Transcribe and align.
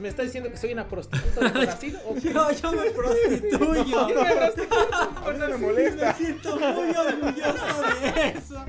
¿Me 0.00 0.08
está 0.08 0.22
diciendo 0.22 0.50
que 0.50 0.56
soy 0.56 0.72
una 0.72 0.88
prostituta 0.88 1.50
de 1.50 1.50
Brasil? 1.66 1.98
¿O 2.06 2.14
qué? 2.14 2.32
yo, 2.32 2.50
yo 2.52 2.72
me 2.72 2.90
prostituyo. 2.90 3.84
Yo 3.86 4.24
me 5.34 5.38
no 5.38 5.48
me 5.48 5.56
molesta. 5.58 6.06
Me 6.06 6.24
siento 6.24 6.58
muy 6.58 6.88
orgulloso 6.96 7.82
de 8.00 8.28
eso. 8.28 8.64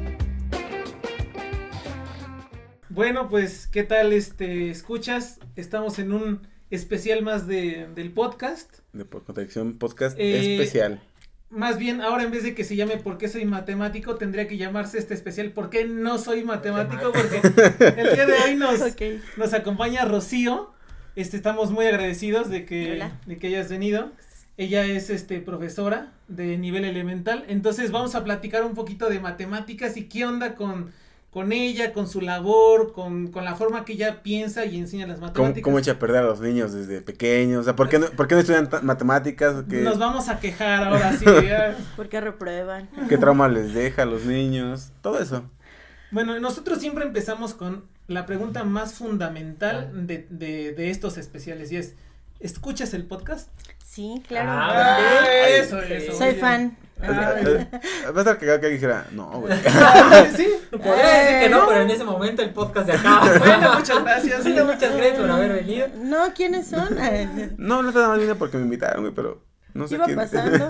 Bueno, 2.90 3.30
pues, 3.30 3.68
¿qué 3.68 3.84
tal 3.84 4.12
este 4.12 4.70
escuchas? 4.70 5.40
Estamos 5.56 6.00
en 6.00 6.12
un 6.12 6.48
especial 6.70 7.22
más 7.22 7.48
de, 7.48 7.88
del 7.96 8.12
podcast. 8.12 8.80
De 8.92 9.06
por 9.06 9.24
contradicción, 9.24 9.78
podcast 9.78 10.20
Eh, 10.20 10.56
especial. 10.56 11.02
Más 11.50 11.78
bien, 11.78 12.02
ahora 12.02 12.24
en 12.24 12.32
vez 12.32 12.44
de 12.44 12.56
que 12.56 12.66
se 12.66 12.76
llame 12.76 12.98
¿Por 12.98 13.18
qué 13.18 13.30
soy 13.30 13.46
matemático? 13.46 14.16
Tendría 14.16 14.48
que 14.48 14.58
llamarse 14.58 14.98
este 14.98 15.14
especial 15.14 15.52
¿Por 15.52 15.70
qué 15.70 15.86
no 15.86 16.18
soy 16.18 16.44
matemático? 16.44 17.12
Porque 17.14 17.42
el 18.02 18.16
día 18.16 18.26
de 18.26 18.34
hoy 18.34 18.56
nos, 18.56 18.80
nos 19.38 19.54
acompaña 19.54 20.04
Rocío. 20.04 20.74
Este, 21.16 21.36
estamos 21.38 21.72
muy 21.72 21.86
agradecidos 21.86 22.50
de 22.50 22.66
que, 22.66 22.94
Hola. 22.94 23.12
de 23.26 23.38
que 23.38 23.48
hayas 23.48 23.70
venido. 23.70 24.12
Ella 24.58 24.86
es 24.86 25.10
este 25.10 25.40
profesora 25.40 26.12
de 26.28 26.58
nivel 26.58 26.86
elemental. 26.86 27.44
Entonces 27.48 27.92
vamos 27.92 28.16
a 28.16 28.24
platicar 28.24 28.64
un 28.64 28.76
poquito 28.76 29.10
de 29.10 29.20
matemáticas 29.20 29.98
y 29.98 30.06
qué 30.06 30.26
onda 30.26 30.56
con, 30.56 30.92
con 31.32 31.52
ella, 31.52 31.94
con 31.94 32.08
su 32.08 32.22
labor, 32.22 32.94
con, 32.94 33.28
con 33.32 33.44
la 33.44 33.56
forma 33.56 33.84
que 33.86 33.94
ella 33.94 34.22
piensa 34.24 34.66
y 34.66 34.78
enseña 34.78 35.08
las 35.08 35.18
¿Cómo, 35.18 35.28
matemáticas. 35.28 35.64
cómo 35.64 35.80
echa 35.80 35.94
a 35.94 36.00
perder 36.00 36.24
a 36.24 36.28
los 36.28 36.40
niños 36.42 36.74
desde 36.74 37.02
pequeños? 37.02 37.62
O 37.62 37.64
sea, 37.64 37.76
¿por 37.76 37.90
qué 37.90 38.00
no, 38.00 38.08
por 38.08 38.28
qué 38.28 38.36
no 38.36 38.42
estudian 38.42 38.70
matemáticas? 38.84 39.56
¿O 39.56 39.68
¿Qué, 39.68 39.82
Nos 39.82 39.98
vamos 39.98 40.30
a 40.30 40.40
quejar 40.40 40.84
ahora 40.84 41.18
sí. 41.18 41.26
ya. 41.48 41.76
¿Por 41.96 42.08
qué 42.08 42.22
reprueban? 42.22 42.88
¿Qué 43.10 43.18
trauma 43.18 43.48
les 43.48 43.74
deja 43.74 44.04
a 44.04 44.06
los 44.06 44.26
niños? 44.26 44.92
Todo 45.02 45.20
eso. 45.20 45.44
Bueno, 46.12 46.38
nosotros 46.40 46.80
siempre 46.80 47.06
empezamos 47.06 47.54
con 47.54 47.86
la 48.12 48.26
pregunta 48.26 48.64
más 48.64 48.94
fundamental 48.94 49.90
de, 50.08 50.28
de, 50.30 50.74
de 50.74 50.90
estos 50.90 51.18
especiales 51.18 51.72
y 51.72 51.78
es, 51.78 51.96
¿escuchas 52.40 52.94
el 52.94 53.06
podcast? 53.06 53.50
Sí, 53.86 54.22
claro. 54.28 54.50
Ah, 54.52 54.98
Ah, 55.00 55.48
eso, 55.50 55.82
eso. 55.82 56.14
Soy 56.18 56.36
fan. 56.36 56.78
Ah, 57.04 57.34
Eh, 57.38 57.68
Va 58.06 58.16
a 58.16 58.20
estar 58.20 58.38
cagado 58.38 58.60
que 58.60 58.68
alguien 58.68 58.74
dijera, 58.74 59.08
no, 59.12 59.28
güey. 59.42 59.54
sí. 60.38 60.48
Podría 60.72 61.08
decir 61.24 61.40
que 61.42 61.50
no, 61.50 61.62
no. 61.62 61.68
pero 61.68 61.82
en 61.82 61.90
ese 61.90 62.04
momento 62.04 62.42
el 62.44 62.52
podcast 62.52 62.88
de 62.88 62.94
acá. 62.94 63.22
Bueno, 63.40 63.74
muchas 63.80 64.04
gracias. 64.04 64.44
Sí, 64.44 64.50
muchas 64.54 64.96
gracias 64.96 65.20
por 65.20 65.32
haber 65.32 65.54
venido. 65.54 65.88
No, 65.98 66.32
¿quiénes 66.34 66.68
son? 66.68 66.88
No, 67.58 67.82
no 67.84 67.92
nada 67.92 68.10
más 68.10 68.20
bien 68.20 68.38
porque 68.38 68.58
me 68.58 68.64
invitaron, 68.64 69.02
güey, 69.02 69.14
pero 69.16 69.44
no 69.74 69.88
sé 69.88 69.96
Iba 69.96 70.06
quién. 70.06 70.18
pasando. 70.18 70.70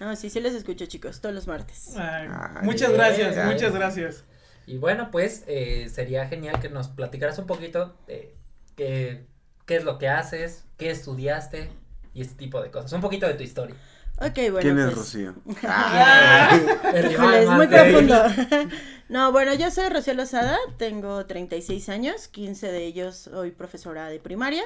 No, 0.00 0.14
sí, 0.16 0.30
sí 0.30 0.40
les 0.40 0.54
escucho, 0.54 0.86
chicos, 0.86 1.20
todos 1.20 1.34
los 1.34 1.46
martes. 1.46 1.96
Ay, 1.96 2.28
Ay, 2.30 2.62
muchas 2.62 2.92
gracias, 2.92 3.36
ay. 3.36 3.52
muchas 3.52 3.72
gracias. 3.74 4.24
Y 4.66 4.78
bueno, 4.78 5.10
pues 5.10 5.44
eh, 5.46 5.88
sería 5.92 6.26
genial 6.26 6.60
que 6.60 6.68
nos 6.68 6.88
platicaras 6.88 7.38
un 7.38 7.46
poquito 7.46 7.96
de 8.06 8.34
qué, 8.76 9.24
qué 9.64 9.76
es 9.76 9.84
lo 9.84 9.98
que 9.98 10.08
haces, 10.08 10.64
qué 10.76 10.90
estudiaste 10.90 11.70
y 12.14 12.22
este 12.22 12.34
tipo 12.34 12.60
de 12.60 12.70
cosas. 12.70 12.92
Un 12.92 13.00
poquito 13.00 13.26
de 13.26 13.34
tu 13.34 13.44
historia. 13.44 13.76
Ok, 14.18 14.50
bueno, 14.50 14.60
¿Quién 14.60 14.78
es 14.78 14.84
pues. 14.86 14.96
Rocío? 14.96 15.34
Ah, 15.62 16.58
es 16.94 17.48
muy 17.48 17.66
profundo. 17.66 18.24
No, 19.08 19.30
bueno, 19.30 19.54
yo 19.54 19.70
soy 19.70 19.88
Rocío 19.88 20.14
Lozada, 20.14 20.58
tengo 20.78 21.26
36 21.26 21.88
años, 21.90 22.26
15 22.26 22.72
de 22.72 22.86
ellos 22.86 23.14
soy 23.14 23.52
profesora 23.52 24.08
de 24.08 24.18
primaria. 24.18 24.64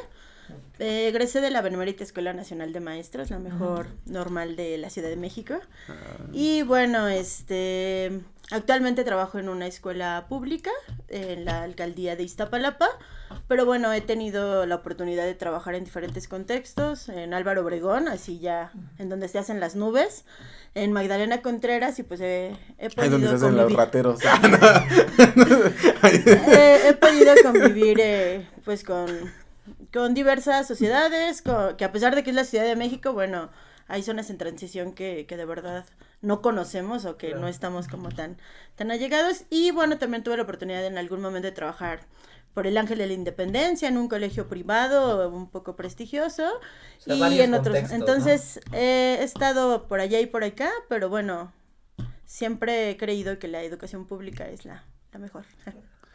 Eh, 0.79 1.09
egresé 1.09 1.41
de 1.41 1.51
la 1.51 1.61
Benemérita 1.61 2.03
Escuela 2.03 2.33
Nacional 2.33 2.73
de 2.73 2.81
Maestros, 2.81 3.31
la 3.31 3.39
mejor 3.39 3.89
normal 4.07 4.57
de 4.57 4.79
la 4.79 4.89
Ciudad 4.89 5.11
de 5.11 5.17
México. 5.17 5.55
Y 6.33 6.63
bueno, 6.63 7.07
este, 7.09 8.23
actualmente 8.51 9.05
trabajo 9.05 9.39
en 9.39 9.49
una 9.49 9.67
escuela 9.67 10.25
pública 10.29 10.71
en 11.09 11.45
la 11.45 11.63
alcaldía 11.63 12.17
de 12.17 12.23
Iztapalapa, 12.23 12.89
pero 13.47 13.67
bueno, 13.67 13.93
he 13.93 14.01
tenido 14.01 14.65
la 14.67 14.77
oportunidad 14.77 15.25
de 15.25 15.35
trabajar 15.35 15.75
en 15.75 15.85
diferentes 15.85 16.27
contextos, 16.29 17.09
en 17.11 17.35
Álvaro 17.35 17.61
Obregón, 17.63 18.09
así 18.09 18.39
ya 18.39 18.73
en 18.99 19.09
donde 19.11 19.29
se 19.29 19.39
hacen 19.39 19.61
las 19.61 19.77
nubes, 19.77 20.25
en 20.75 20.93
Magdalena 20.93 21.43
Contreras 21.43 21.99
y 21.99 22.05
pues 22.05 22.21
he, 22.21 22.57
he 22.79 22.87
Ahí 22.87 22.91
podido 22.91 23.19
donde 23.19 23.29
se 23.29 23.35
hacen 23.35 23.57
los 23.57 23.73
rateros. 23.73 24.21
he, 26.05 26.79
he 26.89 26.93
podido 26.95 27.35
convivir 27.43 27.99
eh, 28.01 28.49
pues 28.65 28.85
con, 28.85 29.07
con 29.93 30.15
diversas 30.15 30.67
sociedades, 30.69 31.43
con- 31.43 31.77
que 31.77 31.85
a 31.85 31.93
pesar 31.93 32.15
de 32.15 32.23
que 32.23 32.31
es 32.31 32.37
la 32.37 32.45
Ciudad 32.45 32.65
de 32.65 32.77
México, 32.77 33.13
bueno, 33.13 33.51
hay 33.89 34.03
zonas 34.03 34.31
en 34.31 34.39
transición 34.39 34.93
que, 34.93 35.27
que 35.27 35.37
de 35.37 35.45
verdad 35.45 35.85
no 36.21 36.43
conocemos 36.43 37.05
o 37.07 37.17
que 37.17 37.29
Claro. 37.29 37.41
no 37.43 37.49
estamos 37.49 37.89
como 37.89 38.11
tan, 38.11 38.37
tan 38.77 38.91
allegados. 38.91 39.45
Y 39.51 39.71
bueno, 39.73 39.99
también 39.99 40.23
tuve 40.23 40.37
la 40.37 40.45
oportunidad 40.45 40.85
en 40.87 40.97
algún 40.99 41.21
momento 41.21 41.47
de 41.49 41.53
trabajar 41.53 42.01
por 42.55 42.67
el 42.67 42.77
Ángel 42.79 42.99
de 42.99 43.07
la 43.07 43.13
Independencia 43.15 43.89
en 43.89 43.97
un 43.97 44.09
colegio 44.09 44.49
privado 44.49 45.29
un 45.31 45.49
poco 45.51 45.77
prestigioso 45.77 46.45
sea, 46.99 47.15
y 47.31 47.41
en 47.41 47.55
otros. 47.55 47.77
Entonces 47.91 48.61
eh, 48.73 49.19
he 49.21 49.25
estado 49.25 49.87
por 49.89 50.01
allá 50.01 50.21
y 50.21 50.27
por 50.27 50.43
acá, 50.45 50.71
pero 50.89 51.09
bueno, 51.09 51.53
siempre 52.25 52.91
he 52.91 52.97
creído 52.97 53.39
que 53.39 53.49
la 53.49 53.63
educación 53.63 54.07
pública 54.07 54.49
es 54.49 54.65
la, 54.65 54.85
la 55.13 55.19
mejor. 55.21 55.45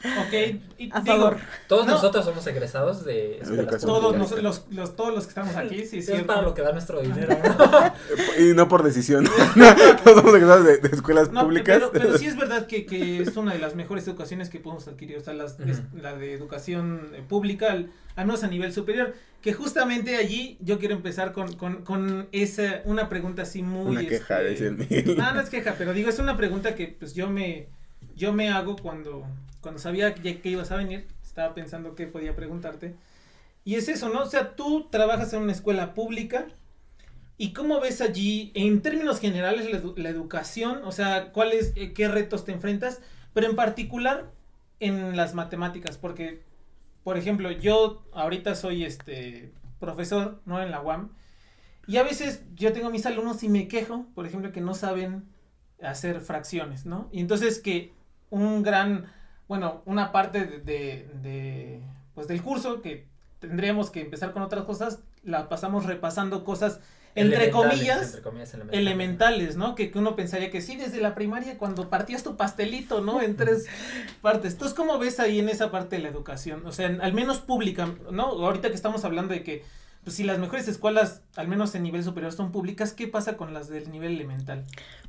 Ok, 0.03 0.33
y 0.77 0.89
A 0.91 0.99
digo, 1.01 1.05
favor. 1.17 1.37
Todos 1.67 1.87
No. 1.87 1.93
nosotros 1.93 2.25
somos 2.25 2.45
egresados 2.47 3.05
de 3.05 3.39
escuelas 3.39 3.81
todos, 3.81 4.15
nos- 4.15 4.41
los, 4.41 4.65
los, 4.69 4.95
todos 4.95 5.13
los 5.13 5.23
que 5.23 5.29
estamos 5.29 5.55
aquí, 5.55 5.85
sí, 5.85 5.99
Es 5.99 6.05
cierto. 6.07 6.27
para 6.27 6.41
lo 6.41 6.53
que 6.53 6.61
da 6.61 6.71
nuestro 6.73 7.01
dinero, 7.01 7.35
¿no? 7.43 7.93
y 8.43 8.53
no 8.53 8.67
por 8.67 8.83
decisión. 8.83 9.25
Todos 10.03 10.17
somos 10.17 10.33
egresados 10.35 10.65
de, 10.65 10.77
de 10.77 10.89
escuelas 10.89 11.31
No, 11.31 11.43
públicas. 11.45 11.77
pero, 11.79 11.91
pero 11.91 12.17
sí 12.17 12.27
es 12.27 12.37
verdad 12.37 12.67
que, 12.67 12.85
que 12.85 13.21
es 13.21 13.35
una 13.37 13.53
de 13.53 13.59
las 13.59 13.75
mejores 13.75 14.07
educaciones 14.07 14.49
que 14.49 14.59
podemos 14.59 14.87
adquirir, 14.87 15.17
o 15.17 15.21
sea, 15.21 15.33
las, 15.33 15.59
es 15.61 15.81
la 15.93 16.15
de 16.15 16.33
educación 16.33 17.11
eh, 17.13 17.23
pública, 17.27 17.71
al, 17.71 17.91
al 18.15 18.25
menos 18.27 18.43
a 18.43 18.47
nivel 18.47 18.73
superior, 18.73 19.13
que 19.41 19.53
justamente 19.53 20.17
allí 20.17 20.57
yo 20.59 20.77
quiero 20.79 20.93
empezar 20.95 21.31
con, 21.31 21.53
con, 21.55 21.83
con 21.83 22.27
esa, 22.31 22.81
una 22.85 23.09
pregunta 23.09 23.43
así 23.43 23.61
muy... 23.63 23.91
Una 23.97 24.07
queja, 24.07 24.41
este, 24.41 24.49
dice 24.51 24.67
el 24.67 24.77
Miguel. 24.77 25.17
No, 25.17 25.33
no 25.33 25.39
es 25.41 25.49
queja, 25.49 25.75
pero 25.77 25.93
digo, 25.93 26.09
es 26.09 26.19
una 26.19 26.35
pregunta 26.37 26.75
que 26.75 26.87
pues 26.87 27.13
yo 27.13 27.29
me, 27.29 27.67
yo 28.15 28.33
me 28.33 28.49
hago 28.49 28.75
cuando, 28.75 29.25
cuando 29.65 29.81
sabía 29.81 30.13
ya 30.13 30.41
que 30.41 30.49
ibas 30.49 30.69
a 30.69 30.75
venir, 30.75 31.07
estaba 31.23 31.55
pensando 31.55 31.95
qué 31.95 32.05
podía 32.05 32.35
preguntarte. 32.35 32.93
Y 33.63 33.73
es 33.73 33.89
eso, 33.89 34.09
¿no? 34.09 34.21
O 34.21 34.25
sea, 34.27 34.55
tú 34.55 34.89
trabajas 34.91 35.33
en 35.33 35.41
una 35.41 35.53
escuela 35.53 35.95
pública 35.95 36.45
y 37.39 37.51
cómo 37.51 37.79
ves 37.79 37.99
allí, 37.99 38.51
en 38.53 38.83
términos 38.83 39.19
generales, 39.19 39.67
la 39.97 40.09
educación, 40.09 40.81
o 40.83 40.91
sea, 40.91 41.31
cuáles, 41.31 41.73
eh, 41.75 41.93
qué 41.93 42.07
retos 42.07 42.45
te 42.45 42.51
enfrentas, 42.51 43.01
pero 43.33 43.47
en 43.47 43.55
particular 43.55 44.29
en 44.79 45.17
las 45.17 45.33
matemáticas, 45.33 45.97
porque, 45.97 46.43
por 47.03 47.17
ejemplo, 47.17 47.49
yo 47.49 48.05
ahorita 48.13 48.53
soy 48.53 48.85
este 48.85 49.51
profesor, 49.79 50.43
¿no? 50.45 50.61
En 50.61 50.69
la 50.69 50.79
UAM. 50.79 51.09
Y 51.87 51.97
a 51.97 52.03
veces 52.03 52.43
yo 52.53 52.71
tengo 52.71 52.91
mis 52.91 53.07
alumnos 53.07 53.41
y 53.41 53.49
me 53.49 53.67
quejo, 53.67 54.05
por 54.13 54.27
ejemplo, 54.27 54.51
que 54.51 54.61
no 54.61 54.75
saben 54.75 55.23
hacer 55.81 56.21
fracciones, 56.21 56.85
¿no? 56.85 57.09
Y 57.11 57.19
entonces 57.19 57.57
que 57.57 57.95
un 58.29 58.63
gran, 58.63 59.11
bueno, 59.47 59.81
una 59.85 60.11
parte 60.11 60.45
de, 60.45 60.59
de- 60.59 61.07
de, 61.21 61.81
pues 62.13 62.27
del 62.27 62.41
curso 62.41 62.81
que 62.81 63.07
tendríamos 63.39 63.89
que 63.91 64.01
empezar 64.01 64.31
con 64.31 64.41
otras 64.41 64.63
cosas, 64.65 64.99
la 65.23 65.49
pasamos 65.49 65.85
repasando 65.85 66.43
cosas 66.43 66.79
entre 67.17 67.49
comillas 67.49 68.07
entre 68.07 68.21
comillas, 68.21 68.53
elementales. 68.53 68.81
elementales, 68.81 69.55
¿no? 69.55 69.73
Que, 69.75 69.89
que 69.89 69.99
uno 69.99 70.15
pensaría 70.17 70.51
que 70.51 70.61
sí, 70.61 70.75
desde 70.75 70.99
la 70.99 71.15
primaria, 71.15 71.57
cuando 71.57 71.89
partías 71.89 72.23
tu 72.23 72.35
pastelito, 72.35 72.99
¿no? 73.01 73.21
En 73.21 73.37
tres 73.37 73.67
partes. 74.21 74.53
Entonces, 74.53 74.75
¿cómo 74.75 74.97
ves 74.99 75.19
ahí 75.21 75.39
en 75.39 75.47
esa 75.47 75.71
parte 75.71 75.95
de 75.95 76.01
la 76.01 76.09
educación? 76.09 76.65
O 76.65 76.73
sea, 76.73 76.87
en- 76.87 77.01
al 77.01 77.13
menos 77.13 77.39
pública, 77.39 77.87
¿no? 78.11 78.23
Ahorita 78.25 78.67
que 78.69 78.75
estamos 78.75 79.05
hablando 79.05 79.33
de 79.33 79.43
que, 79.43 79.63
pues 80.03 80.15
si 80.17 80.23
las 80.25 80.39
mejores 80.39 80.67
escuelas, 80.67 81.21
al 81.37 81.47
menos 81.47 81.73
en 81.75 81.83
nivel 81.83 82.03
superior, 82.03 82.33
son 82.33 82.51
públicas, 82.51 82.91
¿qué 82.91 83.07
pasa 83.07 83.37
con 83.37 83.53
las 83.53 83.69
del 83.69 83.89
nivel 83.91 84.13
elemental? 84.15 84.65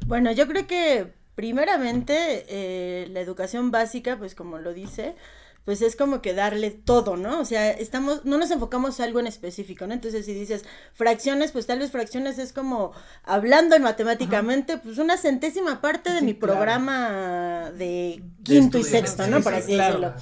Bueno, 0.07 0.31
yo 0.31 0.47
creo 0.47 0.67
que 0.69 1.13
primeramente 1.37 2.47
eh, 2.49 3.07
la 3.11 3.21
educación 3.21 3.71
básica, 3.71 4.19
pues 4.19 4.35
como 4.35 4.59
lo 4.59 4.73
dice, 4.75 5.15
pues 5.67 5.83
es 5.83 5.97
como 5.97 6.23
que 6.23 6.33
darle 6.35 6.71
todo, 6.71 7.19
¿no? 7.19 7.41
O 7.41 7.45
sea, 7.45 7.71
estamos, 7.71 8.25
no 8.25 8.39
nos 8.39 8.51
enfocamos 8.51 8.99
a 9.01 9.05
algo 9.05 9.21
en 9.21 9.27
específico, 9.27 9.87
¿no? 9.87 9.93
Entonces, 9.95 10.25
si 10.25 10.33
dices 10.35 10.65
fracciones, 10.95 11.53
pues 11.53 11.67
tal 11.67 11.81
vez 11.81 11.91
fracciones 11.93 12.39
es 12.39 12.55
como 12.55 12.93
hablando 13.25 13.77
en 13.77 13.83
matemáticamente, 13.83 14.79
pues 14.79 14.99
una 14.99 15.19
centésima 15.19 15.83
parte 15.83 16.11
de 16.13 16.21
Sí, 16.21 16.25
mi 16.25 16.35
claro. 16.39 16.79
programa 16.79 17.73
de 17.77 18.25
quinto 18.43 18.79
y 18.79 18.85
estudio, 18.85 18.99
¿no? 19.01 19.07
sexto, 19.07 19.27
¿no? 19.27 19.43
sí, 19.43 19.43
Por 19.43 19.55
así 19.55 19.75
claro, 19.75 20.13
decirlo. 20.13 20.15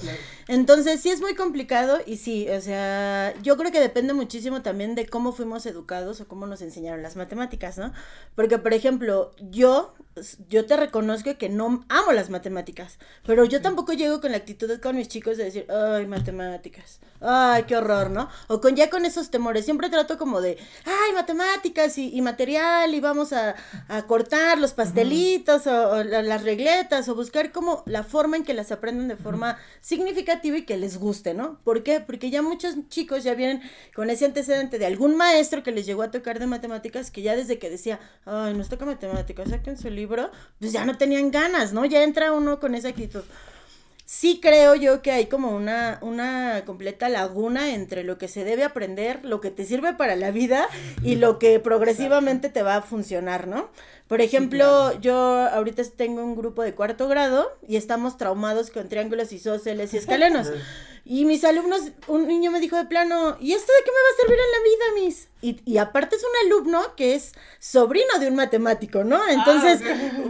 Entonces 0.47 1.01
sí 1.01 1.09
es 1.09 1.21
muy 1.21 1.35
complicado 1.35 1.99
y 2.05 2.17
sí, 2.17 2.47
o 2.49 2.61
sea, 2.61 3.33
yo 3.41 3.57
creo 3.57 3.71
que 3.71 3.79
depende 3.79 4.13
muchísimo 4.13 4.61
también 4.61 4.95
de 4.95 5.07
cómo 5.07 5.31
fuimos 5.33 5.65
educados 5.65 6.21
o 6.21 6.27
cómo 6.27 6.45
nos 6.47 6.61
enseñaron 6.61 7.01
las 7.01 7.15
matemáticas, 7.15 7.77
¿no? 7.77 7.93
Porque, 8.35 8.59
por 8.59 8.73
ejemplo, 8.73 9.31
yo, 9.39 9.95
yo 10.49 10.65
te 10.65 10.77
reconozco 10.77 11.37
que 11.37 11.49
no 11.49 11.85
amo 11.89 12.11
las 12.11 12.29
matemáticas, 12.29 12.99
pero 13.25 13.45
yo 13.45 13.61
tampoco 13.61 13.93
llego 13.93 14.21
con 14.21 14.31
la 14.31 14.37
actitud 14.37 14.79
con 14.81 14.95
mis 14.97 15.07
chicos 15.07 15.34
de 15.37 15.45
decir, 15.45 15.65
ay, 15.71 16.05
matemáticas, 16.07 16.99
ay, 17.21 17.63
qué 17.63 17.75
horror, 17.77 18.09
¿no? 18.09 18.29
O 18.47 18.61
con 18.61 18.75
ya 18.75 18.89
con 18.89 19.05
esos 19.05 19.29
temores, 19.31 19.65
siempre 19.65 19.89
trato 19.89 20.17
como 20.17 20.41
de, 20.41 20.57
ay, 20.85 21.13
matemáticas 21.13 21.97
y, 21.97 22.15
y 22.15 22.21
material 22.21 22.93
y 22.93 22.99
vamos 22.99 23.33
a, 23.33 23.55
a 23.87 24.03
cortar 24.07 24.57
los 24.59 24.73
pastelitos 24.73 25.67
o, 25.67 25.89
o 25.91 26.03
la- 26.03 26.21
las 26.21 26.43
regletas 26.43 27.07
o 27.09 27.15
buscar 27.15 27.51
como 27.51 27.83
la 27.85 28.03
forma 28.03 28.37
en 28.37 28.43
que 28.43 28.53
las 28.53 28.71
aprendan 28.71 29.07
de 29.07 29.15
forma 29.17 29.57
significativa 29.81 30.57
y 30.57 30.63
que 30.65 30.77
les 30.77 30.97
guste, 30.97 31.33
¿no? 31.33 31.59
¿Por 31.63 31.83
qué? 31.83 31.99
Porque 31.99 32.29
ya 32.29 32.41
muchos 32.41 32.75
chicos 32.89 33.23
ya 33.23 33.33
vienen 33.33 33.61
con 33.95 34.09
ese 34.09 34.25
antecedente 34.25 34.79
de 34.79 34.85
algún 34.85 35.15
maestro 35.15 35.63
que 35.63 35.71
les 35.71 35.85
llegó 35.85 36.03
a 36.03 36.11
tocar 36.11 36.39
de 36.39 36.47
matemáticas 36.47 37.11
que 37.11 37.21
ya 37.21 37.35
desde 37.35 37.59
que 37.59 37.69
decía, 37.69 37.99
ay, 38.25 38.53
nos 38.53 38.69
toca 38.69 38.85
matemáticas, 38.85 39.49
saquen 39.49 39.77
su 39.77 39.89
libro, 39.89 40.31
pues 40.59 40.71
ya 40.71 40.85
no 40.85 40.97
tenían 40.97 41.31
ganas, 41.31 41.73
¿no? 41.73 41.85
Ya 41.85 42.03
entra 42.03 42.31
uno 42.31 42.59
con 42.59 42.75
esa 42.75 42.89
actitud. 42.89 43.23
Sí 44.05 44.39
creo 44.39 44.75
yo 44.75 45.01
que 45.01 45.11
hay 45.11 45.25
como 45.25 45.49
una, 45.55 45.97
una 46.01 46.63
completa 46.65 47.09
laguna 47.09 47.73
entre 47.73 48.03
lo 48.03 48.19
que 48.19 48.27
se 48.27 48.43
debe 48.43 48.63
aprender, 48.63 49.25
lo 49.25 49.41
que 49.41 49.49
te 49.49 49.65
sirve 49.65 49.93
para 49.93 50.15
la 50.15 50.29
vida 50.29 50.67
y 51.03 51.15
lo 51.15 51.39
que 51.39 51.59
progresivamente 51.59 52.49
te 52.49 52.61
va 52.61 52.75
a 52.75 52.81
funcionar, 52.83 53.47
¿no? 53.47 53.69
Por 54.07 54.21
ejemplo, 54.21 54.99
yo 55.01 55.15
ahorita 55.15 55.81
tengo 55.97 56.23
un 56.23 56.35
grupo 56.35 56.61
de 56.61 56.75
cuarto 56.75 57.07
grado 57.07 57.51
y 57.67 57.75
estamos 57.75 58.17
traumados 58.17 58.69
con 58.69 58.87
triángulos 58.87 59.31
isósceles 59.31 59.93
y 59.93 59.97
escalenos. 59.97 60.47
Y 61.07 61.25
mis 61.25 61.43
alumnos, 61.43 61.81
un 62.07 62.27
niño 62.27 62.49
me 62.49 62.59
dijo 62.59 62.77
de 62.77 62.85
plano, 62.85 63.37
¿y 63.39 63.53
esto 63.53 63.71
de 63.71 63.83
qué 63.85 63.91
me 63.91 63.95
va 63.95 64.09
a 64.11 64.21
servir 64.21 64.39
en 64.39 64.51
la 64.51 64.63
vida, 64.63 65.05
mis? 65.05 65.27
Y, 65.39 65.61
y 65.71 65.77
aparte 65.77 66.15
es 66.15 66.23
un 66.23 66.47
alumno 66.47 66.95
que 66.95 67.13
es 67.13 67.33
sobrino 67.59 68.17
de 68.19 68.27
un 68.27 68.35
matemático, 68.35 69.03
¿no? 69.03 69.21
Entonces, 69.27 69.81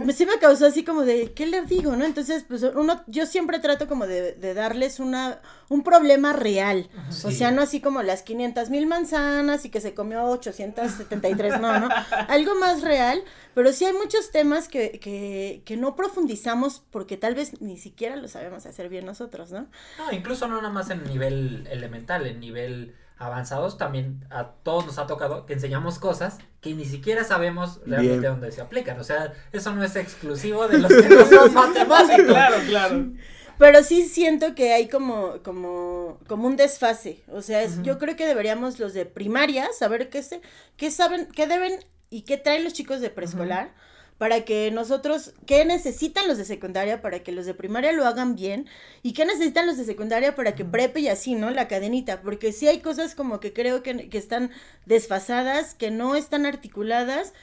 me- 0.04 0.12
sí 0.12 0.26
me 0.26 0.38
causó 0.38 0.66
así 0.66 0.84
como 0.84 1.00
de, 1.06 1.32
¿qué 1.32 1.46
le 1.46 1.62
digo, 1.62 1.96
no? 1.96 2.04
Entonces, 2.04 2.44
pues 2.46 2.62
uno, 2.62 3.02
yo 3.06 3.24
siempre 3.24 3.58
trato 3.58 3.88
como 3.88 4.06
de, 4.06 4.32
de 4.34 4.52
darles 4.52 5.00
una, 5.00 5.40
un 5.68 5.82
problema 5.82 6.32
real. 6.32 6.88
O 7.24 7.30
sea, 7.30 7.50
no 7.50 7.62
así 7.62 7.80
como 7.80 8.02
las 8.02 8.22
500 8.22 8.70
mil 8.70 8.86
manzanas 8.86 9.64
y 9.64 9.70
que 9.70 9.80
se 9.80 9.94
comió 9.94 10.24
873, 10.24 11.60
no, 11.60 11.80
no. 11.80 11.88
Algo 12.28 12.54
más 12.56 12.82
real, 12.82 13.22
pero 13.54 13.72
sí 13.72 13.84
hay 13.84 13.92
muchos 13.92 14.30
temas 14.30 14.68
que, 14.68 14.98
que, 15.00 15.62
que 15.64 15.76
no 15.76 15.96
profundizamos 15.96 16.82
porque 16.90 17.16
tal 17.16 17.34
vez 17.34 17.60
ni 17.60 17.78
siquiera 17.78 18.16
lo 18.16 18.28
sabemos 18.28 18.66
hacer 18.66 18.88
bien 18.88 19.06
nosotros, 19.06 19.50
¿no? 19.50 19.66
No, 19.98 20.12
incluso 20.12 20.46
no 20.48 20.56
nada 20.56 20.72
más 20.72 20.90
en 20.90 21.04
nivel 21.04 21.66
elemental, 21.70 22.26
en 22.26 22.40
nivel 22.40 22.94
avanzados 23.18 23.78
también 23.78 24.24
a 24.30 24.48
todos 24.62 24.84
nos 24.84 24.98
ha 24.98 25.06
tocado 25.06 25.46
que 25.46 25.54
enseñamos 25.54 25.98
cosas 25.98 26.36
que 26.60 26.74
ni 26.74 26.84
siquiera 26.84 27.24
sabemos 27.24 27.80
realmente 27.86 28.18
Bien. 28.20 28.32
dónde 28.32 28.52
se 28.52 28.60
aplican. 28.60 29.00
O 29.00 29.04
sea, 29.04 29.32
eso 29.52 29.72
no 29.74 29.82
es 29.82 29.96
exclusivo 29.96 30.68
de 30.68 30.78
los 30.78 30.92
que 30.92 31.08
no 31.08 31.24
son 31.24 31.54
matemáticos. 31.54 32.26
Claro, 32.26 32.56
claro. 32.66 33.06
Pero 33.58 33.82
sí 33.82 34.06
siento 34.08 34.54
que 34.54 34.72
hay 34.74 34.88
como, 34.88 35.42
como, 35.42 36.18
como 36.26 36.46
un 36.46 36.56
desfase. 36.56 37.22
O 37.32 37.40
sea, 37.42 37.62
es- 37.62 37.82
yo 37.82 37.98
creo 37.98 38.16
que 38.16 38.26
deberíamos 38.26 38.78
los 38.78 38.92
de 38.94 39.06
primaria 39.06 39.68
saber 39.78 40.10
qué, 40.10 40.22
se, 40.22 40.40
qué 40.76 40.90
saben, 40.90 41.26
qué 41.34 41.46
deben 41.46 41.80
y 42.10 42.22
qué 42.22 42.36
traen 42.36 42.64
los 42.64 42.72
chicos 42.74 43.00
de 43.00 43.10
preescolar. 43.10 43.74
Para 44.18 44.46
que 44.46 44.70
nosotros, 44.70 45.34
qué 45.44 45.66
necesitan 45.66 46.26
los 46.26 46.38
de 46.38 46.46
secundaria 46.46 47.02
para 47.02 47.18
que 47.22 47.32
los 47.32 47.44
de 47.44 47.52
primaria 47.52 47.92
lo 47.92 48.06
hagan 48.06 48.34
bien 48.34 48.66
y 49.02 49.12
qué 49.12 49.26
necesitan 49.26 49.66
los 49.66 49.76
de 49.76 49.84
secundaria 49.84 50.34
para 50.34 50.54
que 50.54 50.64
prepe 50.64 51.00
y 51.00 51.08
así, 51.08 51.34
¿no? 51.34 51.50
La 51.50 51.68
cadenita, 51.68 52.22
porque 52.22 52.50
sí 52.52 52.66
hay 52.66 52.80
cosas 52.80 53.14
como 53.14 53.40
que 53.40 53.52
creo 53.52 53.82
que, 53.82 54.08
que 54.08 54.16
están 54.16 54.50
desfasadas, 54.86 55.74
que 55.74 55.90
no 55.90 56.16
están 56.16 56.46
articuladas 56.46 57.34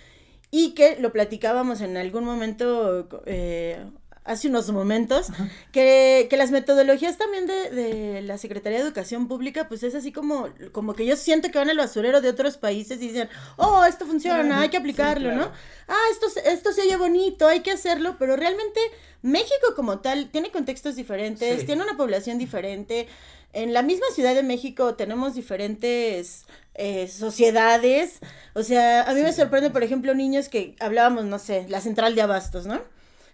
y 0.51 0.73
que 0.75 0.97
lo 0.99 1.11
platicábamos 1.11 1.81
en 1.81 1.97
algún 1.97 2.23
momento, 2.25 3.07
eh, 3.25 3.85
hace 4.25 4.47
unos 4.47 4.71
momentos, 4.71 5.27
que, 5.71 6.27
que 6.29 6.37
las 6.37 6.51
metodologías 6.51 7.17
también 7.17 7.45
de, 7.45 7.69
de 7.71 8.21
la 8.21 8.37
Secretaría 8.37 8.77
de 8.79 8.85
Educación 8.85 9.27
Pública, 9.27 9.67
pues 9.67 9.83
es 9.83 9.95
así 9.95 10.11
como, 10.11 10.47
como 10.71 10.93
que 10.93 11.05
yo 11.05 11.15
siento 11.17 11.51
que 11.51 11.57
van 11.57 11.69
al 11.69 11.77
basurero 11.77 12.21
de 12.21 12.29
otros 12.29 12.57
países 12.57 13.01
y 13.01 13.09
dicen, 13.09 13.29
oh, 13.57 13.83
esto 13.85 14.05
funciona, 14.05 14.61
hay 14.61 14.69
que 14.69 14.77
aplicarlo, 14.77 15.29
claro. 15.31 15.45
¿no? 15.47 15.51
Ah, 15.87 15.97
esto, 16.11 16.29
se- 16.29 16.49
esto 16.51 16.71
se 16.71 16.81
oye 16.83 16.95
bonito, 16.95 17.47
hay 17.47 17.59
que 17.61 17.71
hacerlo, 17.71 18.15
pero 18.17 18.35
realmente 18.35 18.79
México 19.21 19.73
como 19.75 19.99
tal 19.99 20.29
tiene 20.29 20.51
contextos 20.51 20.95
diferentes, 20.95 21.59
Sí. 21.61 21.65
tiene 21.65 21.83
una 21.83 21.97
población 21.97 22.37
diferente. 22.37 23.07
En 23.51 23.71
la 23.73 23.83
misma 23.83 24.05
Ciudad 24.15 24.33
de 24.33 24.41
México 24.43 24.95
tenemos 24.95 25.35
diferentes 25.35 26.45
eh, 26.75 27.07
sociedades. 27.07 28.19
O 28.55 28.63
sea, 28.63 29.03
a 29.03 29.13
mí 29.13 29.21
me 29.21 29.31
sorprende, 29.33 29.69
por 29.69 29.83
ejemplo, 29.83 30.13
niños 30.15 30.49
que 30.49 30.75
hablábamos, 30.79 31.25
no 31.25 31.37
sé, 31.39 31.65
la 31.69 31.79
central 31.81 32.15
de 32.15 32.21
abastos, 32.23 32.65
¿no? 32.65 32.81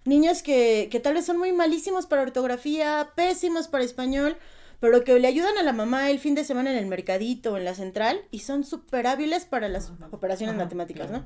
Niños 0.05 0.43
que, 0.43 0.87
que 0.91 0.99
tal 0.99 1.13
vez 1.15 1.25
son 1.25 1.37
muy 1.37 1.51
malísimos 1.51 2.05
para 2.05 2.21
ortografía, 2.21 3.11
pésimos 3.15 3.67
para 3.67 3.83
español, 3.83 4.37
pero 4.79 5.03
que 5.03 5.19
le 5.19 5.27
ayudan 5.27 5.57
a 5.57 5.63
la 5.63 5.73
mamá 5.73 6.09
el 6.09 6.19
fin 6.19 6.35
de 6.35 6.43
semana 6.43 6.71
en 6.71 6.77
el 6.77 6.85
mercadito 6.85 7.53
o 7.53 7.57
en 7.57 7.65
la 7.65 7.75
central 7.75 8.21
y 8.31 8.39
son 8.39 8.63
súper 8.63 9.07
hábiles 9.07 9.45
para 9.45 9.67
las 9.69 9.91
operaciones 10.11 10.55
Ajá, 10.55 10.63
matemáticas, 10.63 11.07
claro. 11.07 11.25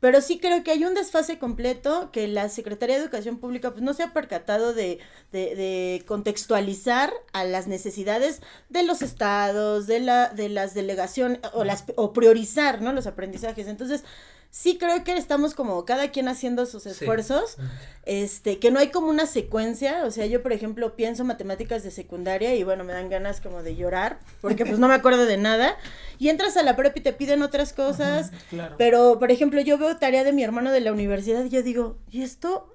Pero 0.00 0.20
sí 0.20 0.38
creo 0.38 0.62
que 0.62 0.70
hay 0.70 0.84
un 0.84 0.94
desfase 0.94 1.38
completo 1.40 2.10
que 2.12 2.28
la 2.28 2.48
Secretaría 2.48 2.96
de 2.96 3.02
Educación 3.02 3.38
Pública 3.38 3.72
pues 3.72 3.82
no 3.82 3.94
se 3.94 4.04
ha 4.04 4.12
percatado 4.12 4.72
de, 4.72 5.00
de, 5.32 5.56
de 5.56 6.04
contextualizar 6.06 7.12
a 7.32 7.42
las 7.44 7.66
necesidades 7.66 8.40
de 8.68 8.84
los 8.84 9.02
estados, 9.02 9.88
de 9.88 9.98
la, 9.98 10.28
de 10.28 10.50
las 10.50 10.74
delegaciones, 10.74 11.40
o 11.52 11.64
las 11.64 11.84
o 11.96 12.12
priorizar, 12.12 12.80
¿no? 12.80 12.92
Los 12.92 13.08
aprendizajes. 13.08 13.66
Entonces, 13.66 14.04
sí 14.50 14.78
creo 14.78 15.04
que 15.04 15.12
estamos 15.16 15.54
como 15.54 15.84
cada 15.84 16.10
quien 16.10 16.26
haciendo 16.28 16.66
sus 16.66 16.82
Sí. 16.84 16.88
esfuerzos, 16.90 17.56
este, 18.04 18.58
que 18.58 18.70
no 18.70 18.78
hay 18.80 18.88
como 18.90 19.08
una 19.08 19.26
secuencia, 19.26 20.04
o 20.04 20.10
sea, 20.10 20.26
yo 20.26 20.42
por 20.42 20.52
ejemplo 20.52 20.96
pienso 20.96 21.22
matemáticas 21.24 21.82
de 21.82 21.90
secundaria 21.90 22.54
y 22.54 22.64
bueno, 22.64 22.82
me 22.82 22.92
dan 22.92 23.10
ganas 23.10 23.40
como 23.40 23.62
de 23.62 23.76
llorar, 23.76 24.18
porque 24.40 24.64
pues 24.64 24.78
no 24.78 24.88
me 24.88 24.94
acuerdo 24.94 25.26
de 25.26 25.36
nada, 25.36 25.76
y 26.18 26.28
entras 26.30 26.56
a 26.56 26.62
la 26.62 26.76
prepa 26.76 26.98
y 26.98 27.02
te 27.02 27.12
piden 27.12 27.42
otras 27.42 27.72
cosas, 27.72 28.32
Claro. 28.50 28.74
pero, 28.78 29.18
por 29.18 29.30
ejemplo, 29.30 29.60
yo 29.60 29.76
veo 29.78 29.96
tarea 29.98 30.24
de 30.24 30.32
mi 30.32 30.42
hermano 30.42 30.72
de 30.72 30.80
la 30.80 30.92
universidad 30.92 31.44
y 31.44 31.50
yo 31.50 31.62
digo, 31.62 31.98
¿y 32.10 32.22
esto 32.22 32.74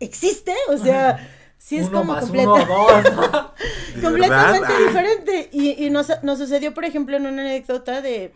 existe? 0.00 0.54
O 0.68 0.78
sea, 0.78 1.18
sí 1.58 1.76
es 1.78 1.88
uno 1.88 1.98
como 1.98 2.12
más 2.12 2.24
completa- 2.24 2.48
uno, 2.52 2.64
dos. 2.64 3.12
¿no? 3.12 3.52
¿De 3.96 4.02
completamente? 4.02 4.66
Ah. 4.72 4.86
diferente. 4.86 5.48
Y, 5.52 5.84
y 5.84 5.90
nos, 5.90 6.06
nos 6.22 6.38
sucedió, 6.38 6.72
por 6.72 6.84
ejemplo, 6.84 7.16
en 7.16 7.26
una 7.26 7.42
anécdota 7.42 8.00
de 8.00 8.32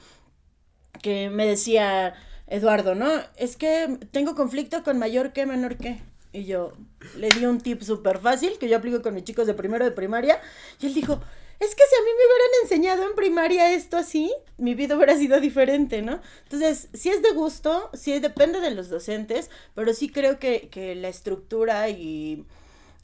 que 1.01 1.31
me 1.31 1.47
decía 1.47 2.15
Eduardo, 2.53 2.95
¿no? 2.95 3.11
Es 3.37 3.57
que 3.57 3.99
tengo 4.11 4.35
conflicto 4.35 4.83
con 4.85 4.99
mayor 4.99 5.33
que, 5.33 5.47
menor 5.47 5.79
que. 5.79 6.03
Y 6.35 6.45
yo 6.45 6.75
le 7.17 7.31
di 7.31 7.47
un 7.47 7.63
tip 7.63 7.81
súper 7.83 8.19
fácil 8.19 8.59
que 8.59 8.69
yo 8.69 8.77
aplico 8.77 9.01
con 9.01 9.15
mis 9.15 9.25
chicos 9.25 9.47
de 9.47 9.55
primero 9.55 9.87
de 9.87 9.91
primaria. 9.91 10.39
Y 10.79 10.87
él 10.87 10.95
dijo, 10.95 11.15
es 11.59 11.75
que 11.75 11.83
si 11.89 11.95
a 11.95 12.05
mí 12.05 12.11
me 12.11 12.27
hubieran 12.27 12.63
enseñado 12.63 13.09
en 13.09 13.15
primaria 13.15 13.73
esto 13.73 13.97
así, 13.97 14.31
mi 14.59 14.75
vida 14.75 14.97
hubiera 14.97 15.17
sido 15.17 15.41
diferente, 15.41 16.03
¿no? 16.03 16.21
Entonces, 16.43 16.89
sí 16.93 17.09
es 17.09 17.23
de 17.23 17.31
gusto, 17.31 17.89
sí 17.95 18.19
depende 18.21 18.61
de 18.61 18.71
los 18.71 18.91
docentes, 18.91 19.49
pero 19.75 19.95
sí 19.95 20.11
creo 20.11 20.39
que, 20.39 20.69
que 20.69 20.95
la 20.95 21.09
estructura 21.09 21.89
y, 21.89 22.45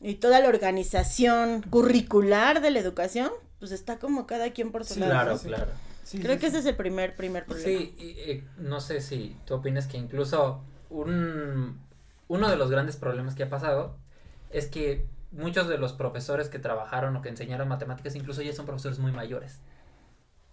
y 0.02 0.16
toda 0.16 0.40
la 0.40 0.48
organización 0.50 1.62
curricular 1.62 2.60
de 2.60 2.70
la 2.70 2.80
educación, 2.80 3.30
pues 3.60 3.72
está 3.72 3.98
como 3.98 4.26
cada 4.26 4.50
quien 4.50 4.72
por 4.72 4.84
su 4.84 5.00
lado. 5.00 5.12
Claro, 5.12 5.38
sí. 5.38 5.46
claro. 5.48 5.72
Sí, 6.08 6.20
Creo 6.20 6.36
sí, 6.36 6.40
que 6.40 6.46
sí. 6.46 6.56
ese 6.56 6.58
es 6.60 6.66
el 6.66 6.74
primer, 6.76 7.14
primer 7.14 7.44
problema. 7.44 7.68
Sí, 7.68 7.94
y, 7.98 8.30
eh, 8.30 8.44
no 8.56 8.80
sé 8.80 9.02
si 9.02 9.36
tú 9.44 9.52
opinas 9.56 9.86
que 9.86 9.98
incluso 9.98 10.62
un, 10.88 11.78
uno 12.28 12.48
de 12.48 12.56
los 12.56 12.70
grandes 12.70 12.96
problemas 12.96 13.34
que 13.34 13.42
ha 13.42 13.50
pasado 13.50 13.94
es 14.48 14.68
que 14.68 15.06
muchos 15.32 15.68
de 15.68 15.76
los 15.76 15.92
profesores 15.92 16.48
que 16.48 16.58
trabajaron 16.58 17.14
o 17.14 17.20
que 17.20 17.28
enseñaron 17.28 17.68
matemáticas 17.68 18.14
incluso 18.14 18.40
ya 18.40 18.54
son 18.54 18.64
profesores 18.64 18.98
muy 18.98 19.12
mayores. 19.12 19.60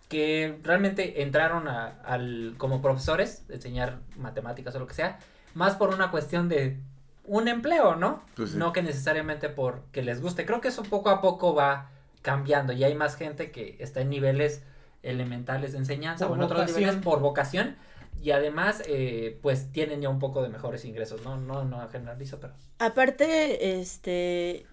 Que 0.09 0.59
realmente 0.61 1.21
entraron 1.23 1.69
a, 1.69 2.01
al, 2.03 2.55
como 2.57 2.81
profesores, 2.81 3.47
de 3.47 3.55
enseñar 3.55 3.99
matemáticas 4.17 4.75
o 4.75 4.79
lo 4.79 4.87
que 4.87 4.93
sea, 4.93 5.19
más 5.53 5.77
por 5.77 5.93
una 5.93 6.11
cuestión 6.11 6.49
de 6.49 6.81
un 7.23 7.47
empleo, 7.47 7.95
¿no? 7.95 8.25
Pues 8.35 8.51
sí. 8.51 8.57
No 8.57 8.73
que 8.73 8.83
necesariamente 8.83 9.47
porque 9.47 10.01
les 10.03 10.19
guste. 10.19 10.45
Creo 10.45 10.59
que 10.59 10.67
eso 10.67 10.83
poco 10.83 11.09
a 11.09 11.21
poco 11.21 11.55
va 11.55 11.91
cambiando 12.21 12.73
y 12.73 12.83
hay 12.83 12.93
más 12.93 13.15
gente 13.15 13.51
que 13.51 13.77
está 13.79 14.01
en 14.01 14.09
niveles 14.09 14.61
elementales 15.09 15.71
de 15.71 15.79
enseñanza 15.79 16.27
Por 16.27 16.37
o 16.37 16.41
en 16.41 16.45
otros 16.45 16.67
niveles 16.67 16.95
por 16.95 17.19
vocación. 17.19 17.75
Y 18.21 18.31
además 18.31 18.81
eh, 18.87 19.37
pues 19.41 19.71
tienen 19.71 20.01
ya 20.01 20.09
un 20.09 20.19
poco 20.19 20.41
de 20.41 20.49
mejores 20.49 20.83
ingresos, 20.85 21.23
no 21.23 21.37
no 21.37 21.63
no 21.63 21.87
generalizo, 21.89 22.39
pero 22.39 22.53
Aparte, 22.79 23.79
este, 23.79 24.65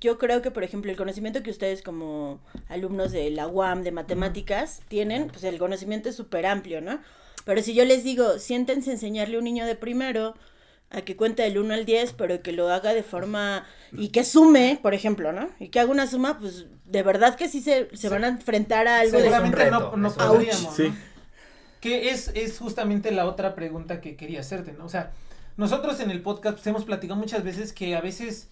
yo 0.00 0.18
creo 0.18 0.42
que, 0.42 0.50
por 0.50 0.62
ejemplo, 0.62 0.90
el 0.90 0.96
conocimiento 0.96 1.42
que 1.42 1.50
ustedes 1.50 1.82
como 1.82 2.40
alumnos 2.68 3.12
de 3.12 3.30
la 3.30 3.46
UAM 3.46 3.82
de 3.82 3.92
matemáticas 3.92 4.82
tienen, 4.88 5.28
pues 5.28 5.44
el 5.44 5.58
conocimiento 5.58 6.08
es 6.08 6.16
súper 6.16 6.44
amplio, 6.46 6.80
¿no? 6.80 7.00
Pero 7.44 7.62
si 7.62 7.74
yo 7.74 7.84
les 7.84 8.04
digo, 8.04 8.38
siéntense 8.38 8.90
a 8.90 8.94
enseñarle 8.94 9.36
a 9.36 9.38
un 9.38 9.44
niño 9.44 9.64
de 9.64 9.76
primero 9.76 10.34
a 10.90 11.02
que 11.02 11.16
cuente 11.16 11.42
del 11.42 11.58
1 11.58 11.74
al 11.74 11.84
10, 11.84 12.12
pero 12.12 12.42
que 12.42 12.52
lo 12.52 12.68
haga 12.70 12.94
de 12.94 13.02
forma 13.02 13.66
y 13.92 14.08
que 14.08 14.24
sume, 14.24 14.78
por 14.82 14.94
ejemplo, 14.94 15.32
¿no? 15.32 15.48
Y 15.58 15.68
que 15.68 15.80
haga 15.80 15.90
una 15.90 16.06
suma, 16.06 16.38
pues 16.38 16.66
de 16.84 17.02
verdad 17.02 17.34
que 17.36 17.48
sí 17.48 17.60
se, 17.60 17.88
se 17.96 18.08
van 18.08 18.24
a 18.24 18.28
enfrentar 18.28 18.86
a 18.86 19.00
algo 19.00 19.18
de... 19.18 19.28
Reto, 19.30 19.70
no, 19.70 19.96
no 19.96 20.12
podríamos, 20.14 20.74
Sí. 20.76 20.84
¿no? 20.88 20.96
Que 21.80 22.10
es, 22.10 22.30
es 22.34 22.58
justamente 22.58 23.10
la 23.10 23.26
otra 23.26 23.54
pregunta 23.54 24.00
que 24.00 24.16
quería 24.16 24.40
hacerte, 24.40 24.72
¿no? 24.72 24.86
O 24.86 24.88
sea, 24.88 25.12
nosotros 25.56 26.00
en 26.00 26.10
el 26.10 26.22
podcast 26.22 26.56
pues, 26.56 26.66
hemos 26.68 26.84
platicado 26.84 27.18
muchas 27.18 27.44
veces 27.44 27.72
que 27.72 27.94
a 27.96 28.00
veces 28.00 28.48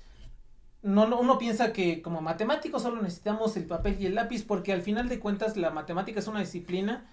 no, 0.82 1.06
no- 1.08 1.18
uno 1.18 1.38
piensa 1.38 1.72
que 1.72 2.02
como 2.02 2.20
matemáticos 2.20 2.82
solo 2.82 3.00
necesitamos 3.00 3.56
el 3.56 3.64
papel 3.64 3.96
y 4.00 4.06
el 4.06 4.14
lápiz 4.14 4.44
porque 4.44 4.72
al 4.72 4.82
final 4.82 5.08
de 5.08 5.18
cuentas 5.20 5.56
la 5.56 5.70
matemática 5.70 6.20
es 6.20 6.26
una 6.26 6.40
disciplina 6.40 7.06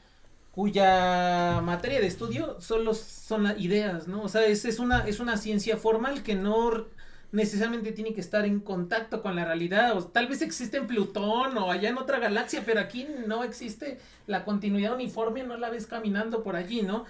cuya 0.51 1.61
materia 1.61 1.99
de 1.99 2.07
estudio 2.07 2.59
solo 2.59 2.93
son 2.93 3.43
las 3.43 3.59
ideas, 3.59 4.07
¿no? 4.07 4.23
O 4.23 4.29
sea, 4.29 4.45
es, 4.45 4.65
es, 4.65 4.79
una, 4.79 5.07
es 5.07 5.19
una 5.19 5.37
ciencia 5.37 5.77
formal 5.77 6.23
que 6.23 6.35
no 6.35 6.87
necesariamente 7.31 7.93
tiene 7.93 8.13
que 8.13 8.19
estar 8.19 8.45
en 8.45 8.59
contacto 8.59 9.21
con 9.21 9.35
la 9.35 9.45
realidad, 9.45 9.95
o 9.97 10.03
tal 10.05 10.27
vez 10.27 10.41
existe 10.41 10.77
en 10.77 10.87
Plutón 10.87 11.57
o 11.57 11.71
allá 11.71 11.89
en 11.89 11.97
otra 11.97 12.19
galaxia, 12.19 12.63
pero 12.65 12.81
aquí 12.81 13.07
no 13.25 13.43
existe 13.43 13.99
la 14.27 14.43
continuidad 14.43 14.93
uniforme, 14.93 15.43
no 15.43 15.57
la 15.57 15.69
ves 15.69 15.87
caminando 15.87 16.43
por 16.43 16.57
allí, 16.57 16.81
¿no? 16.81 17.05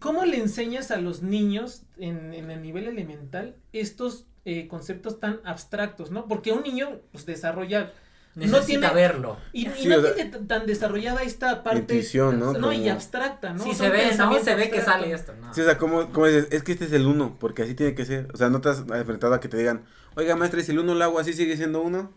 ¿Cómo 0.00 0.24
le 0.24 0.38
enseñas 0.38 0.90
a 0.90 0.96
los 0.96 1.22
niños 1.22 1.82
en, 1.96 2.34
en 2.34 2.50
el 2.50 2.60
nivel 2.60 2.88
elemental 2.88 3.56
estos 3.72 4.26
eh, 4.44 4.66
conceptos 4.68 5.20
tan 5.20 5.40
abstractos, 5.44 6.10
¿no? 6.10 6.26
Porque 6.26 6.52
un 6.52 6.62
niño 6.62 7.00
pues 7.12 7.24
desarrolla 7.24 7.92
Necesita 8.36 8.64
tiene- 8.64 8.94
verlo. 8.94 9.36
y, 9.52 9.68
y 9.68 9.72
Sí, 9.72 9.88
no 9.88 9.96
o 9.98 10.02
sea, 10.02 10.14
tiene 10.14 10.30
tan 10.46 10.66
desarrollada 10.66 11.22
esta 11.22 11.62
parte 11.62 11.94
Intuición, 11.94 12.40
¿no? 12.40 12.52
no 12.52 12.72
y 12.72 12.78
Como- 12.80 12.92
abstracta, 12.92 13.52
¿no? 13.52 13.62
Sí, 13.62 13.74
Son 13.74 13.86
se 13.86 13.90
ve, 13.90 14.10
¿no? 14.16 14.38
Se 14.42 14.54
ve 14.54 14.70
que 14.70 14.80
sale 14.80 15.12
esto, 15.12 15.32
¿no? 15.40 15.54
Sí, 15.54 15.60
o 15.60 15.64
sea, 15.64 15.78
¿cómo, 15.78 16.10
cómo 16.12 16.26
dices? 16.26 16.48
Es 16.50 16.62
que 16.62 16.72
este 16.72 16.86
es 16.86 16.92
el 16.92 17.06
uno, 17.06 17.36
porque 17.38 17.62
así 17.62 17.74
tiene 17.74 17.94
que 17.94 18.04
ser. 18.04 18.28
O 18.34 18.36
sea, 18.36 18.48
no 18.50 18.60
te 18.60 18.70
has 18.70 18.80
enfrentado 18.80 19.34
a 19.34 19.40
que 19.40 19.48
te 19.48 19.56
digan, 19.56 19.84
oiga, 20.16 20.34
maestra, 20.36 20.60
¿y 20.60 20.64
si 20.64 20.72
el 20.72 20.78
uno 20.80 20.94
lo 20.94 21.04
hago 21.04 21.18
así 21.18 21.32
sigue 21.32 21.56
siendo 21.56 21.80
uno? 21.82 22.12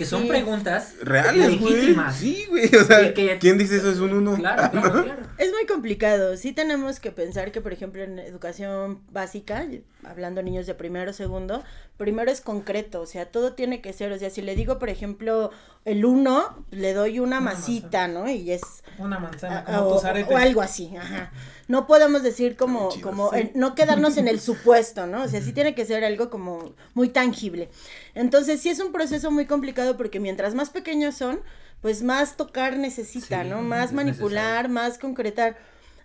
Que 0.00 0.06
son 0.06 0.22
Sí. 0.22 0.28
preguntas 0.28 0.94
Reales, 1.02 1.60
güey. 1.60 1.74
legítimas. 1.74 2.16
Sí, 2.16 2.46
güey. 2.48 2.66
O 2.74 2.84
sea, 2.84 3.12
que- 3.14 3.38
¿quién 3.38 3.58
dice 3.58 3.76
eso 3.76 3.90
es 3.90 3.98
un 3.98 4.12
uno? 4.14 4.34
Claro, 4.36 4.70
claro, 4.72 5.04
claro. 5.04 5.22
Es 5.38 5.52
muy 5.52 5.66
complicado. 5.66 6.36
Sí 6.36 6.52
tenemos 6.52 7.00
que 7.00 7.12
pensar 7.12 7.52
que, 7.52 7.60
por 7.60 7.72
ejemplo, 7.72 8.02
en 8.02 8.18
educación 8.18 9.02
básica, 9.12 9.66
hablando 10.04 10.42
niños 10.42 10.66
de 10.66 10.74
primero, 10.74 11.12
segundo, 11.12 11.62
primero 11.98 12.30
es 12.30 12.40
concreto, 12.40 13.02
o 13.02 13.06
sea, 13.06 13.26
todo 13.26 13.52
tiene 13.52 13.82
que 13.82 13.92
ser, 13.92 14.10
o 14.12 14.18
sea, 14.18 14.30
si 14.30 14.40
le 14.40 14.56
digo, 14.56 14.78
por 14.78 14.88
ejemplo, 14.88 15.50
el 15.84 16.04
uno, 16.04 16.64
le 16.70 16.92
doy 16.92 17.18
una 17.20 17.38
Una 17.38 17.40
masita, 17.40 18.06
¿no? 18.08 18.28
Y 18.28 18.50
es 18.52 18.82
Una 18.98 19.18
manzana, 19.18 19.64
como 19.64 19.80
o, 19.86 19.94
tus 19.94 20.04
aretes. 20.04 20.32
o 20.32 20.36
algo 20.36 20.60
así, 20.60 20.94
ajá. 20.96 21.32
No 21.68 21.86
podemos 21.86 22.22
decir 22.22 22.56
como, 22.56 22.90
Chido, 22.90 23.08
como 23.08 23.30
sí. 23.32 23.50
no 23.54 23.74
quedarnos 23.74 24.16
en 24.16 24.28
el 24.28 24.40
supuesto, 24.40 25.06
¿no? 25.06 25.22
O 25.22 25.28
sea, 25.28 25.40
sí 25.40 25.52
tiene 25.52 25.74
que 25.74 25.86
ser 25.86 26.04
algo 26.04 26.28
como 26.30 26.74
muy 26.94 27.08
tangible. 27.08 27.70
Entonces, 28.14 28.60
sí 28.60 28.68
es 28.68 28.80
un 28.80 28.92
proceso 28.92 29.30
muy 29.30 29.46
complicado 29.46 29.96
porque 29.96 30.20
mientras 30.20 30.54
más 30.54 30.70
pequeños 30.70 31.14
son, 31.14 31.40
pues 31.80 32.02
más 32.02 32.36
tocar 32.36 32.76
necesita, 32.76 33.42
Sí, 33.42 33.48
¿no? 33.48 33.62
Más 33.62 33.92
manipular, 33.92 34.68
más 34.68 34.98
concretar. 34.98 35.56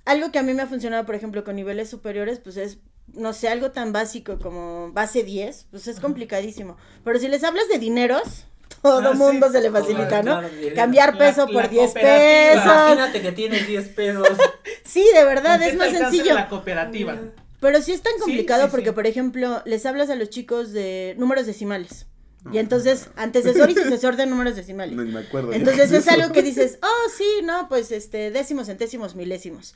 Algo 0.05 0.31
que 0.31 0.39
a 0.39 0.43
mí 0.43 0.53
me 0.53 0.61
ha 0.61 0.67
funcionado, 0.67 1.05
por 1.05 1.15
ejemplo, 1.15 1.43
con 1.43 1.55
niveles 1.55 1.89
superiores, 1.89 2.39
pues 2.39 2.57
es, 2.57 2.77
no 3.07 3.33
sé, 3.33 3.49
algo 3.49 3.71
tan 3.71 3.91
básico 3.91 4.39
como 4.39 4.91
base 4.93 5.23
10, 5.23 5.67
pues 5.71 5.87
es 5.87 5.99
complicadísimo. 5.99 6.77
Pero 7.03 7.19
si 7.19 7.27
les 7.27 7.43
hablas 7.43 7.67
de 7.67 7.79
dineros, 7.79 8.45
todo 8.81 8.99
Ah, 9.09 9.11
sí. 9.13 9.17
mundo 9.17 9.51
se 9.51 9.61
le 9.61 9.71
facilita, 9.71 10.21
¿no? 10.21 10.39
Claro. 10.39 10.49
Cambiar 10.75 11.13
La- 11.13 11.19
peso 11.19 11.47
la 11.47 11.53
por 11.53 11.69
10 11.69 11.85
cooperativa. 11.93 12.51
pesos. 12.53 12.65
Imagínate 12.65 13.21
que 13.21 13.31
tienes 13.31 13.67
10 13.67 13.87
pesos. 13.89 14.27
Sí, 14.83 15.05
de 15.13 15.23
verdad, 15.25 15.53
¿Con 15.53 15.61
qué 15.61 15.69
es 15.69 15.75
más 15.77 15.89
sencillo. 15.89 16.33
La 16.35 16.47
cooperativa. 16.47 17.17
Pero 17.59 17.81
sí 17.81 17.91
es 17.91 18.01
tan 18.01 18.13
complicado 18.19 18.65
sí, 18.65 18.69
porque, 18.71 18.89
sí. 18.89 18.91
por 18.95 19.07
ejemplo, 19.07 19.61
les 19.65 19.85
hablas 19.85 20.09
a 20.11 20.15
los 20.15 20.29
chicos 20.29 20.71
de 20.71 21.15
números 21.17 21.45
decimales. 21.47 22.05
Y 22.51 22.59
entonces, 22.59 23.09
antecesor 23.15 23.71
y 23.71 23.73
sucesor 23.73 24.15
de 24.17 24.27
números 24.27 24.55
decimales. 24.55 24.95
No, 24.95 25.03
ni 25.05 25.11
me 25.11 25.21
acuerdo. 25.21 25.51
Entonces 25.51 25.91
es 25.91 26.07
algo 26.09 26.31
que 26.31 26.43
dices, 26.43 26.77
oh, 26.83 27.09
sí, 27.17 27.25
no, 27.43 27.67
pues 27.67 27.91
este, 27.91 28.29
décimos, 28.29 28.67
centésimos, 28.67 29.15
milésimos. 29.15 29.73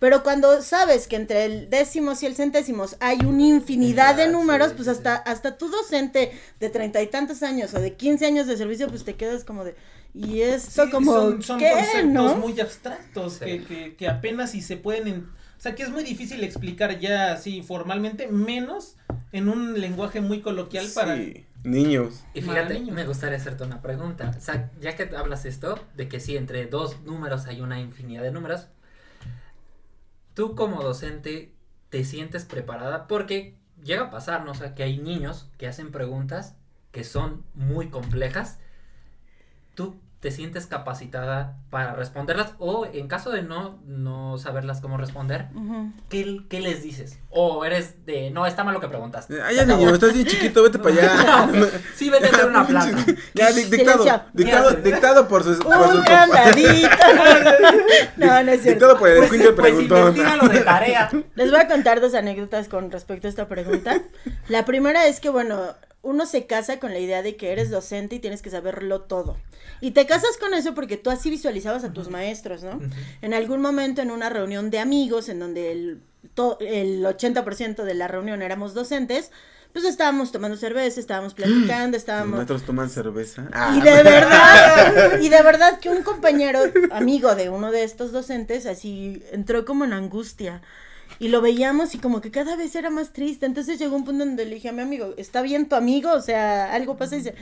Pero 0.00 0.22
cuando 0.24 0.62
sabes 0.62 1.06
que 1.06 1.16
entre 1.16 1.44
el 1.44 1.70
décimos 1.70 2.22
y 2.22 2.26
el 2.26 2.34
centésimos 2.34 2.96
hay 3.00 3.18
una 3.24 3.42
infinidad 3.42 4.16
de 4.16 4.28
números, 4.28 4.70
sí, 4.70 4.74
pues 4.74 4.86
sí, 4.86 4.90
hasta, 4.90 5.14
hasta 5.16 5.58
tu 5.58 5.68
docente 5.70 6.32
de 6.58 6.70
treinta 6.70 7.02
y 7.02 7.06
tantos 7.06 7.42
años 7.44 7.74
o 7.74 7.80
de 7.80 7.94
quince 7.94 8.26
años 8.26 8.46
de 8.48 8.56
servicio, 8.56 8.88
pues 8.88 9.04
te 9.04 9.14
quedas 9.16 9.44
como 9.44 9.64
de, 9.64 9.76
y 10.14 10.40
esto 10.42 10.84
Sí, 10.84 10.90
como, 10.90 11.12
son, 11.14 11.42
son 11.42 11.58
¿qué, 11.60 11.70
conceptos 11.70 12.06
no? 12.06 12.36
muy 12.36 12.58
abstractos 12.60 13.34
Sí. 13.34 13.44
que, 13.44 13.64
que, 13.64 13.96
que 13.96 14.08
apenas 14.08 14.50
si 14.52 14.62
se 14.62 14.76
pueden 14.76 15.06
en- 15.08 15.24
o 15.58 15.62
sea 15.62 15.74
que 15.74 15.82
es 15.82 15.90
muy 15.90 16.02
difícil 16.02 16.42
explicar 16.42 16.98
ya 16.98 17.32
así 17.34 17.62
formalmente 17.62 18.28
menos 18.28 18.96
en 19.32 19.48
un 19.50 19.78
lenguaje 19.80 20.20
muy 20.22 20.40
coloquial 20.40 20.86
para 20.94 21.16
Sí, 21.16 21.46
niños. 21.64 22.24
Y 22.32 22.40
fíjate, 22.40 22.74
niños. 22.74 22.94
me 22.94 23.04
gustaría 23.06 23.36
hacerte 23.36 23.64
una 23.64 23.82
pregunta. 23.82 24.34
O 24.36 24.40
sea, 24.40 24.70
ya 24.80 24.96
que 24.96 25.14
hablas 25.16 25.44
esto, 25.44 25.78
de 25.94 26.08
que 26.08 26.18
sí, 26.20 26.36
entre 26.36 26.66
dos 26.66 27.02
números 27.02 27.46
hay 27.46 27.60
una 27.60 27.78
infinidad 27.80 28.22
de 28.22 28.30
números, 28.32 28.68
tú 30.34 30.54
como 30.54 30.82
docente 30.82 31.54
te 31.88 32.04
sientes 32.04 32.44
preparada 32.44 33.06
porque 33.06 33.56
llega 33.82 34.04
a 34.04 34.10
pasar, 34.10 34.44
¿no? 34.44 34.52
O 34.52 34.54
sea, 34.54 34.74
que 34.74 34.82
hay 34.82 34.98
niños 34.98 35.50
que 35.58 35.66
hacen 35.66 35.90
preguntas 35.92 36.56
que 36.92 37.04
son 37.04 37.44
muy 37.54 37.88
complejas. 37.88 38.58
Tú 39.74 40.00
te 40.20 40.30
sientes 40.30 40.66
capacitada 40.66 41.56
para 41.70 41.94
responderlas 41.94 42.52
o 42.58 42.84
en 42.92 43.08
caso 43.08 43.30
de 43.30 43.40
no, 43.42 43.78
no 43.86 44.36
saberlas 44.36 44.82
cómo 44.82 44.98
responder. 44.98 45.46
¿qué, 46.10 46.42
qué 46.50 46.60
les 46.60 46.82
dices? 46.82 47.18
O 47.30 47.64
eres 47.64 48.04
de, 48.04 48.30
no, 48.30 48.44
está 48.46 48.62
mal 48.62 48.74
lo 48.74 48.80
que 48.80 48.88
preguntaste. 48.88 49.40
Ay, 49.40 49.56
ya, 49.56 49.64
niño, 49.64 49.88
estás 49.94 50.12
bien 50.12 50.26
chiquito, 50.26 50.62
vete 50.62 50.78
para 50.78 50.94
allá. 50.94 51.48
Sí, 51.96 52.10
vete 52.10 52.26
a 52.26 52.30
hacer 52.30 52.46
una 52.46 52.66
plata. 52.66 52.90
Ya, 53.34 53.50
di- 53.52 53.64
dictado, 53.64 54.04
dictado, 54.34 54.70
dictado 54.72 55.28
por 55.28 55.42
su, 55.42 55.58
por 55.58 55.90
su. 55.90 56.02
No, 58.16 58.42
no 58.42 58.52
es 58.52 58.62
cierto. 58.62 58.86
Dictado 58.86 58.98
por 58.98 59.08
el 59.08 59.18
Pues, 59.18 59.30
Quinto 59.30 59.54
pues 59.54 59.66
preguntón. 59.70 59.98
investigalo 60.08 60.48
de 60.48 60.60
tarea. 60.60 61.10
Les 61.34 61.50
voy 61.50 61.60
a 61.60 61.68
contar 61.68 62.00
dos 62.00 62.14
anécdotas 62.14 62.68
con 62.68 62.90
respecto 62.90 63.26
a 63.26 63.30
esta 63.30 63.48
pregunta. 63.48 64.00
La 64.48 64.64
primera 64.64 65.06
es 65.06 65.20
que, 65.20 65.30
bueno, 65.30 65.60
uno 66.02 66.24
se 66.26 66.46
casa 66.46 66.78
con 66.78 66.92
la 66.92 66.98
idea 66.98 67.22
de 67.22 67.36
que 67.36 67.52
eres 67.52 67.70
docente 67.70 68.16
y 68.16 68.18
tienes 68.20 68.40
que 68.42 68.50
saberlo 68.50 69.02
todo. 69.02 69.36
Y 69.82 69.90
te 69.92 70.06
casas 70.06 70.36
con 70.38 70.54
eso 70.54 70.74
porque 70.74 70.96
tú 70.96 71.10
así 71.10 71.30
visualizabas 71.30 71.84
a 71.84 71.92
tus 71.92 72.08
maestros, 72.08 72.62
¿no? 72.62 72.80
En 73.22 73.34
algún 73.34 73.60
momento 73.60 74.00
en 74.02 74.10
una 74.10 74.28
reunión 74.30 74.70
de 74.70 74.78
amigos 74.78 75.28
en 75.28 75.38
donde 75.40 75.72
el, 75.72 76.00
to- 76.34 76.58
el 76.60 77.04
80% 77.04 77.84
de 77.84 77.94
la 77.94 78.08
reunión 78.08 78.40
éramos 78.42 78.72
docentes, 78.74 79.30
pues 79.72 79.84
estábamos 79.84 80.32
tomando 80.32 80.56
cerveza, 80.56 80.98
estábamos 81.00 81.32
platicando, 81.34 81.96
estábamos... 81.96 82.36
maestros 82.38 82.64
toman 82.64 82.90
cerveza. 82.90 83.48
Ah, 83.52 83.74
Y 83.76 83.80
de 83.80 84.02
verdad, 84.02 85.20
y 85.20 85.28
de 85.28 85.42
verdad 85.42 85.78
que 85.78 85.90
un 85.90 86.02
compañero, 86.02 86.60
amigo 86.90 87.34
de 87.34 87.50
uno 87.50 87.70
de 87.70 87.84
estos 87.84 88.10
docentes, 88.10 88.66
así 88.66 89.22
entró 89.32 89.64
como 89.64 89.84
en 89.84 89.92
angustia. 89.92 90.60
Y 91.20 91.28
lo 91.28 91.40
veíamos 91.40 91.94
y 91.94 91.98
como 91.98 92.20
que 92.20 92.32
cada 92.32 92.56
vez 92.56 92.74
era 92.74 92.90
más 92.90 93.12
triste. 93.12 93.46
Entonces 93.46 93.78
llegó 93.78 93.94
un 93.94 94.04
punto 94.04 94.24
donde 94.24 94.46
le 94.46 94.56
dije 94.56 94.70
a 94.70 94.72
mi 94.72 94.80
amigo, 94.80 95.14
¿está 95.18 95.42
bien 95.42 95.68
tu 95.68 95.76
amigo? 95.76 96.10
O 96.12 96.20
sea, 96.20 96.74
algo 96.74 96.96
pasa 96.96 97.14
y 97.14 97.18
dice... 97.18 97.34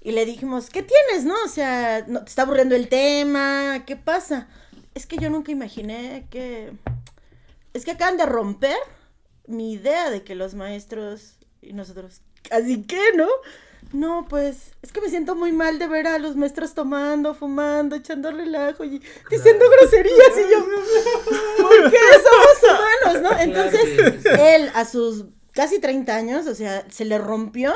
Y 0.00 0.12
le 0.12 0.24
dijimos, 0.24 0.70
¿qué 0.70 0.84
tienes, 0.84 1.24
no? 1.24 1.34
O 1.44 1.48
sea, 1.48 2.04
¿no 2.06 2.20
¿te 2.20 2.28
está 2.28 2.42
aburriendo 2.42 2.76
el 2.76 2.88
tema? 2.88 3.82
¿Qué 3.84 3.96
pasa? 3.96 4.46
Es 4.94 5.06
que 5.06 5.16
yo 5.18 5.28
nunca 5.28 5.50
imaginé 5.50 6.26
que... 6.30 6.72
Es 7.74 7.84
que 7.84 7.90
acaban 7.90 8.16
de 8.16 8.24
romper 8.24 8.76
mi 9.48 9.72
idea 9.72 10.08
de 10.10 10.22
que 10.22 10.36
los 10.36 10.54
maestros 10.54 11.38
y 11.60 11.72
nosotros, 11.72 12.20
así 12.50 12.84
que, 12.84 13.00
¿no? 13.16 13.26
No, 13.92 14.26
pues, 14.28 14.72
es 14.82 14.92
que 14.92 15.00
me 15.00 15.08
siento 15.08 15.34
muy 15.34 15.52
mal 15.52 15.78
de 15.78 15.88
ver 15.88 16.06
a 16.06 16.18
los 16.18 16.36
maestros 16.36 16.74
tomando, 16.74 17.34
fumando, 17.34 17.96
echando 17.96 18.30
relajo 18.30 18.84
y 18.84 19.02
diciendo 19.30 19.64
groserías 19.70 20.32
y 20.36 20.52
yo, 20.52 20.66
¿por 21.62 21.90
qué 21.90 21.98
somos 22.22 23.12
humanos, 23.12 23.22
no? 23.22 23.38
Entonces, 23.40 24.26
él 24.38 24.70
a 24.74 24.84
sus 24.84 25.24
casi 25.52 25.80
30 25.80 26.14
años, 26.14 26.46
o 26.46 26.54
sea, 26.54 26.86
se 26.90 27.04
le 27.04 27.18
rompió, 27.18 27.74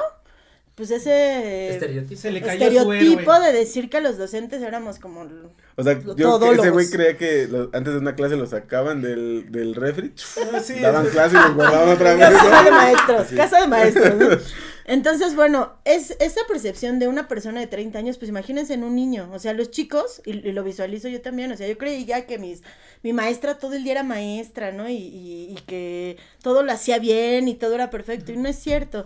pues 0.75 0.91
ese 0.91 1.71
Estereotipo. 1.71 2.21
se 2.21 2.31
le 2.33 2.41
cayó 2.41 2.67
su 2.71 2.93
estereotipo 2.93 3.35
héroe. 3.35 3.47
de 3.47 3.59
decir 3.59 3.91
que 3.91 4.01
los 4.01 4.17
docentes 4.19 4.63
éramos 4.63 4.99
como... 4.99 5.29
O 5.77 5.83
sea, 5.83 5.99
yo 6.17 6.39
que 6.41 6.51
ese 6.51 6.71
güey 6.71 6.89
creía 6.91 7.17
que 7.17 7.47
lo- 7.47 7.71
antes 7.75 7.93
de 7.93 7.99
una 7.99 8.15
clase 8.15 8.37
lo 8.37 8.47
sacaban 8.47 9.03
del, 9.03 9.53
del 9.53 9.75
refri, 9.75 10.13
Ah, 10.53 10.61
sí, 10.61 10.75
daban 10.81 11.05
sí. 11.07 11.11
clase 11.13 11.37
y 11.37 11.41
los 11.41 11.55
guardaban 11.55 11.89
otra 11.91 12.15
vez. 12.15 12.29
Casa 12.29 12.63
de 12.65 12.71
maestros, 12.71 13.27
Sí. 13.29 13.37
casa 13.37 13.61
de 13.61 13.67
maestros, 13.69 14.15
¿no? 14.17 14.29
Entonces, 14.85 15.37
bueno, 15.37 15.75
es 15.85 16.17
esa 16.19 16.41
percepción 16.49 16.99
de 16.99 17.07
una 17.07 17.29
persona 17.29 17.61
de 17.61 17.69
30 17.69 17.99
años, 18.01 18.19
pues 18.19 18.29
imagínense 18.31 18.75
en 18.75 18.83
un 18.83 18.97
niño, 18.97 19.31
o 19.33 19.39
sea, 19.39 19.53
los 19.53 19.71
chicos, 19.71 20.21
y, 20.27 20.33
y 20.47 20.53
lo 20.53 20.65
visualizo 20.65 21.07
yo 21.09 21.21
también, 21.21 21.53
o 21.53 21.57
sea, 21.57 21.69
yo 21.69 21.79
creía 21.79 22.27
que 22.27 22.39
mis, 22.39 22.63
mi 23.05 23.13
maestra 23.13 23.59
todo 23.59 23.75
el 23.75 23.85
día 23.85 23.93
era 23.93 24.03
maestra, 24.03 24.73
¿no? 24.73 24.89
Y, 24.89 24.95
y- 24.97 25.47
y 25.53 25.55
que 25.67 26.17
todo 26.43 26.65
lo 26.65 26.73
hacía 26.73 26.99
bien 26.99 27.47
y 27.47 27.55
todo 27.55 27.75
era 27.77 27.91
perfecto, 27.91 28.33
y 28.33 28.37
no 28.37 28.49
es 28.49 28.57
cierto. 28.57 29.05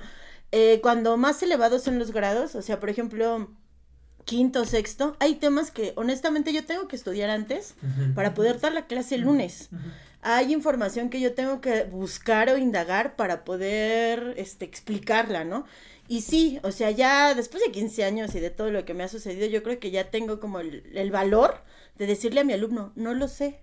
Eh, 0.53 0.81
cuando 0.83 1.17
más 1.17 1.43
elevados 1.43 1.83
son 1.83 1.99
los 1.99 2.13
grados, 2.13 2.55
o 2.55 2.63
sea, 2.63 2.79
por 2.79 2.89
ejemplo, 2.89 3.51
quinto, 4.25 4.65
sexto, 4.65 5.17
hay 5.21 5.37
temas 5.37 5.71
que 5.71 5.93
honestamente 5.97 6.53
yo 6.53 6.65
tengo 6.65 6.89
que 6.89 6.97
estudiar 6.97 7.31
antes 7.31 7.75
para 8.15 8.35
poder 8.35 8.61
dar 8.61 8.73
la 8.73 8.87
clase 8.87 9.15
el 9.15 9.23
lunes. 9.23 9.71
Hay 10.23 10.53
información 10.53 11.11
que 11.11 11.21
yo 11.21 11.35
tengo 11.35 11.61
que 11.61 11.85
buscar 11.85 12.49
o 12.51 12.59
indagar 12.59 13.17
para 13.17 13.45
poder 13.45 14.35
este, 14.37 14.65
explicarla, 14.65 15.45
¿no? 15.45 15.65
Y 16.09 16.23
sí, 16.23 16.59
o 16.63 16.73
sea, 16.73 16.91
ya 16.91 17.35
después 17.35 17.63
de 17.65 17.71
15 17.71 18.05
años 18.05 18.35
y 18.35 18.41
de 18.41 18.51
todo 18.51 18.71
lo 18.71 18.85
que 18.85 18.95
me 18.95 19.05
ha 19.05 19.09
sucedido, 19.09 19.47
yo 19.47 19.63
creo 19.63 19.79
que 19.79 19.91
ya 19.91 20.11
tengo 20.11 20.41
como 20.41 20.61
el, 20.61 20.85
el 20.95 21.11
valor 21.11 21.63
de 21.97 22.07
decirle 22.07 22.41
a 22.41 22.45
mi 22.45 22.53
alumno, 22.53 22.93
no 22.97 23.15
lo 23.15 23.29
sé, 23.29 23.61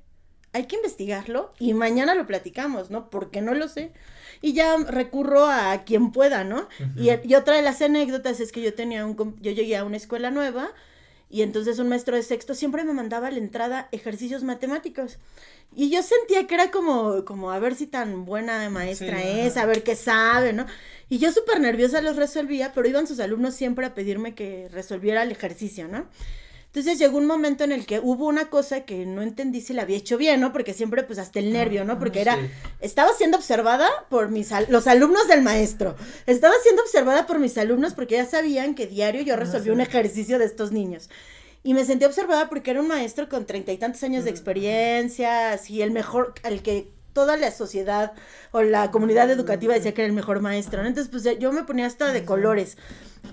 hay 0.54 0.66
que 0.66 0.76
investigarlo 0.78 1.52
y 1.60 1.74
mañana 1.74 2.16
lo 2.16 2.26
platicamos, 2.28 2.92
¿no? 2.92 3.10
Porque 3.10 3.42
no 3.42 3.54
lo 3.54 3.68
sé. 3.68 3.92
Y 4.42 4.54
ya 4.54 4.78
recurro 4.78 5.46
a 5.46 5.84
quien 5.84 6.12
pueda, 6.12 6.44
¿no? 6.44 6.68
y, 6.96 7.10
otra 7.34 7.56
de 7.56 7.62
las 7.62 7.82
anécdotas 7.82 8.40
es 8.40 8.52
que 8.52 8.62
yo 8.62 8.74
tenía 8.74 9.06
un, 9.06 9.36
yo 9.42 9.52
llegué 9.52 9.78
a 9.78 9.84
una 9.84 9.98
escuela 9.98 10.32
nueva 10.32 10.72
y 11.30 11.42
entonces 11.42 11.80
un 11.80 11.90
maestro 11.90 12.16
de 12.16 12.22
sexto 12.22 12.54
siempre 12.54 12.84
me 12.84 12.94
mandaba 12.94 13.28
a 13.28 13.32
la 13.32 13.40
entrada 13.40 13.90
ejercicios 13.92 14.44
matemáticos. 14.44 15.18
Y 15.76 15.90
yo 15.90 16.04
sentía 16.04 16.46
que 16.46 16.54
era 16.54 16.70
como, 16.70 17.26
como 17.26 17.52
a 17.52 17.58
ver 17.58 17.74
si 17.74 17.88
tan 17.88 18.26
buena 18.26 18.70
maestra 18.70 19.20
Sí, 19.20 19.40
es, 19.40 19.58
a 19.58 19.66
ver 19.66 19.82
qué 19.82 19.96
sabe, 19.96 20.54
¿no? 20.54 20.68
Y 21.10 21.18
yo 21.18 21.32
súper 21.32 21.60
nerviosa 21.60 22.02
los 22.02 22.18
resolvía, 22.18 22.72
pero 22.74 22.88
iban 22.88 23.08
sus 23.08 23.20
alumnos 23.20 23.56
siempre 23.56 23.88
a 23.88 23.96
pedirme 23.96 24.36
que 24.36 24.70
resolviera 24.72 25.24
el 25.24 25.32
ejercicio, 25.32 25.88
¿no? 25.88 26.06
Entonces 26.76 26.98
llegó 26.98 27.20
un 27.20 27.28
momento 27.28 27.64
en 27.64 27.72
el 27.72 27.86
que 27.86 28.00
hubo 28.00 28.26
una 28.26 28.50
cosa 28.50 28.82
que 28.82 29.06
no 29.06 29.22
entendí 29.22 29.62
si 29.62 29.74
la 29.74 29.84
había 29.84 29.96
hecho 29.98 30.18
bien, 30.18 30.42
¿no? 30.42 30.52
Porque 30.52 30.74
siempre 30.74 31.04
pues 31.04 31.20
hasta 31.20 31.38
el 31.38 31.54
nervio, 31.54 31.86
¿no? 31.86 32.00
Porque 32.00 32.20
era, 32.20 32.36
estaba 32.82 33.14
siendo 33.14 33.38
observada 33.38 33.88
por 34.10 34.30
mis 34.30 34.52
al- 34.52 34.66
los 34.70 34.88
alumnos 34.88 35.28
del 35.28 35.44
maestro. 35.44 35.96
Estaba 36.26 36.56
siendo 36.64 36.82
observada 36.82 37.28
por 37.28 37.38
mis 37.38 37.60
alumnos 37.60 37.94
porque 37.94 38.16
ya 38.16 38.26
sabían 38.26 38.74
que 38.74 38.88
diario 38.88 39.22
yo 39.22 39.36
Ah, 39.36 39.38
resolví 39.38 39.70
un 39.70 39.82
ejercicio 39.82 40.40
de 40.40 40.46
estos 40.46 40.72
niños. 40.72 41.12
Y 41.62 41.76
me 41.76 41.86
sentí 41.86 42.06
observada 42.06 42.50
porque 42.50 42.72
era 42.72 42.82
un 42.82 42.88
maestro 42.88 43.30
con 43.30 43.46
treinta 43.46 43.72
y 43.72 43.78
tantos 43.78 44.02
años 44.02 44.24
de 44.24 44.32
Ujú. 44.32 44.38
experiencia, 44.38 45.52
así 45.52 45.82
el 45.84 45.92
mejor, 45.92 46.34
al 46.42 46.64
que 46.64 46.88
toda 47.14 47.38
la 47.38 47.52
sociedad 47.52 48.14
o 48.52 48.62
la 48.62 48.92
comunidad 48.92 49.30
educativa 49.30 49.74
decía 49.74 49.94
que 49.94 50.02
era 50.02 50.10
el 50.10 50.16
mejor 50.16 50.42
maestro, 50.42 50.82
¿no? 50.82 50.88
Entonces, 50.88 51.12
pues 51.12 51.40
yo 51.40 51.52
me 51.52 51.64
ponía 51.64 51.86
hasta 51.86 52.12
de 52.12 52.26
colores. 52.26 52.78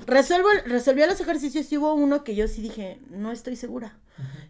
Resuelvo, 0.07 0.49
resolvía 0.67 1.07
los 1.07 1.21
ejercicios 1.21 1.71
y 1.73 1.79
hubo 1.79 1.95
uno 1.95 2.23
que 2.23 2.35
yo 2.35 2.47
sí 2.47 2.63
dije, 2.63 3.01
no 3.11 3.33
estoy 3.33 3.57
segura. 3.57 3.99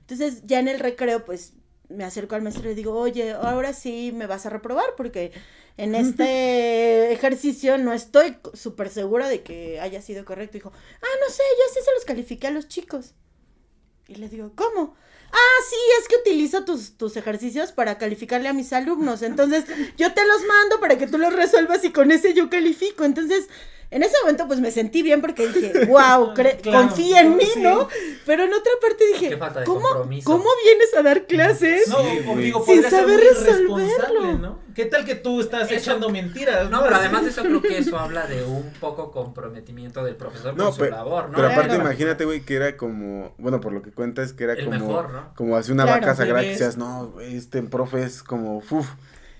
Entonces, 0.00 0.42
ya 0.44 0.58
en 0.58 0.68
el 0.68 0.80
recreo, 0.80 1.24
pues 1.24 1.54
me 1.88 2.04
acerco 2.04 2.34
al 2.34 2.42
maestro 2.42 2.64
y 2.64 2.68
le 2.68 2.74
digo, 2.74 2.94
oye, 2.94 3.32
ahora 3.32 3.72
sí 3.72 4.12
me 4.14 4.26
vas 4.26 4.46
a 4.46 4.50
reprobar 4.50 4.86
porque 4.96 5.32
en 5.76 5.94
este 5.94 7.12
ejercicio 7.12 7.78
no 7.78 7.92
estoy 7.92 8.36
súper 8.54 8.88
segura 8.88 9.28
de 9.28 9.42
que 9.42 9.80
haya 9.80 10.00
sido 10.02 10.24
correcto. 10.24 10.54
Dijo, 10.54 10.72
ah, 10.74 11.16
no 11.20 11.32
sé, 11.32 11.42
yo 11.58 11.74
sí 11.74 11.80
se 11.84 11.94
los 11.94 12.04
califiqué 12.04 12.46
a 12.48 12.52
los 12.52 12.68
chicos. 12.68 13.14
Y 14.08 14.16
le 14.16 14.28
digo, 14.28 14.52
¿cómo? 14.54 14.94
Ah, 15.32 15.62
sí, 15.68 15.76
es 16.00 16.08
que 16.08 16.16
utilizo 16.16 16.64
tus, 16.64 16.96
tus 16.96 17.16
ejercicios 17.16 17.72
para 17.72 17.98
calificarle 17.98 18.48
a 18.48 18.52
mis 18.52 18.72
alumnos. 18.72 19.22
Entonces, 19.22 19.64
yo 19.96 20.12
te 20.12 20.26
los 20.26 20.44
mando 20.44 20.80
para 20.80 20.98
que 20.98 21.06
tú 21.06 21.18
los 21.18 21.32
resuelvas 21.32 21.84
y 21.84 21.92
con 21.92 22.10
ese 22.10 22.34
yo 22.34 22.50
califico. 22.50 23.04
Entonces, 23.04 23.48
en 23.92 24.02
ese 24.04 24.14
momento, 24.22 24.46
pues 24.46 24.60
me 24.60 24.70
sentí 24.70 25.02
bien 25.02 25.20
porque 25.20 25.48
dije, 25.48 25.86
wow, 25.86 26.32
Claro, 26.34 26.58
confía 26.88 27.20
en 27.22 27.36
mí, 27.36 27.44
sí. 27.54 27.60
¿no? 27.60 27.88
Pero 28.24 28.44
en 28.44 28.52
otra 28.52 28.72
parte 28.80 29.04
dije, 29.12 29.30
Qué 29.30 29.36
falta 29.36 29.60
de 29.60 29.66
¿cómo, 29.66 29.80
compromiso. 29.80 30.30
¿cómo 30.30 30.44
vienes 30.64 30.94
a 30.96 31.02
dar 31.02 31.26
clases? 31.26 31.88
No, 31.88 31.98
Sí, 31.98 32.20
o 32.26 32.32
güey. 32.32 32.44
digo, 32.44 32.64
Sin 32.64 32.82
saber 32.84 33.18
resolverlo. 33.20 33.78
irresponsable, 33.80 34.34
¿no? 34.38 34.58
¿Qué 34.74 34.84
tal 34.84 35.04
que 35.04 35.16
tú 35.16 35.40
estás 35.40 35.64
Eso- 35.70 35.74
echando 35.90 36.08
mentiras? 36.10 36.70
No, 36.70 36.82
pero 36.84 36.94
además 36.96 37.24
de 37.24 37.30
eso 37.30 37.42
creo 37.42 37.60
que 37.60 37.78
eso 37.78 37.98
habla 37.98 38.26
de 38.26 38.44
un 38.44 38.72
poco 38.80 39.10
comprometimiento 39.10 40.04
del 40.04 40.14
profesor 40.14 40.50
con 40.54 40.58
No, 40.58 40.72
su 40.72 40.78
pero- 40.78 40.96
labor, 40.96 41.28
¿no? 41.30 41.34
Pero 41.36 41.48
aparte, 41.48 41.68
Claro. 41.70 41.82
imagínate, 41.82 42.24
güey, 42.24 42.42
que 42.42 42.54
era 42.54 42.76
como, 42.76 43.34
bueno, 43.38 43.60
por 43.60 43.72
lo 43.72 43.82
que 43.82 43.90
cuentas, 43.90 44.32
que 44.32 44.44
era 44.44 44.52
El 44.52 44.66
como, 44.66 44.78
mejor, 44.78 45.10
¿no? 45.10 45.34
como 45.34 45.56
así 45.56 45.72
una 45.72 45.82
Claro. 45.84 46.00
vaca 46.00 46.14
sagrada 46.14 46.42
que 46.42 46.50
decías, 46.50 46.76
no, 46.76 47.08
güey, 47.08 47.36
este 47.36 47.60
profe 47.62 48.04
es 48.04 48.22
como, 48.22 48.58
uf, 48.58 48.88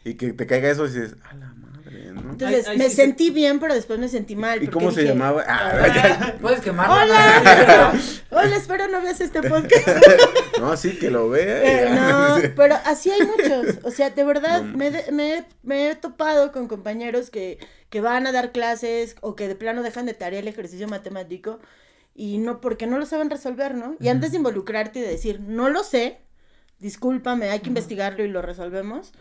y 0.04 0.14
que 0.14 0.32
te 0.32 0.46
caiga 0.46 0.68
eso 0.70 0.84
y 0.86 0.88
dices, 0.88 1.14
a 1.22 1.34
la 1.34 1.46
madre, 1.54 1.69
¿no? 1.90 2.30
Entonces, 2.32 2.66
Ay, 2.66 2.72
ay, 2.72 2.78
me 2.78 2.88
sí 2.88 2.96
sentí 2.96 3.30
bien, 3.30 3.58
pero 3.60 3.74
después 3.74 3.98
me 3.98 4.08
sentí 4.08 4.36
mal. 4.36 4.62
¿Y 4.62 4.68
cómo 4.68 4.90
se 4.92 5.04
llamaba? 5.04 5.44
Ah, 5.46 5.72
Ah, 6.20 6.34
Puedes 6.40 6.60
quemarlo. 6.60 6.94
¡Hola! 6.94 7.92
Hola, 8.30 8.56
espero 8.56 8.88
no 8.88 9.00
veas 9.02 9.20
este 9.20 9.42
podcast. 9.42 9.88
no, 10.60 10.76
sí, 10.76 10.98
que 10.98 11.10
lo 11.10 11.28
vea. 11.28 11.64
Eh, 11.64 11.90
no, 11.94 12.36
pero 12.56 12.76
así 12.84 13.10
hay 13.10 13.20
muchos. 13.22 13.78
O 13.84 13.90
sea, 13.90 14.10
de 14.10 14.24
verdad, 14.24 14.62
No. 14.62 14.76
me, 14.76 14.90
de- 14.90 15.10
me, 15.12 15.44
me 15.62 15.90
he 15.90 15.94
topado 15.96 16.52
con 16.52 16.68
compañeros 16.68 17.30
que, 17.30 17.58
que 17.88 18.00
van 18.00 18.26
a 18.26 18.32
dar 18.32 18.52
clases 18.52 19.16
o 19.20 19.34
que 19.36 19.48
de 19.48 19.56
plano 19.56 19.82
dejan 19.82 20.06
de 20.06 20.14
tarea 20.14 20.40
el 20.40 20.48
ejercicio 20.48 20.86
matemático 20.88 21.58
y 22.14 22.38
no, 22.38 22.60
porque 22.60 22.86
no 22.86 22.98
lo 22.98 23.06
saben 23.06 23.30
resolver, 23.30 23.74
¿no? 23.74 23.96
Y 24.00 24.08
antes 24.08 24.30
de 24.32 24.36
involucrarte 24.38 24.98
y 24.98 25.02
de 25.02 25.08
decir, 25.08 25.40
no 25.40 25.70
lo 25.70 25.82
sé, 25.84 26.18
discúlpame, 26.78 27.50
hay 27.50 27.60
que 27.60 27.68
investigarlo 27.68 28.24
y 28.24 28.28
lo 28.28 28.42
resolvemos. 28.42 29.12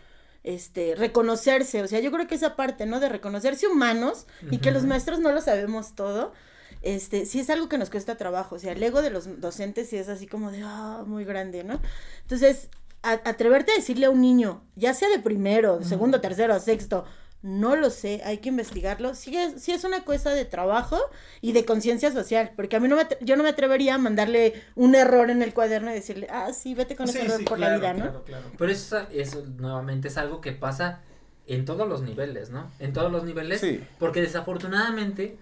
Este, 0.42 0.94
reconocerse, 0.94 1.82
o 1.82 1.86
sea, 1.86 2.00
yo 2.00 2.10
creo 2.10 2.26
que 2.26 2.34
esa 2.34 2.56
parte, 2.56 2.86
¿no? 2.86 2.98
De 2.98 3.08
reconocerse 3.10 3.66
humanos 3.68 4.26
y 4.50 4.58
que 4.58 4.70
los 4.70 4.84
maestros 4.84 5.18
no 5.20 5.32
lo 5.32 5.40
sabemos 5.42 5.94
todo, 5.94 6.32
este, 6.80 7.26
sí 7.26 7.40
es 7.40 7.50
algo 7.50 7.68
que 7.68 7.76
nos 7.76 7.90
cuesta 7.90 8.16
trabajo, 8.16 8.54
o 8.54 8.58
sea, 8.58 8.72
el 8.72 8.82
ego 8.82 9.02
de 9.02 9.10
los 9.10 9.40
docentes 9.40 9.90
sí 9.90 9.96
es 9.98 10.08
así 10.08 10.26
como 10.26 10.50
de, 10.50 10.62
ah, 10.64 11.02
muy 11.06 11.24
grande, 11.26 11.62
¿no? 11.62 11.78
Entonces, 12.22 12.68
a- 13.02 13.20
atreverte 13.28 13.72
a 13.72 13.74
decirle 13.74 14.06
a 14.06 14.10
un 14.10 14.22
niño, 14.22 14.62
ya 14.76 14.94
sea 14.94 15.10
de 15.10 15.18
primero, 15.18 15.82
segundo, 15.84 16.22
tercero, 16.22 16.58
sexto, 16.58 17.04
no 17.42 17.76
lo 17.76 17.90
sé, 17.90 18.22
hay 18.24 18.38
que 18.38 18.50
investigarlo, 18.50 19.14
sí 19.14 19.36
es, 19.36 19.62
sí 19.62 19.72
es 19.72 19.84
una 19.84 20.04
cosa 20.04 20.30
de 20.30 20.44
trabajo 20.44 20.98
y 21.40 21.52
de 21.52 21.64
conciencia 21.64 22.12
social, 22.12 22.52
porque 22.56 22.76
a 22.76 22.80
mí 22.80 22.88
no 22.88 22.96
me, 22.96 23.04
yo 23.22 23.36
no 23.36 23.42
me 23.42 23.48
atrevería 23.50 23.94
a 23.94 23.98
mandarle 23.98 24.62
un 24.74 24.94
error 24.94 25.30
en 25.30 25.42
el 25.42 25.54
cuaderno 25.54 25.90
y 25.90 25.94
decirle, 25.94 26.26
ah, 26.30 26.52
sí, 26.52 26.74
vete 26.74 26.96
con 26.96 27.06
Sí, 27.06 27.18
ese 27.18 27.22
error 27.22 27.38
sí, 27.38 27.46
por 27.46 27.58
claro, 27.58 27.72
la 27.78 27.78
vida, 27.78 27.94
¿no? 27.94 28.12
claro, 28.12 28.24
claro. 28.24 28.52
Pero 28.56 28.70
eso, 28.72 28.98
eso 29.10 29.44
nuevamente 29.46 30.08
es 30.08 30.16
algo 30.18 30.40
que 30.40 30.52
pasa 30.52 31.02
en 31.46 31.64
todos 31.64 31.88
los 31.88 32.02
niveles, 32.02 32.50
¿no? 32.50 32.70
En 32.78 32.92
todos 32.92 33.10
los 33.10 33.24
niveles. 33.24 33.60
Sí. 33.60 33.88
Porque 33.98 34.20
desafortunadamente, 34.20 35.38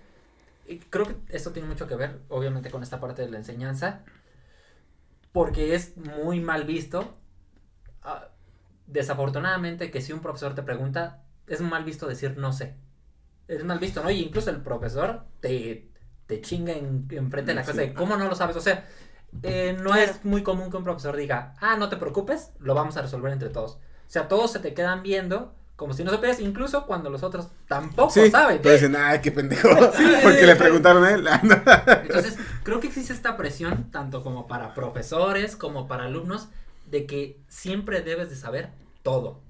y 0.66 0.78
creo 0.80 1.06
que 1.06 1.16
esto 1.36 1.52
tiene 1.52 1.68
mucho 1.68 1.86
que 1.88 1.96
ver, 1.96 2.20
obviamente, 2.28 2.70
con 2.70 2.82
esta 2.82 3.00
parte 3.00 3.22
de 3.22 3.30
la 3.30 3.38
enseñanza. 3.38 4.04
Porque 5.32 5.74
es 5.74 5.96
muy 5.96 6.40
mal 6.40 6.64
visto. 6.64 7.16
ah, 8.02 8.30
desafortunadamente, 8.86 9.90
que 9.90 10.00
si 10.02 10.12
un 10.12 10.20
profesor 10.22 10.54
te 10.54 10.62
pregunta, 10.62 11.24
es 11.48 11.60
mal 11.60 11.84
visto 11.84 12.06
decir 12.06 12.36
no 12.36 12.52
sé. 12.52 12.74
Es 13.46 13.64
mal 13.64 13.78
visto, 13.78 14.02
¿no? 14.02 14.10
Y 14.10 14.20
incluso 14.22 14.50
el 14.50 14.60
profesor 14.60 15.24
te, 15.40 15.88
te 16.26 16.40
chinga 16.40 16.72
en, 16.72 17.06
enfrente 17.10 17.52
de 17.52 17.54
la 17.54 17.62
clase 17.62 17.80
de 17.80 17.94
cómo 17.94 18.16
no 18.16 18.28
lo 18.28 18.34
sabes. 18.34 18.56
O 18.56 18.60
sea, 18.60 18.86
eh, 19.42 19.76
no 19.80 19.94
es 19.94 20.24
muy 20.24 20.42
común 20.42 20.70
que 20.70 20.76
un 20.76 20.84
profesor 20.84 21.16
diga, 21.16 21.54
ah, 21.60 21.76
no 21.76 21.88
te 21.88 21.96
preocupes, 21.96 22.52
lo 22.58 22.74
vamos 22.74 22.96
a 22.96 23.02
resolver 23.02 23.32
entre 23.32 23.48
todos. 23.48 23.72
O 23.72 24.10
sea, 24.10 24.28
todos 24.28 24.52
se 24.52 24.58
te 24.58 24.74
quedan 24.74 25.02
viendo 25.02 25.54
como 25.76 25.92
si 25.94 26.02
no 26.02 26.10
supieras, 26.10 26.40
incluso 26.40 26.86
cuando 26.86 27.08
los 27.08 27.22
otros 27.22 27.50
tampoco 27.68 28.10
Sí, 28.10 28.28
saben. 28.32 28.58
pero 28.60 28.74
dicen, 28.74 28.96
ay, 28.96 29.20
qué 29.20 29.30
pendejo, 29.30 29.68
porque 30.24 30.44
le 30.44 30.56
preguntaron 30.56 31.04
a 31.04 31.12
él. 31.12 31.28
Entonces, 32.02 32.36
creo 32.64 32.80
que 32.80 32.88
existe 32.88 33.12
esta 33.12 33.36
presión, 33.36 33.88
tanto 33.92 34.24
como 34.24 34.48
para 34.48 34.74
profesores, 34.74 35.54
como 35.54 35.86
para 35.86 36.06
alumnos, 36.06 36.48
de 36.86 37.06
que 37.06 37.40
siempre 37.46 38.00
debes 38.00 38.28
de 38.28 38.34
saber 38.34 38.70
todo. 39.04 39.40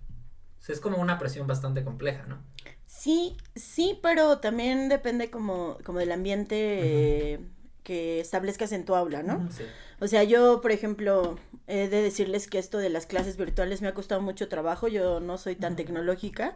O 0.60 0.62
sea, 0.62 0.74
es 0.74 0.80
como 0.80 0.98
una 0.98 1.18
presión 1.18 1.46
bastante 1.46 1.84
compleja, 1.84 2.24
¿no? 2.26 2.38
Sí, 2.86 3.36
sí, 3.54 3.98
pero 4.02 4.38
también 4.38 4.88
depende 4.88 5.30
como, 5.30 5.78
como 5.84 5.98
del 5.98 6.12
ambiente 6.12 6.56
eh, 7.34 7.40
que 7.82 8.20
establezcas 8.20 8.72
en 8.72 8.84
tu 8.84 8.94
aula, 8.94 9.22
¿no? 9.22 9.48
Sí. 9.50 9.64
O 10.00 10.06
sea, 10.06 10.22
yo, 10.22 10.60
por 10.60 10.70
ejemplo, 10.70 11.38
he 11.66 11.88
de 11.88 12.02
decirles 12.02 12.46
que 12.46 12.58
esto 12.58 12.78
de 12.78 12.88
las 12.88 13.06
clases 13.06 13.36
virtuales 13.36 13.82
me 13.82 13.88
ha 13.88 13.94
costado 13.94 14.20
mucho 14.20 14.48
trabajo. 14.48 14.86
Yo 14.88 15.20
no 15.20 15.38
soy 15.38 15.56
tan 15.56 15.74
tecnológica. 15.74 16.54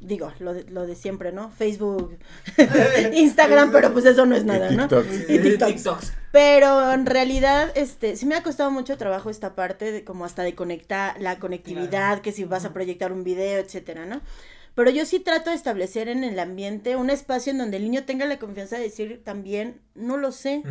Digo, 0.00 0.32
lo 0.38 0.54
de, 0.54 0.64
lo 0.64 0.86
de 0.86 0.94
siempre, 0.94 1.32
¿no? 1.32 1.50
Facebook, 1.50 2.18
Instagram, 3.14 3.72
pero 3.72 3.92
pues 3.92 4.04
eso 4.04 4.26
no 4.26 4.36
es 4.36 4.44
nada, 4.44 4.70
¿no? 4.70 4.88
Y 5.28 5.38
TikToks. 5.38 6.12
Pero 6.32 6.92
en 6.92 7.06
realidad, 7.06 7.70
este, 7.74 8.16
sí 8.16 8.26
me 8.26 8.34
ha 8.34 8.42
costado 8.42 8.70
mucho 8.70 8.96
trabajo 8.96 9.30
esta 9.30 9.54
parte 9.54 9.92
de 9.92 10.04
como 10.04 10.24
hasta 10.24 10.42
de 10.42 10.54
conectar 10.54 11.20
la 11.20 11.38
conectividad, 11.38 12.20
que 12.20 12.32
si 12.32 12.44
vas 12.44 12.64
a 12.64 12.72
proyectar 12.72 13.12
un 13.12 13.24
video, 13.24 13.58
etcétera, 13.58 14.06
¿no? 14.06 14.20
Pero 14.74 14.90
yo 14.90 15.04
sí 15.04 15.20
trato 15.20 15.50
de 15.50 15.56
establecer 15.56 16.08
en 16.08 16.24
el 16.24 16.38
ambiente 16.38 16.96
un 16.96 17.10
espacio 17.10 17.52
en 17.52 17.58
donde 17.58 17.76
el 17.76 17.84
niño 17.84 18.04
tenga 18.04 18.24
la 18.24 18.38
confianza 18.38 18.76
de 18.76 18.84
decir 18.84 19.22
también, 19.22 19.80
no 19.94 20.16
lo 20.16 20.32
sé, 20.32 20.62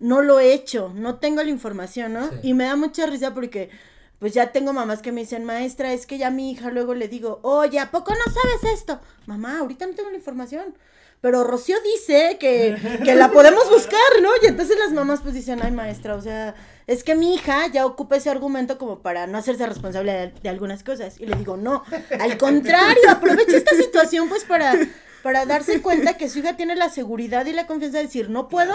no 0.00 0.20
lo 0.22 0.40
he 0.40 0.52
hecho, 0.52 0.92
no 0.96 1.16
tengo 1.16 1.42
la 1.42 1.50
información, 1.50 2.12
¿no? 2.12 2.28
Sí. 2.28 2.36
Y 2.42 2.54
me 2.54 2.64
da 2.64 2.74
mucha 2.74 3.06
risa 3.06 3.32
porque 3.32 3.70
pues 4.18 4.34
ya 4.34 4.52
tengo 4.52 4.72
mamás 4.72 5.00
que 5.00 5.12
me 5.12 5.22
dicen, 5.22 5.44
maestra, 5.44 5.92
es 5.92 6.06
que 6.06 6.18
ya 6.18 6.26
a 6.26 6.30
mi 6.30 6.50
hija 6.50 6.70
luego 6.70 6.94
le 6.94 7.08
digo, 7.08 7.40
oye, 7.42 7.78
¿a 7.78 7.90
poco 7.90 8.12
no 8.12 8.32
sabes 8.32 8.74
esto? 8.78 9.00
Mamá, 9.26 9.60
ahorita 9.60 9.86
no 9.86 9.94
tengo 9.94 10.10
la 10.10 10.16
información. 10.16 10.74
Pero 11.20 11.44
Rocío 11.44 11.76
dice 11.82 12.38
que, 12.40 12.76
que 13.04 13.14
la 13.14 13.30
podemos 13.30 13.68
buscar, 13.70 14.00
¿no? 14.22 14.30
Y 14.42 14.46
entonces 14.46 14.78
las 14.78 14.92
mamás 14.92 15.20
pues 15.20 15.34
dicen, 15.34 15.60
ay 15.62 15.70
maestra, 15.70 16.16
o 16.16 16.20
sea, 16.22 16.54
es 16.90 17.04
que 17.04 17.14
mi 17.14 17.34
hija 17.34 17.68
ya 17.68 17.86
ocupa 17.86 18.16
ese 18.16 18.30
argumento 18.30 18.76
como 18.76 18.98
para 18.98 19.28
no 19.28 19.38
hacerse 19.38 19.64
responsable 19.64 20.12
de, 20.12 20.32
de 20.42 20.48
algunas 20.48 20.82
cosas. 20.82 21.20
Y 21.20 21.26
le 21.26 21.36
digo, 21.36 21.56
no, 21.56 21.84
al 22.18 22.36
contrario, 22.36 23.08
aprovecha 23.08 23.56
esta 23.56 23.76
situación 23.76 24.28
pues 24.28 24.42
para, 24.42 24.74
para 25.22 25.46
darse 25.46 25.82
cuenta 25.82 26.16
que 26.16 26.28
su 26.28 26.40
hija 26.40 26.56
tiene 26.56 26.74
la 26.74 26.88
seguridad 26.88 27.46
y 27.46 27.52
la 27.52 27.68
confianza 27.68 27.98
de 27.98 28.04
decir, 28.04 28.28
no 28.28 28.48
puedo 28.48 28.74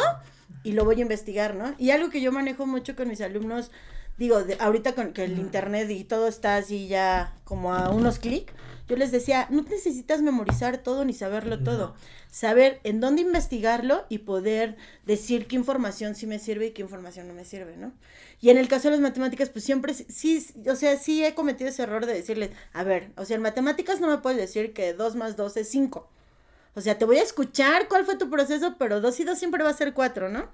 y 0.64 0.72
lo 0.72 0.86
voy 0.86 1.00
a 1.00 1.02
investigar, 1.02 1.56
¿no? 1.56 1.76
Y 1.78 1.92
algo 1.92 2.10
que 2.10 2.22
yo 2.22 2.32
manejo 2.32 2.66
mucho 2.66 2.96
con 2.96 3.10
mis 3.10 3.20
alumnos, 3.20 3.70
digo, 4.18 4.46
de, 4.46 4.56
ahorita 4.62 4.94
con 4.94 5.12
que 5.12 5.26
el 5.26 5.38
internet 5.38 5.90
y 5.90 6.06
todo 6.06 6.30
está 6.30 6.56
así 6.56 6.88
ya 6.88 7.34
como 7.44 7.74
a 7.74 7.90
unos 7.90 8.20
clics, 8.20 8.54
yo 8.88 8.96
les 8.96 9.12
decía, 9.12 9.48
no 9.50 9.64
necesitas 9.64 10.22
memorizar 10.22 10.78
todo 10.78 11.06
ni 11.06 11.14
saberlo 11.14 11.62
todo. 11.64 11.96
Saber 12.30 12.80
en 12.84 13.00
dónde 13.00 13.22
investigarlo 13.22 14.06
y 14.10 14.20
poder 14.20 14.78
decir 15.06 15.48
qué 15.48 15.56
información 15.56 16.16
sí 16.16 16.28
me 16.28 16.40
sirve 16.40 16.68
y 16.68 16.72
qué 16.72 16.82
información 16.82 17.28
no 17.28 17.34
me 17.34 17.46
sirve, 17.46 17.78
¿no? 17.78 17.94
Y 18.42 18.50
en 18.50 18.58
el 18.58 18.68
caso 18.68 18.90
de 18.90 18.92
las 18.92 19.02
matemáticas, 19.02 19.50
pues 19.50 19.66
siempre, 19.66 19.94
sí, 19.94 20.46
o 20.70 20.76
sea, 20.76 20.98
sí 20.98 21.24
he 21.26 21.34
cometido 21.34 21.70
ese 21.70 21.84
error 21.84 22.06
de 22.06 22.14
decirles, 22.14 22.52
a 22.74 22.84
ver, 22.84 23.12
o 23.18 23.26
sea, 23.26 23.38
en 23.38 23.42
matemáticas 23.42 24.02
no 24.02 24.08
me 24.08 24.20
puedes 24.20 24.40
decir 24.40 24.74
que 24.74 24.94
2 24.94 25.16
más 25.16 25.36
2 25.36 25.58
es 25.58 25.70
5. 25.70 26.10
O 26.76 26.82
sea, 26.82 26.98
te 26.98 27.06
voy 27.06 27.18
a 27.18 27.24
escuchar 27.24 27.88
cuál 27.88 28.06
fue 28.06 28.18
tu 28.18 28.30
proceso, 28.30 28.76
pero 28.78 29.00
2 29.00 29.20
y 29.20 29.24
2 29.24 29.38
siempre 29.38 29.64
va 29.64 29.70
a 29.70 29.74
ser 29.74 29.94
4, 29.94 30.30
¿no? 30.30 30.50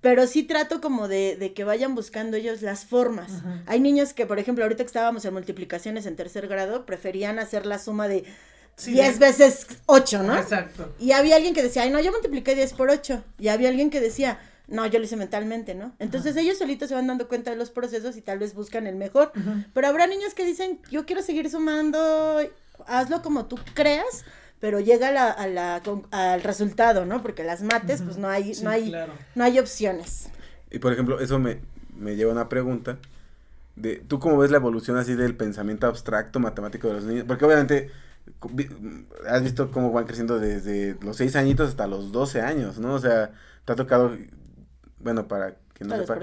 Pero 0.00 0.26
sí 0.26 0.42
trato 0.42 0.80
como 0.80 1.06
de, 1.06 1.36
de, 1.36 1.52
que 1.52 1.64
vayan 1.64 1.94
buscando 1.94 2.36
ellos 2.36 2.62
las 2.62 2.86
formas. 2.86 3.30
Hay 3.66 3.80
niños 3.80 4.14
que, 4.14 4.24
por 4.24 4.38
ejemplo, 4.38 4.64
ahorita 4.64 4.82
que 4.84 4.88
estábamos 4.88 5.24
en 5.24 5.34
multiplicaciones 5.34 6.06
en 6.06 6.16
tercer 6.16 6.48
grado, 6.48 6.86
preferían 6.86 7.38
hacer 7.38 7.66
la 7.66 7.78
suma 7.78 8.08
de 8.08 8.24
10 8.84 9.18
veces 9.18 9.66
8, 9.86 10.22
¿no? 10.22 10.38
Exacto. 10.38 10.94
Y 10.98 11.12
había 11.12 11.36
alguien 11.36 11.54
que 11.54 11.62
decía, 11.62 11.82
ay, 11.82 11.90
no, 11.90 12.00
yo 12.00 12.10
multipliqué 12.12 12.54
10 12.54 12.72
por 12.72 12.88
8. 12.90 13.22
Y 13.38 13.48
había 13.48 13.68
alguien 13.68 13.90
que 13.90 14.00
decía, 14.00 14.38
no, 14.70 14.86
yo 14.86 14.98
lo 14.98 15.04
hice 15.04 15.16
mentalmente, 15.16 15.74
¿no? 15.74 15.92
Entonces 15.98 16.36
ellos 16.36 16.58
solitos 16.58 16.88
se 16.88 16.94
van 16.94 17.06
dando 17.06 17.28
cuenta 17.28 17.50
de 17.50 17.56
los 17.56 17.70
procesos 17.70 18.16
y 18.16 18.22
tal 18.22 18.38
vez 18.38 18.54
buscan 18.54 18.86
el 18.86 18.96
mejor. 18.96 19.32
Pero 19.74 19.86
habrá 19.86 20.06
niños 20.06 20.32
que 20.32 20.44
dicen, 20.44 20.80
yo 20.90 21.04
quiero 21.06 21.22
seguir 21.22 21.50
sumando, 21.50 22.38
hazlo 22.86 23.20
como 23.20 23.46
tú 23.46 23.58
creas, 23.74 24.24
pero 24.60 24.80
llega 24.80 25.08
a 25.08 25.12
la, 25.12 25.30
a 25.30 25.46
la, 25.48 25.82
al 26.10 26.42
resultado, 26.42 27.06
¿no? 27.06 27.22
Porque 27.22 27.44
las 27.44 27.62
mates, 27.62 28.02
pues 28.02 28.18
no 28.18 28.28
hay, 28.28 28.54
Sí, 28.54 28.64
no 28.64 28.70
hay, 28.70 28.90
claro. 28.90 29.14
no 29.34 29.44
hay 29.44 29.58
opciones. 29.58 30.28
Y 30.70 30.78
por 30.78 30.92
ejemplo, 30.92 31.20
eso 31.20 31.38
me, 31.38 31.60
me 31.98 32.16
lleva 32.16 32.30
a 32.30 32.34
una 32.34 32.48
pregunta. 32.48 32.98
De, 33.76 33.96
¿Tú 33.96 34.18
cómo 34.20 34.38
ves 34.38 34.50
la 34.50 34.58
evolución 34.58 34.96
así 34.98 35.14
del 35.14 35.36
pensamiento 35.36 35.86
abstracto 35.86 36.40
matemático 36.40 36.88
de 36.88 36.94
los 36.94 37.04
niños? 37.04 37.24
Porque 37.26 37.44
obviamente 37.44 37.90
has 39.28 39.42
visto 39.42 39.70
cómo 39.70 39.92
van 39.92 40.06
creciendo 40.06 40.38
desde 40.38 40.96
los 41.02 41.16
6 41.16 41.36
añitos 41.36 41.68
hasta 41.70 41.86
los 41.86 42.12
12 42.12 42.40
años, 42.42 42.78
¿no? 42.78 42.94
O 42.94 42.98
sea, 42.98 43.32
te 43.64 43.72
ha 43.72 43.76
tocado, 43.76 44.16
bueno, 44.98 45.28
para 45.28 45.56
que 45.80 45.84
no 45.86 45.94
sepa, 46.02 46.14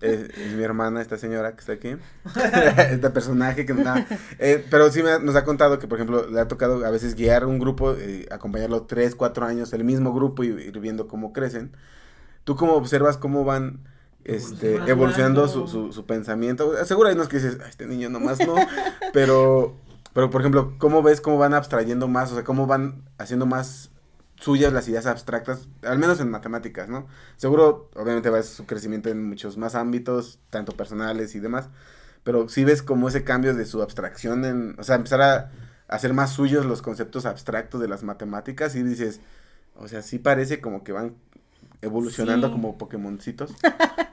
es, 0.00 0.38
es 0.38 0.52
mi 0.54 0.62
hermana, 0.64 1.00
esta 1.02 1.18
señora 1.18 1.52
que 1.52 1.60
está 1.60 1.72
aquí, 1.74 1.96
este 2.90 3.10
personaje 3.10 3.66
que 3.66 3.74
nada, 3.74 4.06
eh, 4.38 4.64
pero 4.70 4.90
sí 4.90 5.02
me 5.02 5.10
ha- 5.10 5.18
nos 5.18 5.36
ha 5.36 5.44
contado 5.44 5.78
que, 5.78 5.86
por 5.86 5.98
ejemplo, 5.98 6.28
le 6.28 6.40
ha 6.40 6.48
tocado 6.48 6.84
a 6.84 6.90
veces 6.90 7.14
guiar 7.14 7.44
un 7.44 7.58
grupo, 7.58 7.92
eh, 7.94 8.26
acompañarlo 8.30 8.82
3, 8.84 9.14
4 9.14 9.44
años, 9.46 9.72
el 9.74 9.84
mismo 9.84 10.14
grupo 10.14 10.42
y 10.44 10.48
ir 10.48 10.80
viendo 10.80 11.06
cómo 11.08 11.32
crecen. 11.32 11.72
¿Tú 12.44 12.56
cómo 12.56 12.72
observas 12.72 13.18
cómo 13.18 13.44
van 13.44 13.80
este, 14.24 14.76
Evolucionando. 14.90 15.46
su, 15.46 15.68
su, 15.68 15.92
su 15.92 16.06
pensamiento? 16.06 16.74
Seguro 16.86 17.08
hay 17.08 17.14
unos 17.14 17.28
que 17.28 17.36
dices, 17.36 17.58
"Ay, 17.62 17.68
este 17.70 17.86
niño 17.86 18.08
nomás 18.08 18.38
no, 18.46 18.54
pero, 19.12 19.76
pero 20.12 20.30
por 20.30 20.40
ejemplo, 20.40 20.74
¿cómo 20.78 21.02
ves 21.02 21.20
cómo 21.20 21.38
van 21.38 21.54
abstrayendo 21.54 22.08
más? 22.08 22.32
O 22.32 22.34
sea, 22.34 22.44
¿cómo 22.44 22.66
van 22.66 23.02
haciendo 23.18 23.46
más 23.46 23.90
suyas 24.42 24.72
las 24.72 24.88
ideas 24.88 25.06
abstractas, 25.06 25.68
al 25.82 25.98
menos 25.98 26.20
en 26.20 26.30
matemáticas, 26.30 26.88
¿no? 26.88 27.06
Seguro, 27.36 27.90
obviamente, 27.94 28.30
va 28.30 28.38
a 28.38 28.42
su 28.42 28.66
crecimiento 28.66 29.08
en 29.08 29.28
muchos 29.28 29.56
más 29.56 29.74
ámbitos, 29.74 30.40
tanto 30.50 30.72
personales 30.76 31.34
y 31.34 31.40
demás, 31.40 31.68
pero 32.24 32.48
si 32.48 32.64
ves 32.64 32.82
como 32.82 33.08
ese 33.08 33.24
cambio 33.24 33.54
de 33.54 33.64
su 33.64 33.82
abstracción 33.82 34.44
en, 34.44 34.76
o 34.78 34.84
sea, 34.84 34.96
empezar 34.96 35.22
a 35.22 35.50
hacer 35.88 36.12
más 36.14 36.30
suyos 36.30 36.66
los 36.66 36.82
conceptos 36.82 37.26
abstractos 37.26 37.80
de 37.80 37.88
las 37.88 38.02
matemáticas 38.02 38.74
y 38.74 38.82
dices, 38.82 39.20
o 39.76 39.88
sea, 39.88 40.02
sí 40.02 40.18
parece 40.18 40.60
como 40.60 40.84
que 40.84 40.92
van 40.92 41.16
evolucionando 41.82 42.46
Sí. 42.48 42.52
como 42.52 42.78
Pokémoncitos. 42.78 43.50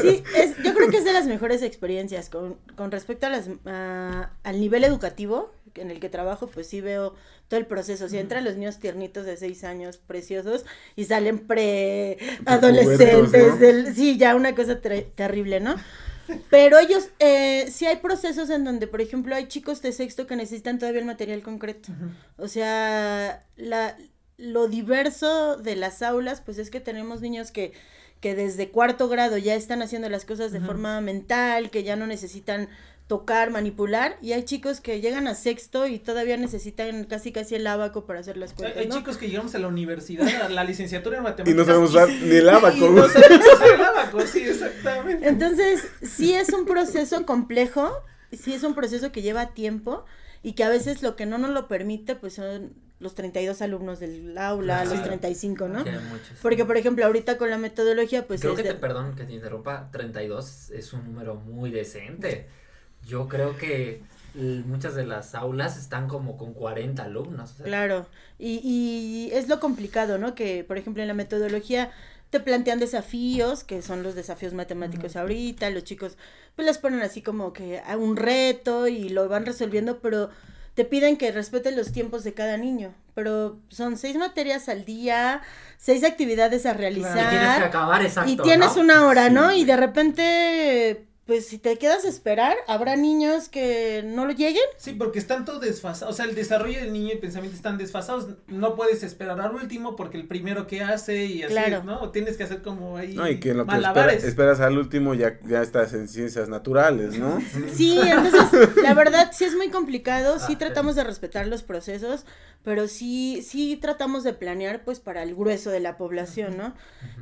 Sí, 0.00 0.22
es, 0.36 0.56
yo 0.62 0.74
creo 0.74 0.90
que 0.90 0.98
es 0.98 1.04
de 1.04 1.12
las 1.12 1.26
mejores 1.26 1.62
experiencias 1.62 2.28
con, 2.28 2.56
con 2.76 2.90
respecto 2.90 3.26
a 3.26 3.30
las, 3.30 3.48
a- 3.64 4.30
al 4.42 4.60
nivel 4.60 4.84
educativo 4.84 5.50
en 5.76 5.90
el 5.90 5.98
que 6.00 6.08
trabajo, 6.10 6.48
pues 6.48 6.66
sí 6.68 6.80
veo 6.82 7.14
todo 7.48 7.58
el 7.58 7.64
proceso. 7.66 8.08
Si 8.08 8.18
entran 8.18 8.44
los 8.44 8.56
niños 8.56 8.78
tiernitos 8.80 9.24
de 9.24 9.36
seis 9.38 9.64
años, 9.64 9.96
preciosos, 9.98 10.66
y 10.94 11.04
salen 11.06 11.38
pre-adolescentes, 11.38 13.58
del- 13.60 13.94
sí, 13.94 14.18
ya 14.18 14.34
una 14.34 14.54
cosa 14.54 14.80
ter- 14.80 15.10
terrible, 15.14 15.60
¿no? 15.60 15.76
Pero 16.50 16.78
ellos, 16.78 17.08
eh, 17.18 17.68
sí 17.70 17.84
hay 17.86 17.96
procesos 17.96 18.48
en 18.50 18.64
donde, 18.64 18.86
por 18.86 19.00
ejemplo, 19.02 19.34
hay 19.34 19.46
chicos 19.46 19.80
de 19.82 19.92
sexto 19.92 20.26
que 20.26 20.36
necesitan 20.36 20.78
todavía 20.78 21.00
el 21.00 21.06
material 21.06 21.42
concreto. 21.42 21.92
O 22.38 22.48
sea, 22.48 23.44
la, 23.56 23.94
lo 24.36 24.68
diverso 24.68 25.56
de 25.56 25.76
las 25.76 26.02
aulas, 26.02 26.40
pues 26.40 26.58
es 26.58 26.70
que 26.70 26.80
tenemos 26.80 27.20
niños 27.20 27.50
que, 27.50 27.72
que 28.20 28.34
desde 28.34 28.70
cuarto 28.70 29.08
grado 29.08 29.38
ya 29.38 29.54
están 29.54 29.82
haciendo 29.82 30.08
las 30.08 30.24
cosas 30.24 30.52
de 30.52 30.60
forma 30.60 31.00
mental, 31.00 31.70
que 31.70 31.84
ya 31.84 31.96
no 31.96 32.06
necesitan 32.06 32.68
tocar, 33.06 33.50
manipular, 33.50 34.16
y 34.22 34.32
hay 34.32 34.44
chicos 34.44 34.80
que 34.80 35.02
llegan 35.02 35.28
a 35.28 35.34
sexto 35.34 35.86
y 35.86 35.98
todavía 35.98 36.38
necesitan 36.38 37.04
casi 37.04 37.32
casi 37.32 37.54
el 37.54 37.66
abaco 37.66 38.06
para 38.06 38.20
hacer 38.20 38.38
las 38.38 38.52
Hay, 38.52 38.56
cuentas, 38.56 38.80
hay 38.80 38.88
¿no? 38.88 38.96
chicos 38.96 39.18
que 39.18 39.28
llegamos 39.28 39.54
a 39.54 39.58
la 39.58 39.68
universidad, 39.68 40.26
a 40.42 40.48
la 40.48 40.64
licenciatura 40.64 41.18
en 41.18 41.22
matemáticas. 41.24 41.52
Y 41.54 41.56
no 41.56 41.64
sabemos 41.66 41.90
usar 41.90 42.08
ni 42.08 42.36
el 42.36 42.48
abaco, 42.48 42.76
Y 42.76 42.80
no 42.80 43.06
sabemos 43.08 43.46
usar 43.54 43.74
el 43.74 43.80
abaco, 43.82 44.20
sí, 44.22 44.40
exactamente. 44.40 45.28
Entonces, 45.28 45.82
sí 46.02 46.32
es 46.32 46.48
un 46.54 46.64
proceso 46.64 47.26
complejo, 47.26 47.92
sí 48.32 48.54
es 48.54 48.62
un 48.62 48.74
proceso 48.74 49.12
que 49.12 49.20
lleva 49.20 49.48
tiempo 49.52 50.06
y 50.42 50.54
que 50.54 50.64
a 50.64 50.70
veces 50.70 51.02
lo 51.02 51.14
que 51.14 51.26
no 51.26 51.36
nos 51.36 51.50
lo 51.50 51.68
permite, 51.68 52.14
pues 52.14 52.34
son 52.34 52.72
los 53.04 53.14
32 53.14 53.62
alumnos 53.62 54.00
del 54.00 54.36
aula, 54.36 54.80
Claro. 54.82 54.90
los 54.96 55.04
35, 55.04 55.68
¿no? 55.68 55.78
Hay 55.78 55.84
muchos. 55.84 56.38
Porque, 56.42 56.64
por 56.64 56.76
ejemplo, 56.76 57.04
ahorita 57.06 57.38
con 57.38 57.50
la 57.50 57.58
metodología, 57.58 58.26
pues 58.26 58.40
Creo 58.40 58.56
que 58.56 58.62
te, 58.64 58.70
de- 58.70 58.74
perdón 58.74 59.14
que 59.14 59.22
te 59.24 59.32
interrumpa, 59.34 59.88
32 59.92 60.70
es 60.70 60.92
un 60.92 61.04
número 61.04 61.36
muy 61.36 61.70
decente. 61.70 62.48
Yo 63.06 63.28
creo 63.28 63.56
que 63.56 64.02
muchas 64.34 64.96
de 64.96 65.06
las 65.06 65.36
aulas 65.36 65.76
están 65.78 66.08
como 66.08 66.36
con 66.36 66.54
40 66.54 67.04
alumnos. 67.04 67.52
o 67.52 67.54
sea, 67.58 67.66
Claro, 67.66 68.06
y, 68.38 68.60
y 68.64 69.30
es 69.32 69.48
lo 69.48 69.60
complicado, 69.60 70.18
¿no? 70.18 70.34
Que, 70.34 70.64
por 70.64 70.76
ejemplo, 70.78 71.02
en 71.02 71.08
la 71.08 71.14
metodología 71.14 71.92
te 72.30 72.40
plantean 72.40 72.80
desafíos, 72.80 73.62
que 73.62 73.80
son 73.80 74.02
los 74.02 74.16
desafíos 74.16 74.54
matemáticos 74.54 75.14
ahorita, 75.14 75.70
los 75.70 75.84
chicos 75.84 76.16
pues 76.56 76.66
les 76.66 76.78
ponen 76.78 77.00
así 77.02 77.22
como 77.22 77.52
que 77.52 77.78
a 77.78 77.96
un 77.96 78.16
reto 78.16 78.88
y 78.88 79.08
lo 79.08 79.28
van 79.28 79.46
resolviendo, 79.46 80.00
pero 80.00 80.30
te 80.74 80.84
piden 80.84 81.16
que 81.16 81.30
respeten 81.30 81.76
los 81.76 81.92
tiempos 81.92 82.24
de 82.24 82.34
cada 82.34 82.56
niño, 82.56 82.92
pero 83.14 83.58
son 83.68 83.96
seis 83.96 84.16
materias 84.16 84.68
al 84.68 84.84
día, 84.84 85.40
seis 85.78 86.02
actividades 86.02 86.66
a 86.66 86.72
Y 86.72 86.76
tienes 86.76 87.06
que 87.06 87.12
realizar, 87.14 87.62
acabar 87.62 88.02
exacto. 88.02 88.30
y 88.30 88.36
tienes 88.36 88.74
¿no? 88.76 88.82
una 88.82 89.06
hora, 89.06 89.30
¿no? 89.30 89.52
Y 89.52 89.64
de 89.64 89.76
repente, 89.76 91.06
pues 91.26 91.46
si 91.46 91.58
te 91.58 91.78
quedas 91.78 92.04
a 92.04 92.08
esperar, 92.08 92.54
habrá 92.68 92.96
niños 92.96 93.48
que 93.48 94.02
no 94.04 94.26
lo 94.26 94.32
lleguen. 94.32 94.62
Sí, 94.76 94.92
porque 94.92 95.18
están 95.18 95.44
todos 95.46 95.60
desfasados, 95.62 96.12
o 96.12 96.16
sea, 96.16 96.26
el 96.26 96.34
desarrollo 96.34 96.78
del 96.78 96.92
niño 96.92 97.08
y 97.08 97.12
el 97.12 97.18
pensamiento 97.18 97.56
están 97.56 97.78
desfasados, 97.78 98.28
no 98.46 98.74
puedes 98.76 99.02
esperar 99.02 99.40
al 99.40 99.54
último 99.54 99.96
porque 99.96 100.18
el 100.18 100.26
primero 100.26 100.66
que 100.66 100.82
hace 100.82 101.24
y 101.24 101.42
así, 101.42 101.52
Claro. 101.54 101.82
¿no? 101.82 102.10
Tienes 102.10 102.36
que 102.36 102.42
hacer 102.42 102.60
como 102.60 102.98
ahí 102.98 103.14
No, 103.14 103.26
y 103.28 103.40
que 103.40 103.50
en 103.50 103.56
lo 103.58 103.64
que 103.64 103.72
espera- 103.72 103.92
malabares. 103.92 104.24
esperas 104.24 104.60
al 104.60 104.76
último 104.76 105.14
ya, 105.14 105.38
ya 105.46 105.62
estás 105.62 105.94
en 105.94 106.08
ciencias 106.08 106.48
naturales, 106.50 107.18
¿no? 107.18 107.38
Sí, 107.74 107.98
entonces, 107.98 108.76
la 108.82 108.92
verdad 108.92 109.30
sí 109.32 109.44
es 109.44 109.54
muy 109.56 109.70
complicado, 109.70 110.38
sí 110.38 110.52
Ah, 110.54 110.58
tratamos 110.58 110.94
de 110.94 111.04
respetar 111.04 111.46
los 111.46 111.62
procesos, 111.62 112.26
pero 112.62 112.86
sí, 112.88 113.42
sí 113.46 113.76
tratamos 113.76 114.24
de 114.24 114.32
planear 114.34 114.84
pues 114.84 115.00
para 115.00 115.22
el 115.22 115.34
grueso 115.34 115.70
de 115.70 115.80
la 115.80 115.96
población, 115.96 116.56
¿no? 116.56 116.74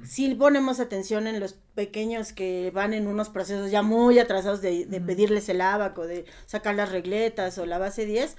Sí 0.04 0.34
ponemos 0.34 0.80
atención 0.80 1.26
en 1.26 1.38
los 1.40 1.54
pequeños 1.74 2.32
que 2.32 2.70
van 2.74 2.92
en 2.94 3.06
unos 3.06 3.28
procesos 3.28 3.70
ya 3.70 3.82
muy 3.82 3.91
atrasados 4.18 4.60
de, 4.62 4.86
de 4.86 5.00
pedirles 5.00 5.48
el 5.48 5.60
abaco, 5.60 6.06
de 6.06 6.24
sacar 6.46 6.74
las 6.74 6.90
regletas 6.92 7.58
o 7.58 7.66
la 7.66 7.78
base 7.78 8.06
10, 8.06 8.36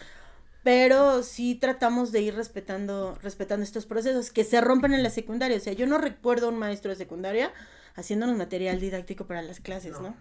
pero 0.63 1.23
sí 1.23 1.55
tratamos 1.55 2.11
de 2.11 2.21
ir 2.21 2.35
respetando, 2.35 3.17
respetando 3.21 3.63
estos 3.63 3.85
procesos 3.85 4.31
que 4.31 4.43
se 4.43 4.61
rompen 4.61 4.93
en 4.93 5.03
la 5.03 5.09
secundaria, 5.09 5.57
o 5.57 5.59
sea, 5.59 5.73
yo 5.73 5.87
no 5.87 5.97
recuerdo 5.97 6.47
a 6.47 6.49
un 6.49 6.57
maestro 6.57 6.89
de 6.89 6.95
secundaria 6.95 7.51
haciéndonos 7.95 8.37
material 8.37 8.79
didáctico 8.79 9.25
para 9.25 9.41
las 9.41 9.59
clases, 9.59 9.99
¿no? 9.99 10.15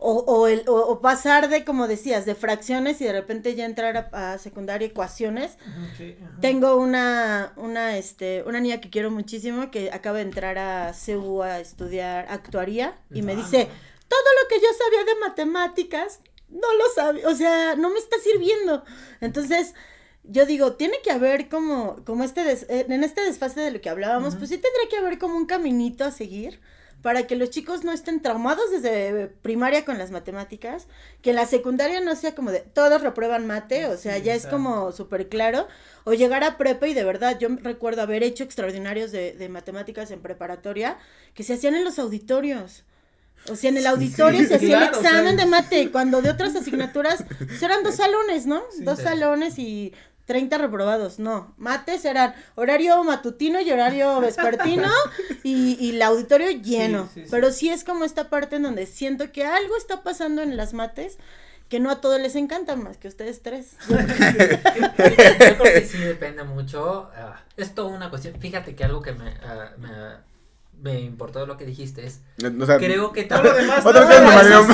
O, 0.00 0.12
o, 0.28 0.46
el, 0.46 0.62
o, 0.68 0.74
o 0.76 1.00
pasar 1.00 1.48
de, 1.48 1.64
como 1.64 1.88
decías, 1.88 2.24
de 2.24 2.36
fracciones 2.36 3.00
y 3.00 3.04
de 3.04 3.12
repente 3.12 3.56
ya 3.56 3.64
entrar 3.64 4.08
a, 4.12 4.34
a 4.34 4.38
secundaria 4.38 4.86
ecuaciones. 4.86 5.58
Ujú, 5.66 5.86
sí, 5.96 6.16
ajá. 6.24 6.40
Tengo 6.40 6.76
una, 6.76 7.52
una, 7.56 7.96
este, 7.98 8.44
una 8.46 8.60
niña 8.60 8.80
que 8.80 8.90
quiero 8.90 9.10
muchísimo 9.10 9.72
que 9.72 9.90
acaba 9.90 10.18
de 10.18 10.22
entrar 10.22 10.56
a 10.56 10.92
CU 10.94 11.42
a 11.42 11.58
estudiar 11.58 12.26
actuaría 12.30 12.94
y 13.12 13.22
me 13.22 13.32
Ah. 13.32 13.36
dice, 13.36 13.68
todo 14.08 14.28
lo 14.42 14.48
que 14.48 14.56
yo 14.60 14.68
sabía 14.76 15.04
de 15.04 15.20
matemáticas, 15.20 16.20
no 16.48 16.72
lo 16.74 16.84
sabía, 16.94 17.28
o 17.28 17.34
sea, 17.34 17.74
no 17.76 17.90
me 17.90 17.98
está 17.98 18.16
sirviendo. 18.18 18.84
Entonces, 19.20 19.74
yo 20.24 20.46
digo, 20.46 20.74
tiene 20.74 20.96
que 21.02 21.10
haber 21.10 21.48
como, 21.48 22.04
como 22.04 22.24
este, 22.24 22.44
des- 22.44 22.66
eh, 22.68 22.86
en 22.88 23.04
este 23.04 23.22
desfase 23.22 23.60
de 23.60 23.70
lo 23.70 23.80
que 23.80 23.90
hablábamos, 23.90 24.36
pues 24.36 24.50
sí 24.50 24.58
tendría 24.58 24.88
que 24.90 24.96
haber 24.98 25.18
como 25.18 25.36
un 25.36 25.46
caminito 25.46 26.04
a 26.04 26.10
seguir 26.10 26.60
para 27.02 27.28
que 27.28 27.36
los 27.36 27.50
chicos 27.50 27.84
no 27.84 27.92
estén 27.92 28.20
traumados 28.22 28.72
desde 28.72 29.28
primaria 29.28 29.84
con 29.84 29.98
las 29.98 30.10
matemáticas, 30.10 30.88
que 31.22 31.30
en 31.30 31.36
la 31.36 31.46
secundaria 31.46 32.00
no 32.00 32.16
sea 32.16 32.34
como 32.34 32.50
de 32.50 32.58
todos 32.60 33.02
reprueban 33.02 33.46
mate, 33.46 33.86
o 33.86 33.96
sea, 33.96 34.16
Sí, 34.16 34.22
ya 34.24 34.34
es 34.34 34.46
como 34.46 34.90
súper 34.90 35.28
claro, 35.28 35.68
o 36.04 36.12
llegar 36.14 36.42
a 36.42 36.58
prepa 36.58 36.88
y 36.88 36.94
de 36.94 37.04
verdad, 37.04 37.38
yo 37.38 37.48
recuerdo 37.62 38.02
haber 38.02 38.24
hecho 38.24 38.42
extraordinarios 38.42 39.12
de, 39.12 39.32
de 39.32 39.48
matemáticas 39.48 40.10
en 40.10 40.20
preparatoria 40.20 40.98
que 41.34 41.44
se 41.44 41.54
hacían 41.54 41.76
en 41.76 41.84
los 41.84 42.00
auditorios. 42.00 42.84
O 43.50 43.56
sea, 43.56 43.70
en 43.70 43.76
el 43.78 43.86
auditorio 43.86 44.46
se 44.46 44.56
hacía 44.56 44.78
Claro, 44.78 44.92
el 44.92 44.98
o 44.98 45.00
sea, 45.02 45.10
examen 45.10 45.36
de 45.36 45.46
mate, 45.46 45.90
cuando 45.90 46.22
de 46.22 46.30
otras 46.30 46.54
asignaturas 46.56 47.24
pues 47.38 47.62
eran 47.62 47.82
dos 47.82 47.94
salones, 47.96 48.46
¿no? 48.46 48.62
Sí. 48.76 48.84
dos 48.84 48.98
Sí. 48.98 49.04
salones 49.04 49.58
y 49.58 49.92
30 50.26 50.58
reprobados, 50.58 51.18
no. 51.18 51.54
Mates 51.56 52.04
eran 52.04 52.34
horario 52.54 53.02
matutino 53.02 53.60
y 53.60 53.70
horario 53.70 54.20
vespertino 54.20 54.88
y, 55.42 55.76
y 55.80 55.90
el 55.96 56.02
auditorio 56.02 56.50
lleno. 56.50 57.04
Sí, 57.04 57.10
sí, 57.14 57.20
sí. 57.24 57.28
Pero 57.30 57.50
sí 57.50 57.70
es 57.70 57.82
como 57.84 58.04
esta 58.04 58.28
parte 58.28 58.56
en 58.56 58.64
donde 58.64 58.84
siento 58.86 59.32
que 59.32 59.44
algo 59.46 59.76
está 59.76 60.02
pasando 60.02 60.42
en 60.42 60.56
las 60.56 60.74
mates 60.74 61.16
que 61.70 61.80
no 61.80 61.90
a 61.90 62.00
todos 62.00 62.18
les 62.18 62.34
encanta 62.34 62.76
más 62.76 62.96
que 62.96 63.08
a 63.08 63.10
ustedes 63.10 63.42
tres. 63.42 63.72
Yo 63.88 63.96
creo 65.38 65.62
que 65.62 65.84
sí 65.86 65.98
depende 65.98 66.44
mucho. 66.44 67.10
ah, 67.14 67.42
es 67.56 67.74
toda 67.74 67.88
una 67.88 68.10
cuestión. 68.10 68.34
Fíjate 68.40 68.74
que 68.74 68.84
algo 68.84 69.02
que 69.02 69.12
me, 69.12 69.30
ah, 69.44 69.70
me, 69.78 69.88
me 70.80 71.00
importó 71.00 71.44
lo 71.46 71.56
que 71.56 71.64
dijiste 71.66 72.06
es. 72.06 72.20
O 72.60 72.66
sea, 72.66 72.78
Creo 72.78 73.12
que 73.12 73.24
Todo 73.24 73.42
lo 73.44 73.52
demás, 73.54 73.84
Otras 73.84 74.04
no, 74.08 74.10
cosas 74.10 74.22
me 74.28 74.34
valieron, 74.36 74.70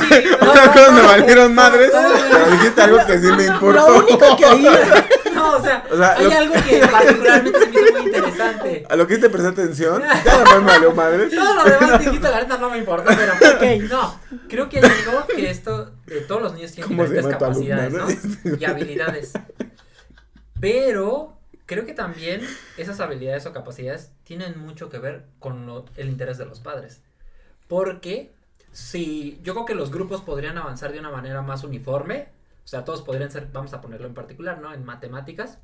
otras 0.49 0.69
cosas 0.69 0.93
me 0.93 1.01
valieron 1.01 1.55
madres, 1.55 1.91
pero 2.31 2.51
dijiste 2.51 2.81
algo 2.81 2.97
que 3.07 3.17
sí 3.19 3.27
me 3.35 3.45
importó. 3.45 3.89
Lo 3.89 3.97
único 3.99 4.37
que. 4.37 4.45
No, 5.35 5.57
o 5.57 5.61
sea, 5.61 5.83
O 5.91 5.97
sea, 5.97 6.13
hay 6.13 6.23
lo- 6.29 6.37
algo 6.37 6.53
que 6.65 6.79
particularmente 6.91 7.59
se 7.59 7.65
me 7.67 7.81
hizo 7.81 7.91
muy 7.93 8.01
interesante. 8.03 8.85
A 8.89 8.95
lo 8.95 9.05
que 9.05 9.17
te 9.17 9.29
presté 9.29 9.49
atención, 9.49 10.01
ya 10.01 10.37
después 10.39 10.59
me 10.61 10.65
valió 10.71 10.91
madres. 10.93 11.35
Todo 11.35 11.53
lo 11.55 11.63
demás 11.65 11.91
que 11.99 12.05
dijiste, 12.05 12.29
la 12.29 12.39
neta 12.39 12.57
no 12.57 12.69
me 12.69 12.77
importa, 12.77 13.13
pero 13.17 13.33
Ok. 13.33 13.81
no, 13.89 14.19
creo 14.47 14.69
que 14.69 14.79
algo 14.79 15.27
que 15.27 15.49
esto, 15.49 15.91
de 16.05 16.21
todos 16.21 16.41
los 16.41 16.53
niños 16.53 16.71
tienen 16.71 16.87
¿Cómo 16.87 17.05
se 17.05 17.15
diferentes 17.15 17.37
capacidades? 17.37 17.93
¿no? 17.93 18.57
Y 18.57 18.63
habilidades. 18.63 19.33
Pero 20.59 21.34
creo 21.65 21.85
que 21.85 21.93
también 21.93 22.41
esas 22.77 22.99
habilidades 22.99 23.45
o 23.45 23.53
capacidades 23.53 24.11
tienen 24.23 24.59
mucho 24.59 24.89
que 24.89 24.99
ver 24.99 25.25
con 25.39 25.85
el 25.97 26.09
interés 26.09 26.37
de 26.37 26.45
los 26.45 26.59
padres. 26.59 27.01
Porque 27.67 28.33
si 28.71 29.39
yo 29.43 29.53
creo 29.53 29.65
que 29.65 29.75
los 29.75 29.91
grupos 29.91 30.21
podrían 30.21 30.57
avanzar 30.57 30.91
de 30.91 30.99
una 30.99 31.09
manera 31.09 31.41
más 31.41 31.63
uniforme, 31.63 32.29
o 32.63 32.67
sea, 32.67 32.83
todos 32.83 33.01
podrían 33.01 33.31
ser, 33.31 33.49
vamos 33.51 33.73
a 33.73 33.81
ponerlo 33.81 34.07
en 34.07 34.13
particular, 34.13 34.59
¿no? 34.59 34.73
En 34.73 34.83
matemáticas, 34.83 35.59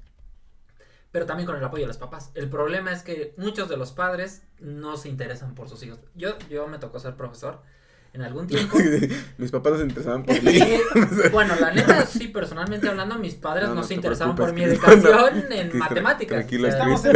pero 1.11 1.25
también 1.25 1.45
con 1.45 1.57
el 1.57 1.63
apoyo 1.63 1.83
de 1.83 1.87
los 1.87 1.97
papás. 1.97 2.31
El 2.35 2.49
problema 2.49 2.91
es 2.91 3.03
que 3.03 3.33
muchos 3.37 3.69
de 3.69 3.77
los 3.77 3.91
padres 3.91 4.43
no 4.59 4.97
se 4.97 5.09
interesan 5.09 5.55
por 5.55 5.67
sus 5.67 5.83
hijos. 5.83 5.99
Yo, 6.15 6.37
yo 6.49 6.67
me 6.67 6.77
tocó 6.77 6.99
ser 6.99 7.15
profesor 7.15 7.61
en 8.13 8.21
algún 8.23 8.45
tiempo. 8.47 8.77
Mis 9.37 9.51
papás 9.51 9.73
no 9.73 9.77
se 9.79 9.83
interesaban 9.85 10.23
por 10.23 10.41
mí. 10.43 10.59
Bueno, 11.31 11.55
la 11.59 11.71
neta, 11.71 12.05
sí, 12.05 12.27
personalmente 12.27 12.87
hablando, 12.89 13.17
mis 13.17 13.35
padres 13.35 13.63
No, 13.69 13.69
no, 13.69 13.75
no 13.81 13.83
se 13.83 13.89
te 13.89 13.93
interesaban 13.95 14.35
por 14.35 14.53
mi 14.53 14.63
educación 14.63 15.03
No, 15.03 15.27
en 15.27 15.69
Cris, 15.69 15.79
matemáticas. 15.79 16.37
tranquilo, 16.39 16.67
O 16.67 16.71
sea, 16.71 16.79
Estamos 16.79 17.05
en. 17.05 17.13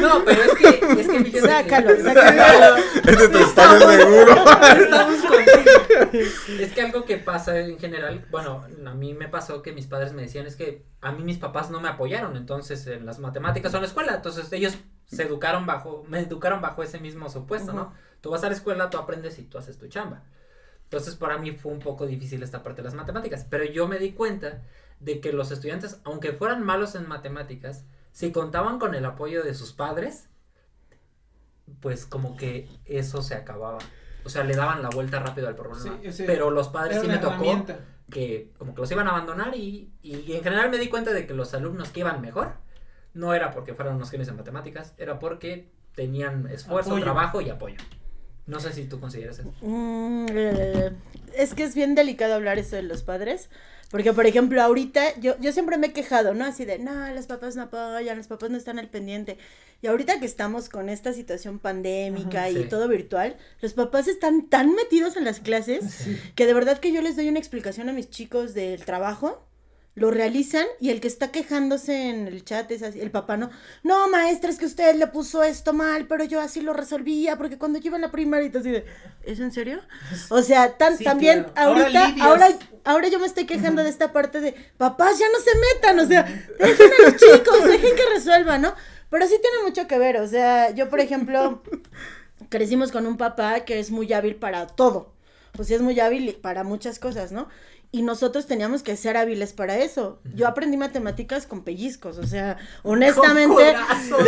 No, 0.00 0.24
pero 0.24 0.42
es 0.42 0.54
que, 0.54 0.68
es 1.00 1.08
que 1.08 1.24
fíjate 1.24 1.48
Sácalo, 1.48 1.90
sácalo. 2.02 2.76
Este 2.76 3.24
es 3.24 3.98
seguro. 3.98 4.34
Estamos 4.80 5.20
contigo. 5.20 6.60
Es 6.60 6.72
que 6.72 6.82
algo 6.82 7.04
que 7.04 7.16
pasa 7.18 7.58
en 7.58 7.78
general, 7.78 8.24
bueno, 8.30 8.64
a 8.86 8.94
mí 8.94 9.14
me 9.14 9.28
pasó 9.28 9.62
que 9.62 9.72
mis 9.72 9.86
padres 9.86 10.12
me 10.12 10.22
decían 10.22 10.46
es 10.46 10.56
que 10.56 10.84
a 11.00 11.12
mí 11.12 11.22
mis 11.22 11.38
papás 11.38 11.70
no 11.70 11.80
me 11.80 11.88
apoyaron 11.88 12.36
entonces 12.36 12.86
en 12.86 13.06
las 13.06 13.18
matemáticas 13.18 13.72
o 13.74 13.76
en 13.76 13.82
la 13.82 13.88
escuela, 13.88 14.14
entonces 14.14 14.52
ellos 14.52 14.76
se 15.06 15.22
educaron 15.22 15.66
bajo, 15.66 16.04
me 16.08 16.20
educaron 16.20 16.60
bajo 16.60 16.82
ese 16.82 16.98
mismo 16.98 17.28
supuesto, 17.28 17.72
¿no? 17.72 17.92
Tú 18.20 18.30
vas 18.30 18.42
a 18.44 18.48
la 18.48 18.54
escuela, 18.54 18.90
tú 18.90 18.98
aprendes 18.98 19.38
y 19.38 19.42
tú 19.42 19.58
haces 19.58 19.78
tu 19.78 19.86
chamba. 19.88 20.24
Entonces 20.84 21.16
para 21.16 21.38
mí 21.38 21.52
fue 21.52 21.72
un 21.72 21.80
poco 21.80 22.06
difícil 22.06 22.42
esta 22.42 22.62
parte 22.62 22.82
de 22.82 22.84
las 22.86 22.94
matemáticas, 22.94 23.46
pero 23.48 23.64
yo 23.64 23.88
me 23.88 23.98
di 23.98 24.12
cuenta 24.12 24.62
de 25.00 25.20
que 25.20 25.32
los 25.32 25.50
estudiantes, 25.50 26.00
aunque 26.04 26.32
fueran 26.32 26.62
malos 26.64 26.94
en 26.94 27.08
matemáticas, 27.08 27.84
si 28.12 28.32
contaban 28.32 28.78
con 28.78 28.94
el 28.94 29.04
apoyo 29.04 29.42
de 29.42 29.54
sus 29.54 29.72
padres, 29.72 30.28
pues 31.80 32.06
como 32.06 32.36
que 32.36 32.68
eso 32.84 33.22
se 33.22 33.34
acababa. 33.34 33.78
O 34.24 34.28
sea, 34.28 34.44
le 34.44 34.54
daban 34.54 34.82
la 34.82 34.88
vuelta 34.88 35.18
rápido 35.20 35.48
al 35.48 35.54
problema. 35.54 35.98
Sí, 36.10 36.24
pero 36.26 36.50
los 36.50 36.68
padres 36.68 37.00
sí 37.00 37.06
me 37.06 37.18
tocó 37.18 37.64
que 38.10 38.52
como 38.56 38.74
que 38.74 38.80
los 38.80 38.90
iban 38.90 39.08
a 39.08 39.10
abandonar 39.10 39.56
y, 39.56 39.92
y 40.02 40.32
en 40.32 40.42
general 40.42 40.70
me 40.70 40.78
di 40.78 40.88
cuenta 40.88 41.12
de 41.12 41.26
que 41.26 41.34
los 41.34 41.52
alumnos 41.54 41.90
que 41.90 42.00
iban 42.00 42.20
mejor 42.20 42.54
no 43.14 43.34
era 43.34 43.50
porque 43.50 43.74
fueran 43.74 43.96
unos 43.96 44.10
genios 44.10 44.28
en 44.28 44.36
matemáticas, 44.36 44.94
era 44.98 45.18
porque 45.18 45.72
tenían 45.94 46.48
esfuerzo, 46.48 46.90
Apoyo. 46.90 47.04
trabajo 47.04 47.40
y 47.40 47.50
apoyo. 47.50 47.76
No 48.46 48.60
sé 48.60 48.72
si 48.72 48.84
tú 48.84 49.00
consideras 49.00 49.38
eso. 49.40 49.52
Mm, 49.60 50.26
es 51.36 51.54
que 51.54 51.64
es 51.64 51.74
bien 51.74 51.94
delicado 51.94 52.34
hablar 52.34 52.58
eso 52.58 52.76
de 52.76 52.82
los 52.82 53.02
padres, 53.02 53.48
porque 53.90 54.12
por 54.12 54.26
ejemplo 54.26 54.62
ahorita 54.62 55.18
yo, 55.18 55.38
yo 55.40 55.52
siempre 55.52 55.78
me 55.78 55.88
he 55.88 55.92
quejado, 55.92 56.32
¿no? 56.32 56.44
Así 56.44 56.64
de, 56.64 56.78
no, 56.78 57.12
los 57.12 57.26
papás 57.26 57.56
no 57.56 57.62
apoyan, 57.62 58.16
los 58.16 58.28
papás 58.28 58.50
no 58.50 58.56
están 58.56 58.78
al 58.78 58.88
pendiente. 58.88 59.38
Y 59.82 59.88
ahorita 59.88 60.20
que 60.20 60.26
estamos 60.26 60.68
con 60.68 60.88
esta 60.88 61.12
situación 61.12 61.58
pandémica 61.58 62.44
Ajá, 62.44 62.50
y 62.50 62.62
sí. 62.62 62.68
todo 62.68 62.88
virtual, 62.88 63.36
los 63.60 63.74
papás 63.74 64.08
están 64.08 64.48
tan 64.48 64.74
metidos 64.74 65.16
en 65.16 65.24
las 65.24 65.40
clases 65.40 66.06
que 66.34 66.46
de 66.46 66.54
verdad 66.54 66.78
que 66.78 66.92
yo 66.92 67.02
les 67.02 67.16
doy 67.16 67.28
una 67.28 67.38
explicación 67.38 67.88
a 67.88 67.92
mis 67.92 68.10
chicos 68.10 68.54
del 68.54 68.84
trabajo. 68.84 69.44
Lo 69.96 70.10
realizan 70.10 70.66
y 70.78 70.90
el 70.90 71.00
que 71.00 71.08
está 71.08 71.32
quejándose 71.32 72.10
en 72.10 72.28
el 72.28 72.44
chat 72.44 72.70
es 72.70 72.82
así, 72.82 73.00
el 73.00 73.10
papá 73.10 73.38
no, 73.38 73.48
no 73.82 74.08
maestra, 74.08 74.50
es 74.50 74.58
que 74.58 74.66
usted 74.66 74.94
le 74.94 75.06
puso 75.06 75.42
esto 75.42 75.72
mal, 75.72 76.06
pero 76.06 76.22
yo 76.22 76.38
así 76.38 76.60
lo 76.60 76.74
resolvía, 76.74 77.38
porque 77.38 77.56
cuando 77.56 77.78
yo 77.78 77.86
iba 77.86 77.96
en 77.96 78.02
la 78.02 78.10
primaria 78.10 78.50
así 78.54 78.70
de, 78.70 78.84
¿es 79.24 79.40
en 79.40 79.52
serio? 79.52 79.80
O 80.28 80.42
sea, 80.42 80.76
tan, 80.76 80.98
Sí, 80.98 81.04
también 81.04 81.44
claro. 81.44 81.80
Ahorita, 81.80 82.14
ahora, 82.20 82.48
ahora 82.84 83.08
yo 83.08 83.18
me 83.18 83.26
estoy 83.26 83.46
quejando 83.46 83.82
de 83.82 83.88
esta 83.88 84.12
parte 84.12 84.42
de, 84.42 84.54
papás, 84.76 85.18
ya 85.18 85.26
no 85.32 85.40
se 85.40 85.50
metan, 85.58 85.98
o 85.98 86.06
sea, 86.06 86.24
dejen 86.58 86.90
a 86.92 87.10
los 87.10 87.16
chicos, 87.20 87.64
dejen 87.64 87.96
que 87.96 88.14
resuelvan, 88.14 88.60
¿no? 88.60 88.74
Pero 89.08 89.26
sí 89.26 89.36
tiene 89.40 89.62
mucho 89.64 89.86
que 89.86 89.98
ver, 89.98 90.18
o 90.18 90.28
sea, 90.28 90.72
yo 90.72 90.90
por 90.90 91.00
ejemplo, 91.00 91.62
crecimos 92.50 92.92
con 92.92 93.06
un 93.06 93.16
papá 93.16 93.60
que 93.60 93.78
es 93.78 93.90
muy 93.90 94.12
hábil 94.12 94.36
para 94.36 94.66
todo, 94.66 95.14
pues 95.52 95.68
sí 95.68 95.74
es 95.74 95.80
muy 95.80 95.98
hábil 96.00 96.36
para 96.42 96.64
muchas 96.64 96.98
cosas, 96.98 97.32
¿no? 97.32 97.48
Y 97.96 98.02
nosotros 98.02 98.44
teníamos 98.46 98.82
que 98.82 98.94
ser 98.94 99.16
hábiles 99.16 99.54
para 99.54 99.78
eso. 99.78 100.20
Yo 100.34 100.46
aprendí 100.46 100.76
matemáticas 100.76 101.46
con 101.46 101.64
pellizcos, 101.64 102.18
o 102.18 102.26
sea, 102.26 102.58
honestamente, 102.82 103.54
Con 103.54 103.54
corazón. 103.54 104.26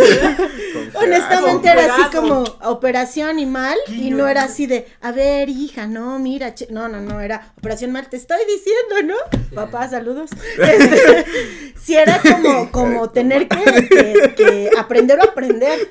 Con 0.95 1.05
honestamente 1.05 1.69
Con 1.75 1.79
era 1.79 1.95
así 1.95 2.17
como 2.17 2.45
operación 2.63 3.39
y 3.39 3.45
mal 3.45 3.77
y 3.89 4.09
no 4.11 4.27
era 4.27 4.45
así 4.45 4.65
de, 4.67 4.87
a 5.03 5.13
ver, 5.13 5.51
hija, 5.51 5.87
no, 5.87 6.19
mira, 6.19 6.55
che-". 6.55 6.69
no, 6.71 6.89
no, 6.89 7.03
no, 7.03 7.21
era 7.21 7.53
operación 7.59 7.93
mal, 7.93 8.09
te 8.09 8.17
estoy 8.17 8.39
diciendo, 8.47 9.15
¿no? 9.15 9.55
Papá, 9.55 9.87
saludos. 9.87 10.31
Este, 10.59 11.27
sí 11.79 11.95
era 11.95 12.23
como, 12.23 12.73
como 12.73 13.11
tener 13.11 13.49
que, 13.49 13.87
que- 13.87 14.35
que 14.35 14.71
aprender 14.79 15.19
o 15.21 15.25
aprender, 15.25 15.91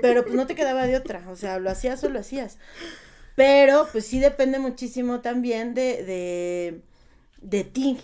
pero 0.00 0.22
pues 0.22 0.34
no 0.34 0.46
te 0.46 0.54
quedaba 0.54 0.86
de 0.86 0.96
otra, 0.96 1.20
o 1.28 1.36
sea, 1.36 1.58
lo 1.58 1.68
hacías 1.68 2.02
o 2.04 2.08
lo 2.08 2.20
hacías. 2.20 2.56
Pero 3.34 3.86
pues 3.92 4.06
sí 4.06 4.18
depende 4.18 4.58
muchísimo 4.58 5.20
también 5.20 5.72
de, 5.74 6.02
de, 6.04 6.80
de 7.40 7.64
ti. 7.64 7.98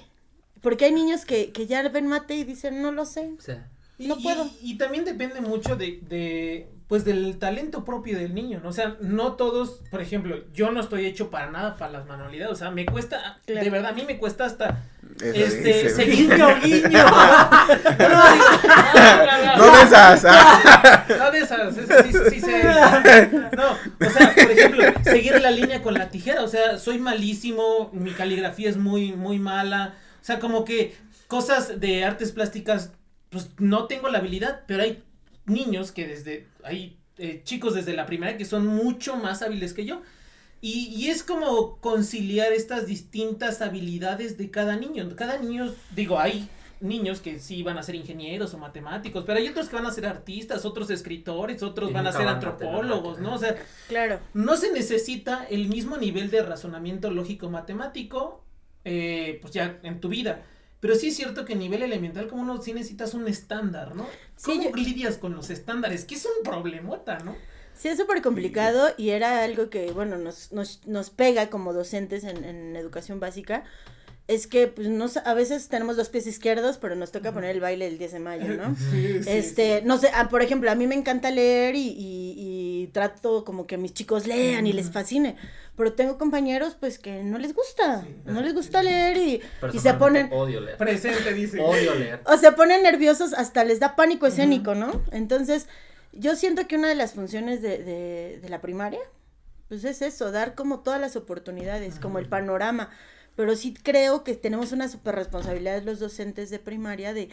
Porque 0.61 0.87
hay 0.87 0.93
niños 0.93 1.25
que, 1.25 1.53
que 1.53 1.67
ya 1.67 1.87
ven 1.89 2.07
mate 2.07 2.37
y 2.37 2.45
dicen, 2.45 2.81
no 2.83 2.91
lo 2.93 3.05
sé. 3.05 3.35
Sí. 3.39 3.53
Y, 3.99 4.07
No 4.09 4.17
y- 4.19 4.23
puedo. 4.23 4.49
Y, 4.63 4.79
también 4.79 5.05
depende 5.05 5.41
mucho 5.41 5.77
de, 5.77 6.01
de, 6.09 6.69
pues 6.89 7.05
del 7.05 7.39
talento 7.39 7.85
propio 7.85 8.19
del 8.19 8.35
niño, 8.35 8.61
¿no? 8.63 8.69
O 8.69 8.73
sea, 8.73 8.97
no 9.01 9.33
todos, 9.33 9.81
por 9.91 10.03
ejemplo, 10.03 10.45
yo 10.53 10.71
no 10.71 10.81
estoy 10.81 11.07
hecho 11.07 11.31
para 11.31 11.51
nada 11.51 11.77
para 11.77 11.93
las 11.93 12.07
manualidades, 12.07 12.53
o 12.53 12.57
sea, 12.57 12.71
me 12.71 12.85
cuesta, 12.85 13.39
Claro. 13.47 13.65
de 13.65 13.71
verdad, 13.71 13.91
a 13.93 13.95
mí 13.95 14.05
me 14.07 14.19
cuesta 14.19 14.45
hasta, 14.45 14.83
Eso 15.21 15.33
este, 15.35 15.69
dice, 15.85 15.91
seguir 15.91 16.31
guiño, 16.31 16.61
guiño. 16.61 17.05
no, 19.57 19.77
de 19.77 19.83
esas. 19.83 20.25
ah. 20.29 21.05
No 21.09 21.31
de 21.31 21.39
esas, 21.39 21.75
sí, 21.75 21.83
sí 22.31 22.41
sé. 22.41 22.63
No, 23.57 24.07
o 24.07 24.11
sea, 24.11 24.35
por 24.35 24.51
ejemplo, 24.51 24.85
seguir 25.05 25.41
la 25.41 25.51
línea 25.51 25.83
con 25.83 25.95
la 25.95 26.09
tijera, 26.11 26.43
o 26.43 26.49
sea, 26.49 26.79
soy 26.79 26.99
malísimo, 26.99 27.91
mi 27.93 28.11
caligrafía 28.13 28.69
es 28.69 28.77
muy, 28.77 29.13
muy 29.13 29.39
mala, 29.39 29.95
o 30.21 30.25
sea, 30.25 30.39
como 30.39 30.65
que 30.65 30.97
cosas 31.29 31.81
de 31.81 32.05
artes 32.05 32.33
plásticas, 32.33 32.93
pues 33.31 33.51
no 33.59 33.87
tengo 33.87 34.09
la 34.09 34.19
habilidad, 34.19 34.63
pero 34.67 34.83
hay 34.83 35.03
niños 35.47 35.93
que 35.93 36.07
desde, 36.07 36.47
hay 36.63 36.99
eh, 37.19 37.43
chicos 37.45 37.75
desde 37.75 37.95
la 37.95 38.07
primaria 38.07 38.37
que 38.37 38.45
son 38.45 38.67
mucho 38.67 39.17
más 39.17 39.43
hábiles 39.43 39.73
que 39.75 39.85
yo. 39.85 40.03
Y, 40.61 40.87
y 40.97 41.09
es 41.11 41.23
como 41.23 41.77
conciliar 41.79 42.53
estas 42.53 42.87
distintas 42.87 43.61
habilidades 43.61 44.39
de 44.39 44.51
cada 44.51 44.77
niño. 44.77 45.15
Cada 45.15 45.37
niño, 45.39 45.73
digo, 45.95 46.19
hay 46.19 46.49
niños 46.81 47.21
que 47.21 47.39
sí 47.39 47.63
van 47.63 47.79
a 47.79 47.83
ser 47.83 47.95
ingenieros 47.95 48.55
o 48.55 48.59
matemáticos, 48.59 49.25
pero 49.25 49.39
hay 49.39 49.49
otros 49.49 49.69
que 49.69 49.77
van 49.77 49.87
a 49.87 49.91
ser 49.93 50.07
artistas, 50.07 50.65
otros 50.65 50.91
escritores, 50.91 51.63
otros 51.63 51.93
van 51.93 52.07
a 52.07 52.13
ser 52.13 52.25
van 52.25 52.37
a 52.37 52.41
tener 52.41 52.53
antropólogos, 52.55 53.19
¿no? 53.21 53.35
O 53.35 53.39
sea, 53.39 53.57
Claro. 53.89 54.21
no 54.35 54.57
se 54.57 54.73
necesita 54.73 55.47
el 55.51 55.69
mismo 55.69 55.97
nivel 55.97 56.31
de 56.31 56.43
razonamiento 56.43 57.11
lógico 57.11 57.51
matemático, 57.51 58.45
eh, 58.85 59.39
pues 59.41 59.53
ya 59.55 59.79
en 59.83 60.01
tu 60.01 60.09
vida. 60.09 60.43
Pero 60.85 60.97
sí 60.97 61.09
es 61.09 61.17
cierto 61.17 61.47
que 61.47 61.55
a 61.55 61.57
nivel 61.57 61.83
elemental, 61.83 62.29
como 62.29 62.43
uno 62.43 62.61
sí 62.61 62.75
necesitas 62.75 63.15
un 63.15 63.27
estándar, 63.27 63.97
¿no? 63.97 64.05
Sí, 64.37 64.51
¿Cómo 64.59 64.65
yo- 64.65 64.77
lidias 64.77 65.17
con 65.17 65.35
los 65.35 65.49
estándares? 65.49 66.05
Que 66.05 66.15
es 66.17 66.27
un 66.27 66.45
problemota, 66.45 67.21
¿no? 67.21 67.35
Sí, 67.75 67.89
es 67.89 67.97
súper 67.97 68.21
complicado 68.21 68.89
y 68.99 69.09
era 69.09 69.43
algo 69.45 69.71
que, 69.71 69.93
bueno, 69.93 70.19
nos, 70.19 70.53
nos, 70.53 70.87
nos 70.87 71.09
pega 71.09 71.49
como 71.49 71.73
docentes 71.73 72.23
en, 72.25 72.45
en 72.45 72.77
educación 72.77 73.19
básica. 73.19 73.65
Es 74.29 74.47
que, 74.47 74.67
pues, 74.69 74.89
no, 74.89 75.09
sa- 75.09 75.21
a 75.21 75.33
veces 75.33 75.69
tenemos 75.69 75.97
los 75.97 76.11
pies 76.11 76.27
izquierdos, 76.27 76.77
pero 76.77 76.97
nos 76.97 77.13
toca 77.13 77.33
poner 77.33 77.51
el 77.51 77.61
baile 77.61 77.87
el 77.87 77.97
10 77.97 78.13
de 78.13 78.19
mayo, 78.21 78.55
¿no? 78.55 78.77
Sí, 78.91 79.23
sí, 79.23 79.31
Este, 79.31 79.81
no 79.87 79.97
sé, 79.97 80.11
ah, 80.15 80.29
por 80.29 80.43
ejemplo, 80.43 80.71
a 80.71 80.75
mí 80.75 80.87
me 80.87 80.95
encanta 80.97 81.31
leer 81.31 81.77
y, 81.77 81.89
y- 81.89 82.35
y 82.85 82.87
trato 82.89 83.43
como 83.45 83.67
que 83.67 83.79
mis 83.79 83.95
chicos 83.95 84.27
lean 84.27 84.67
y 84.67 84.73
les 84.75 84.91
fascine, 84.91 85.37
pero 85.77 85.93
tengo 85.95 86.19
compañeros 86.19 86.77
pues 86.79 86.99
que 86.99 87.23
no 87.23 87.39
les 87.39 87.55
gusta, 87.55 88.03
Sí. 88.03 88.15
no 88.27 88.41
les 88.43 88.55
gusta 88.55 88.83
leer 88.83 89.17
y, 89.17 89.43
y 89.73 89.79
se 89.79 89.95
ponen, 89.95 90.29
Odio 90.33 90.61
leer. 90.61 90.77
Presente, 90.79 91.33
dice. 91.35 91.61
Odio 91.61 91.95
leer. 91.95 92.21
o 92.27 92.37
se 92.37 92.53
ponen 92.53 92.83
nerviosos, 92.83 93.33
hasta 93.35 93.65
les 93.65 93.81
da 93.81 93.97
pánico 93.97 94.27
escénico, 94.27 94.75
¿no? 94.75 95.03
Entonces, 95.13 95.67
yo 96.13 96.37
siento 96.37 96.67
que 96.69 96.77
una 96.77 96.89
de 96.89 96.95
las 96.95 97.13
funciones 97.13 97.61
de, 97.63 97.79
de, 97.79 98.39
de 98.41 98.49
la 98.49 98.61
primaria, 98.61 99.01
pues 99.69 99.85
es 99.85 100.01
eso, 100.03 100.31
dar 100.31 100.55
como 100.55 100.81
todas 100.81 101.01
las 101.01 101.17
oportunidades, 101.17 101.99
como 101.99 102.19
el 102.19 102.29
panorama. 102.29 102.91
Pero 103.37 103.57
sí 103.57 103.75
creo 103.75 104.23
que 104.23 104.35
tenemos 104.35 104.71
una 104.71 104.87
super 104.89 105.17
responsabilidad 105.17 105.83
los 105.83 105.99
docentes 105.99 106.51
de 106.51 106.61
primaria 106.61 107.13
de 107.13 107.31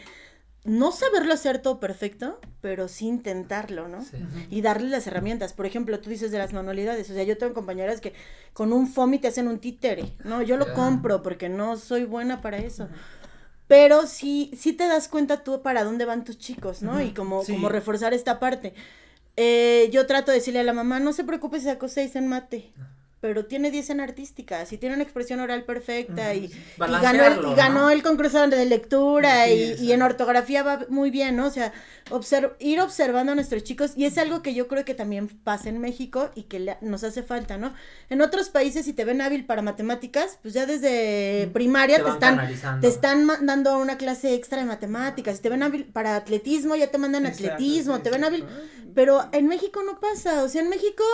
no 0.64 0.92
saberlo 0.92 1.34
hacer 1.34 1.60
todo 1.60 1.80
perfecto, 1.80 2.38
pero 2.60 2.86
sí 2.86 3.06
intentarlo, 3.06 3.88
¿no? 3.88 4.02
Sí. 4.02 4.18
Y 4.50 4.60
darles 4.62 4.90
las 4.90 5.06
herramientas. 5.06 5.52
Por 5.52 5.66
ejemplo, 5.66 5.98
tú 6.00 6.10
dices 6.10 6.30
de 6.30 6.38
las 6.38 6.52
manualidades. 6.52 7.10
O 7.10 7.14
sea, 7.14 7.24
yo 7.24 7.36
tengo 7.36 7.52
compañeras 7.52 8.00
que 8.00 8.12
con 8.52 8.72
un 8.72 8.86
FOMI 8.86 9.18
te 9.18 9.28
hacen 9.28 9.48
un 9.48 9.58
títere. 9.58 10.12
No, 10.24 10.40
yo 10.40 10.56
lo 10.56 10.72
compro 10.72 11.22
porque 11.22 11.48
no 11.48 11.76
soy 11.76 12.04
buena 12.04 12.40
para 12.42 12.58
eso. 12.58 12.88
Pero 13.66 14.06
sí, 14.06 14.52
sí 14.56 14.72
te 14.72 14.86
das 14.86 15.08
cuenta 15.08 15.42
tú 15.42 15.62
para 15.62 15.82
dónde 15.82 16.04
van 16.04 16.24
tus 16.24 16.38
chicos, 16.38 16.82
¿no? 16.82 17.02
Y 17.02 17.12
como, 17.12 17.42
sí. 17.42 17.52
como 17.52 17.68
reforzar 17.68 18.14
esta 18.14 18.38
parte. 18.38 18.74
Eh, 19.36 19.88
yo 19.92 20.06
trato 20.06 20.30
de 20.30 20.38
decirle 20.38 20.60
a 20.60 20.64
la 20.64 20.74
mamá, 20.74 21.00
no 21.00 21.12
se 21.12 21.24
preocupe 21.24 21.58
si 21.58 21.64
sacó 21.64 21.88
seis 21.88 22.14
en 22.16 22.28
mate, 22.28 22.72
pero 23.22 23.46
tiene 23.46 23.70
10 23.70 23.88
en 23.90 24.00
artística, 24.00 24.66
si 24.66 24.78
tiene 24.78 24.96
una 24.96 25.04
expresión 25.04 25.40
oral 25.40 25.64
perfecta 25.64 26.34
y, 26.34 26.46
y 26.46 26.52
ganó, 27.00 27.24
el, 27.24 27.46
y 27.52 27.54
ganó 27.54 27.80
¿no? 27.82 27.90
el 27.90 28.02
concurso 28.02 28.46
de 28.48 28.66
lectura 28.66 29.46
Sí, 29.46 29.76
y, 29.78 29.86
y 29.86 29.92
en 29.92 30.02
ortografía 30.02 30.62
va 30.62 30.80
muy 30.90 31.10
bien, 31.10 31.36
¿no? 31.36 31.46
O 31.46 31.50
sea, 31.50 31.72
obser- 32.10 32.54
ir 32.58 32.80
observando 32.80 33.32
a 33.32 33.34
nuestros 33.36 33.64
chicos 33.64 33.92
y 33.96 34.04
es 34.06 34.18
algo 34.18 34.42
que 34.42 34.54
yo 34.54 34.68
creo 34.68 34.84
que 34.84 34.94
también 34.94 35.28
pasa 35.28 35.68
en 35.68 35.78
México 35.78 36.30
y 36.34 36.42
que 36.44 36.58
le- 36.60 36.78
nos 36.82 37.04
hace 37.04 37.22
falta, 37.22 37.58
¿no? 37.58 37.72
En 38.10 38.20
otros 38.22 38.48
países 38.50 38.84
si 38.84 38.92
te 38.92 39.04
ven 39.04 39.20
hábil 39.20 39.46
para 39.46 39.62
matemáticas, 39.62 40.38
pues 40.42 40.54
ya 40.54 40.66
desde 40.66 41.48
primaria 41.52 41.98
te, 41.98 42.02
van 42.02 42.14
están 42.14 42.80
te 42.80 42.88
están 42.88 43.24
mandando 43.24 43.78
una 43.78 43.96
clase 43.98 44.34
extra 44.34 44.58
de 44.58 44.64
matemáticas, 44.64 45.36
si 45.36 45.42
te 45.42 45.48
ven 45.48 45.62
hábil 45.62 45.84
para 45.86 46.16
atletismo 46.16 46.76
ya 46.76 46.90
te 46.90 46.98
mandan 46.98 47.26
Exacto, 47.26 47.46
atletismo, 47.46 48.00
te 48.00 48.10
ven 48.10 48.24
hábil, 48.24 48.44
pero 48.94 49.28
en 49.32 49.46
México 49.46 49.80
no 49.84 50.00
pasa, 50.00 50.42
o 50.42 50.48
sea, 50.48 50.62
en 50.62 50.68
México, 50.68 51.04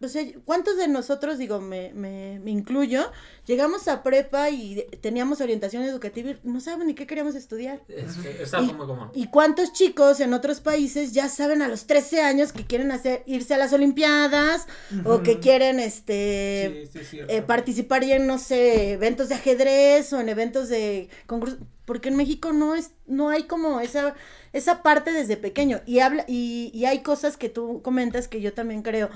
o 0.00 0.08
sea, 0.08 0.22
¿cuántos 0.44 0.76
de 0.76 0.88
nosotros, 0.88 1.38
digo, 1.38 1.60
me, 1.60 1.92
me, 1.94 2.40
me 2.40 2.50
incluyo, 2.50 3.10
llegamos 3.46 3.88
a 3.88 4.02
prepa 4.02 4.50
y 4.50 4.84
teníamos 5.00 5.40
orientación 5.40 5.82
educativa 5.84 6.30
y 6.30 6.38
no 6.42 6.60
sabemos 6.60 6.86
ni 6.86 6.94
qué 6.94 7.06
queríamos 7.06 7.34
estudiar? 7.34 7.80
Es, 7.88 8.16
es 8.18 8.54
algo 8.54 8.74
muy 8.74 8.86
común. 8.86 9.10
¿Y 9.14 9.28
cuántos 9.28 9.72
chicos 9.72 10.20
en 10.20 10.34
otros 10.34 10.60
países 10.60 11.12
ya 11.12 11.28
saben 11.28 11.62
a 11.62 11.68
los 11.68 11.86
13 11.86 12.22
años 12.22 12.52
que 12.52 12.66
quieren 12.66 12.90
hacer 12.92 13.22
irse 13.26 13.54
a 13.54 13.58
las 13.58 13.72
olimpiadas 13.72 14.66
o 15.04 15.22
que 15.22 15.40
quieren 15.40 15.80
este 15.80 16.88
Sí, 16.92 17.04
sí, 17.04 17.18
eh, 17.28 17.42
participar 17.42 18.04
ya 18.04 18.16
en 18.16 18.26
no 18.26 18.38
sé, 18.38 18.92
eventos 18.92 19.28
de 19.28 19.36
ajedrez 19.36 20.12
o 20.12 20.20
en 20.20 20.28
eventos 20.28 20.68
de 20.68 21.08
concursos, 21.26 21.58
porque 21.84 22.08
en 22.08 22.16
México 22.16 22.52
no 22.52 22.74
es 22.74 22.92
no 23.06 23.28
hay 23.28 23.44
como 23.44 23.80
esa 23.80 24.14
esa 24.52 24.82
parte 24.82 25.12
desde 25.12 25.36
pequeño 25.36 25.80
y 25.86 25.98
habla 26.00 26.24
y, 26.26 26.70
y 26.74 26.84
hay 26.86 27.02
cosas 27.02 27.36
que 27.36 27.48
tú 27.48 27.82
comentas 27.82 28.28
que 28.28 28.40
yo 28.40 28.52
también 28.54 28.82
creo 28.82 29.10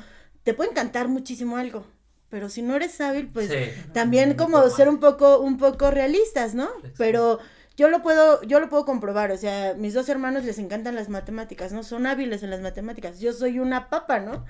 te 0.49 0.55
puede 0.55 0.71
encantar 0.71 1.09
muchísimo 1.09 1.59
algo, 1.59 1.85
pero 2.31 2.49
si 2.49 2.63
no 2.63 2.75
eres 2.75 2.99
hábil, 3.03 3.29
pues 3.29 3.51
Sí. 3.51 3.71
también 3.93 4.31
Un 4.31 4.37
como 4.37 4.57
poco 4.63 4.71
ser 4.71 4.89
un 4.89 4.99
poco 4.99 5.41
un 5.41 5.59
poco 5.59 5.91
realistas, 5.91 6.55
¿no? 6.55 6.65
Exacto. 6.79 6.95
Pero 6.97 7.39
yo 7.77 7.91
lo 7.91 8.01
puedo 8.03 8.41
yo 8.45 8.59
lo 8.59 8.71
puedo 8.71 8.87
comprobar, 8.87 9.31
o 9.31 9.37
sea, 9.37 9.75
mis 9.75 9.93
dos 9.93 10.09
hermanos 10.09 10.45
les 10.45 10.59
encantan 10.59 10.95
las 10.95 11.11
matemáticas, 11.11 11.73
¿no? 11.73 11.83
Son 11.83 12.07
hábiles 12.07 12.43
en 12.43 12.49
las 12.49 12.63
matemáticas. 12.63 13.21
Yo 13.21 13.35
soy 13.35 13.59
una 13.59 13.91
papa, 13.91 14.21
¿no? 14.21 14.47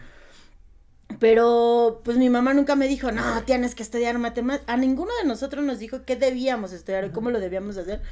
Pero 1.19 2.01
pues 2.05 2.17
mi 2.17 2.31
mamá 2.31 2.55
nunca 2.55 2.77
me 2.77 2.87
dijo, 2.87 3.11
"No, 3.11 3.43
tienes 3.45 3.75
que 3.75 3.83
estudiar 3.83 4.17
matemáticas." 4.21 4.69
A 4.73 4.77
ninguno 4.77 5.11
de 5.21 5.27
nosotros 5.27 5.65
nos 5.65 5.81
dijo 5.81 6.05
qué 6.05 6.15
debíamos 6.15 6.73
estudiar 6.73 7.07
o 7.07 7.13
cómo 7.13 7.31
lo 7.31 7.41
debíamos 7.41 7.77
hacer. 7.77 8.03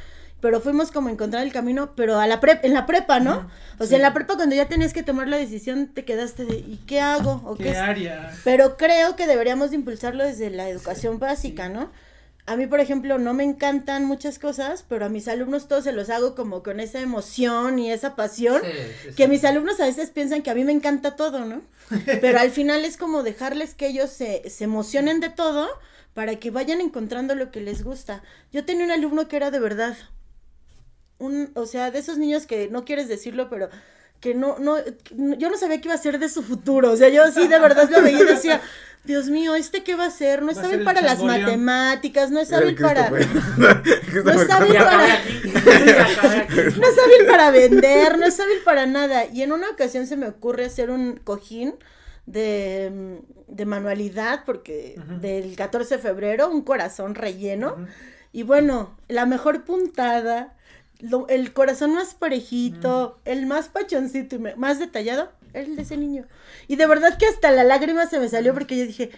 Pero 0.40 0.60
fuimos 0.60 0.90
como 0.90 1.08
a 1.08 1.12
encontrar 1.12 1.42
el 1.44 1.52
camino, 1.52 1.94
pero 1.96 2.18
a 2.20 2.26
la 2.26 2.40
prep 2.40 2.64
en 2.64 2.74
la 2.74 2.84
prepa, 2.86 3.20
¿no? 3.20 3.48
O 3.76 3.78
sea, 3.80 3.86
sí. 3.88 3.94
en 3.96 4.02
la 4.02 4.12
prepa 4.12 4.36
cuando 4.36 4.54
ya 4.54 4.68
tenías 4.68 4.92
que 4.92 5.02
tomar 5.02 5.28
la 5.28 5.38
decisión 5.38 5.88
te 5.88 6.04
quedaste 6.04 6.44
de 6.44 6.56
¿y 6.56 6.78
qué 6.86 7.00
hago? 7.00 7.42
¿O 7.46 7.56
qué, 7.56 7.64
¿Qué 7.64 7.70
es- 7.70 7.76
área? 7.78 8.30
pero 8.44 8.76
creo 8.76 9.16
que 9.16 9.26
deberíamos 9.26 9.70
de 9.70 9.76
impulsarlo 9.76 10.24
desde 10.24 10.50
la 10.50 10.68
educación 10.68 11.18
básica, 11.18 11.68
¿no? 11.68 11.90
A 12.48 12.54
mí, 12.56 12.68
por 12.68 12.78
ejemplo, 12.78 13.18
no 13.18 13.34
me 13.34 13.42
encantan 13.42 14.04
muchas 14.04 14.38
cosas, 14.38 14.84
pero 14.88 15.04
a 15.06 15.08
mis 15.08 15.26
alumnos 15.26 15.66
todos 15.66 15.82
se 15.82 15.90
los 15.92 16.10
hago 16.10 16.36
como 16.36 16.62
con 16.62 16.78
esa 16.78 17.00
emoción 17.00 17.78
y 17.80 17.90
esa 17.90 18.14
pasión, 18.14 18.60
Sí, 18.62 18.70
sí, 19.08 19.14
que 19.16 19.24
sí. 19.24 19.28
mis 19.30 19.44
alumnos 19.44 19.80
a 19.80 19.86
veces 19.86 20.10
piensan 20.10 20.42
que 20.42 20.50
a 20.50 20.54
mí 20.54 20.62
me 20.62 20.70
encanta 20.70 21.16
todo, 21.16 21.44
¿no? 21.44 21.62
Pero 22.20 22.38
al 22.38 22.50
final 22.52 22.84
es 22.84 22.98
como 22.98 23.24
dejarles 23.24 23.74
que 23.74 23.88
ellos 23.88 24.10
se, 24.10 24.48
se 24.48 24.62
emocionen 24.64 25.18
de 25.18 25.30
todo 25.30 25.66
para 26.14 26.36
que 26.36 26.50
vayan 26.52 26.80
encontrando 26.80 27.34
lo 27.34 27.50
que 27.50 27.60
les 27.60 27.82
gusta. 27.82 28.22
Yo 28.52 28.64
tenía 28.64 28.84
un 28.84 28.92
alumno 28.92 29.26
que 29.26 29.36
era 29.36 29.50
de 29.50 29.58
verdad, 29.58 29.96
un, 31.18 31.50
o 31.54 31.66
sea, 31.66 31.90
de 31.90 31.98
esos 31.98 32.18
niños 32.18 32.46
que 32.46 32.68
no 32.68 32.84
quieres 32.84 33.08
decirlo, 33.08 33.48
pero 33.48 33.68
que 34.20 34.34
no, 34.34 34.58
no, 34.58 34.76
yo 35.38 35.50
no 35.50 35.56
sabía 35.56 35.80
qué 35.80 35.88
iba 35.88 35.94
a 35.94 35.98
ser 35.98 36.18
de 36.18 36.28
su 36.28 36.42
futuro, 36.42 36.92
o 36.92 36.96
sea, 36.96 37.08
yo 37.08 37.30
sí 37.32 37.48
de 37.48 37.58
verdad 37.58 37.88
lo 37.90 38.02
veía 38.02 38.20
y 38.20 38.24
decía, 38.24 38.60
Dios 39.06 39.28
mío, 39.28 39.54
¿este 39.54 39.84
qué 39.84 39.94
va 39.94 40.06
a 40.06 40.10
ser? 40.10 40.42
No 40.42 40.50
es 40.50 40.58
hábil 40.58 40.82
para 40.82 41.00
las 41.00 41.22
matemáticas, 41.22 42.30
no 42.30 42.40
es 42.40 42.52
hábil 42.52 42.74
para... 42.74 43.06
Sabe 44.46 44.72
Ya 44.72 44.82
acabé 44.82 44.84
para-. 44.84 45.18
No 46.76 46.86
es 46.88 46.98
hábil 46.98 47.26
para 47.28 47.50
vender, 47.52 48.18
no 48.18 48.26
es 48.26 48.40
hábil 48.40 48.58
para 48.64 48.86
nada. 48.86 49.26
Y 49.26 49.42
en 49.42 49.52
una 49.52 49.70
ocasión 49.70 50.08
se 50.08 50.16
me 50.16 50.26
ocurre 50.26 50.64
hacer 50.64 50.90
un 50.90 51.20
cojín 51.22 51.74
de, 52.26 53.20
de 53.46 53.64
manualidad, 53.64 54.42
porque 54.44 54.98
del 55.20 55.54
14 55.54 55.96
de 55.96 56.02
febrero, 56.02 56.50
un 56.50 56.62
corazón 56.62 57.14
relleno. 57.14 57.76
Y 58.32 58.42
bueno, 58.42 58.98
la 59.06 59.24
mejor 59.24 59.64
puntada, 59.64 60.55
lo- 61.00 61.28
el 61.28 61.52
corazón 61.52 61.94
más 61.94 62.14
parejito, 62.14 63.18
el 63.24 63.46
más 63.46 63.68
pachoncito 63.68 64.36
y 64.36 64.38
me- 64.38 64.56
más 64.56 64.78
detallado, 64.78 65.30
era 65.52 65.64
el 65.66 65.76
de 65.76 65.82
ese 65.82 65.96
niño. 65.96 66.26
Y 66.68 66.76
de 66.76 66.86
verdad 66.86 67.16
que 67.18 67.26
hasta 67.26 67.50
la 67.50 67.64
lágrima 67.64 68.06
se 68.06 68.18
me 68.18 68.28
salió 68.28 68.52
porque 68.54 68.76
yo 68.76 68.86
dije, 68.86 69.10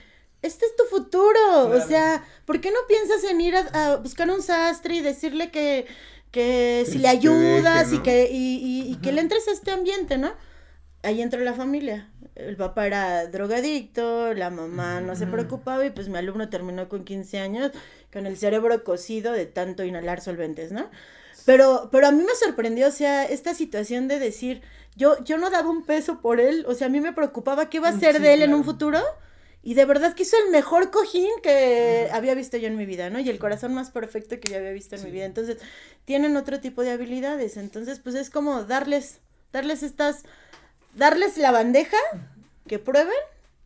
este 0.43 0.67
es 0.67 0.77
tu 0.77 0.85
futuro. 0.85 1.69
O 1.69 1.81
sea, 1.81 2.25
¿por 2.45 2.61
qué 2.61 2.71
no 2.71 2.79
piensas 2.89 3.25
en 3.25 3.41
ir 3.41 3.57
a, 3.57 3.93
a 3.93 3.97
buscar 3.97 4.31
un 4.31 4.43
sastre 4.43 4.97
y 4.97 5.01
decirle 5.01 5.51
que, 5.51 5.87
que 6.31 6.85
si 6.89 6.99
le 6.99 7.09
ayudas 7.09 7.91
deje, 7.91 7.97
y 7.97 8.03
que, 8.03 8.29
y, 8.31 8.57
y- 8.57 8.93
y 8.93 8.97
que 8.97 9.13
le 9.13 9.21
entres 9.21 9.49
a 9.49 9.53
este 9.53 9.71
ambiente, 9.71 10.19
¿no? 10.19 10.33
Ahí 11.03 11.23
entró 11.23 11.41
la 11.41 11.55
familia. 11.55 12.11
El 12.35 12.57
papá 12.57 12.87
era 12.87 13.27
drogadicto, 13.27 14.33
la 14.35 14.51
mamá 14.51 15.01
no 15.01 15.17
se 15.17 15.25
Ujú. 15.25 15.33
preocupaba 15.33 15.85
y 15.85 15.91
pues 15.91 16.09
mi 16.09 16.19
alumno 16.19 16.49
terminó 16.49 16.89
con 16.89 17.05
15 17.05 17.39
años 17.41 17.73
con 18.13 18.27
el 18.27 18.37
cerebro 18.37 18.85
cocido 18.85 19.33
de 19.33 19.47
tanto 19.47 19.85
inhalar 19.85 20.21
solventes, 20.21 20.71
¿no? 20.73 20.89
Pero, 21.49 21.89
pero 21.91 22.07
a 22.09 22.13
mí 22.13 22.23
me 22.23 22.35
sorprendió, 22.35 22.89
o 22.89 22.91
sea, 22.91 23.25
esta 23.25 23.55
situación 23.55 24.07
de 24.07 24.19
decir, 24.19 24.61
yo, 24.97 25.25
yo 25.25 25.39
no 25.39 25.49
daba 25.49 25.71
un 25.71 25.83
peso 25.83 26.21
por 26.21 26.41
él, 26.41 26.67
o 26.69 26.75
sea, 26.75 26.89
a 26.89 26.91
mí 26.91 27.01
me 27.01 27.15
preocupaba 27.15 27.71
qué 27.71 27.79
iba 27.79 27.89
a 27.89 27.93
Mm, 27.93 28.01
ser 28.01 28.17
sí, 28.17 28.23
de 28.23 28.35
él 28.35 28.43
en 28.43 28.53
un 28.53 28.65
futuro. 28.65 29.01
Y 29.63 29.73
de 29.73 29.87
verdad 29.87 30.15
que 30.15 30.25
hizo 30.25 30.37
el 30.45 30.51
mejor 30.53 30.91
cojín 30.91 31.31
que 31.43 32.11
había 32.13 32.35
visto 32.35 32.59
yo 32.59 32.69
en 32.69 32.77
mi 32.77 32.85
vida, 32.85 33.09
¿no? 33.09 33.19
Y 33.19 33.31
el 33.31 33.39
corazón 33.39 33.73
más 33.73 33.91
perfecto 33.91 34.39
que 34.39 34.53
yo 34.53 34.59
había 34.59 34.73
visto 34.73 34.97
en 34.97 35.05
mi 35.05 35.11
vida. 35.11 35.25
Entonces, 35.25 35.57
tienen 36.05 36.37
otro 36.37 36.61
tipo 36.61 36.83
de 36.83 36.91
habilidades. 36.91 37.57
Entonces, 37.57 37.99
pues 37.99 38.15
es 38.15 38.29
como 38.29 38.65
darles, 38.65 39.21
darles 39.51 39.83
estas, 39.83 40.25
darles 40.97 41.39
la 41.39 41.51
bandeja, 41.51 41.97
que 42.67 42.79
prueben 42.79 43.23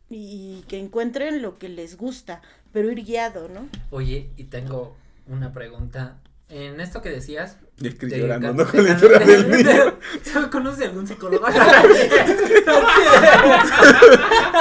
y 0.09 0.63
que 0.69 0.79
encuentren 0.79 1.41
lo 1.41 1.59
que 1.59 1.67
les 1.69 1.97
gusta, 1.97 2.41
pero 2.71 2.89
ir 2.91 3.03
guiado, 3.03 3.49
¿no? 3.49 3.67
Oye, 3.91 4.29
y 4.37 4.45
tengo 4.45 4.95
una 5.27 5.53
pregunta. 5.53 6.22
En 6.55 6.79
esto 6.79 7.01
que 7.01 7.09
decías. 7.09 7.57
Y 7.79 7.89
de 7.89 8.19
llorando, 8.19 8.53
¿no? 8.53 8.63
de 8.65 8.71
Con 8.71 8.83
la 8.85 8.91
historia 8.91 9.19
del 9.19 9.49
de- 9.49 9.57
niño. 9.63 9.97
¿Conoce 10.51 10.85
algún 10.85 11.07
psicólogo? 11.07 11.47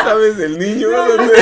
¿Sabes 0.05 0.37
del 0.39 0.59
niño? 0.59 0.89
¿Dónde, 0.91 1.35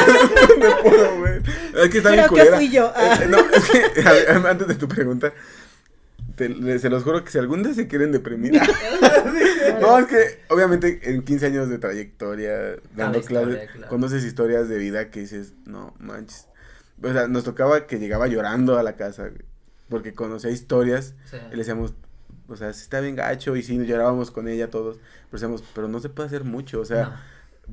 dónde 0.49 0.69
puedo, 0.83 1.19
güey? 1.19 1.35
Es 1.83 1.91
que 1.91 1.99
está 1.99 2.11
bien 2.11 2.25
Creo 2.25 2.35
que 2.35 2.41
culera. 2.41 2.57
fui 2.57 2.71
yo. 2.71 2.93
Ah. 2.95 3.19
Eh, 3.23 3.27
no, 3.29 3.39
es 3.39 3.71
que, 3.71 4.03
a 4.09 4.13
ver, 4.13 4.47
antes 4.47 4.67
de 4.69 4.75
tu 4.75 4.89
pregunta, 4.89 5.33
te- 6.37 6.49
le- 6.49 6.79
se 6.79 6.91
los 6.91 7.05
juro 7.05 7.25
que 7.25 7.31
si 7.31 7.39
algún 7.39 7.63
día 7.63 7.73
se 7.75 7.87
quieren 7.87 8.11
deprimir. 8.13 8.61
no, 9.81 9.99
es 9.99 10.07
que 10.07 10.41
obviamente 10.49 11.01
en 11.05 11.23
15 11.23 11.47
años 11.47 11.69
de 11.69 11.79
trayectoria, 11.79 12.77
dando 12.97 13.23
clases, 13.23 13.71
claro. 13.71 13.89
conoces 13.89 14.25
historias 14.25 14.69
de 14.69 14.79
vida 14.79 15.11
que 15.11 15.21
dices, 15.21 15.53
no 15.65 15.95
manches. 16.01 16.47
O 17.03 17.13
sea, 17.13 17.29
nos 17.29 17.45
tocaba 17.45 17.87
que 17.87 17.99
llegaba 17.99 18.27
llorando 18.27 18.79
a 18.79 18.83
la 18.83 18.97
casa, 18.97 19.29
güey, 19.29 19.43
porque 19.91 20.15
conocía 20.15 20.51
historias 20.51 21.15
Sí. 21.31 21.37
y 21.49 21.51
le 21.51 21.57
decíamos, 21.59 21.93
o 22.49 22.57
sea, 22.57 22.73
sí 22.73 22.83
está 22.83 23.01
bien 23.01 23.17
gacho 23.17 23.55
y 23.57 23.63
sí 23.63 23.77
llorábamos 23.85 24.31
con 24.31 24.49
ella 24.49 24.71
todos, 24.71 24.97
pero 24.97 25.33
decíamos, 25.33 25.63
pero 25.75 25.89
no 25.89 26.01
se 26.01 26.09
puede 26.09 26.29
hacer 26.29 26.45
mucho, 26.45 26.81
o 26.81 26.85
sea, 26.87 27.21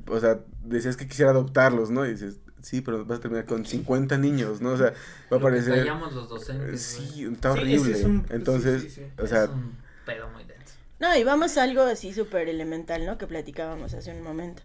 o 0.07 0.19
sea, 0.19 0.39
decías 0.63 0.97
que 0.97 1.07
quisiera 1.07 1.31
adoptarlos, 1.31 1.89
¿no? 1.89 2.05
Y 2.05 2.11
dices, 2.11 2.39
sí, 2.61 2.81
pero 2.81 3.05
vas 3.05 3.19
a 3.19 3.21
terminar 3.21 3.45
con 3.45 3.65
50 3.65 4.17
niños, 4.17 4.59
¿no? 4.61 4.71
O 4.71 4.77
sea, 4.77 4.93
va 5.31 5.37
a 5.37 5.39
parecer... 5.39 5.85
los 5.87 6.27
docentes. 6.29 6.81
Sí, 6.81 7.23
güey. 7.23 7.33
está 7.33 7.53
Sí, 7.53 7.59
horrible. 7.59 7.91
ese 7.91 7.99
es 8.01 8.05
un- 8.05 8.25
Entonces, 8.29 8.81
sí, 8.83 8.89
sí, 8.89 9.01
sí. 9.15 9.21
o 9.23 9.25
sea, 9.27 9.45
es 9.45 9.49
un 9.49 9.75
pedo 10.05 10.27
muy 10.29 10.43
denso. 10.43 10.73
No, 10.99 11.15
y 11.15 11.23
vamos 11.23 11.57
a 11.57 11.63
algo 11.63 11.81
así 11.83 12.13
súper 12.13 12.49
elemental, 12.49 13.05
¿no? 13.05 13.17
Que 13.17 13.25
platicábamos 13.27 13.93
hace 13.93 14.11
un 14.11 14.21
momento. 14.23 14.61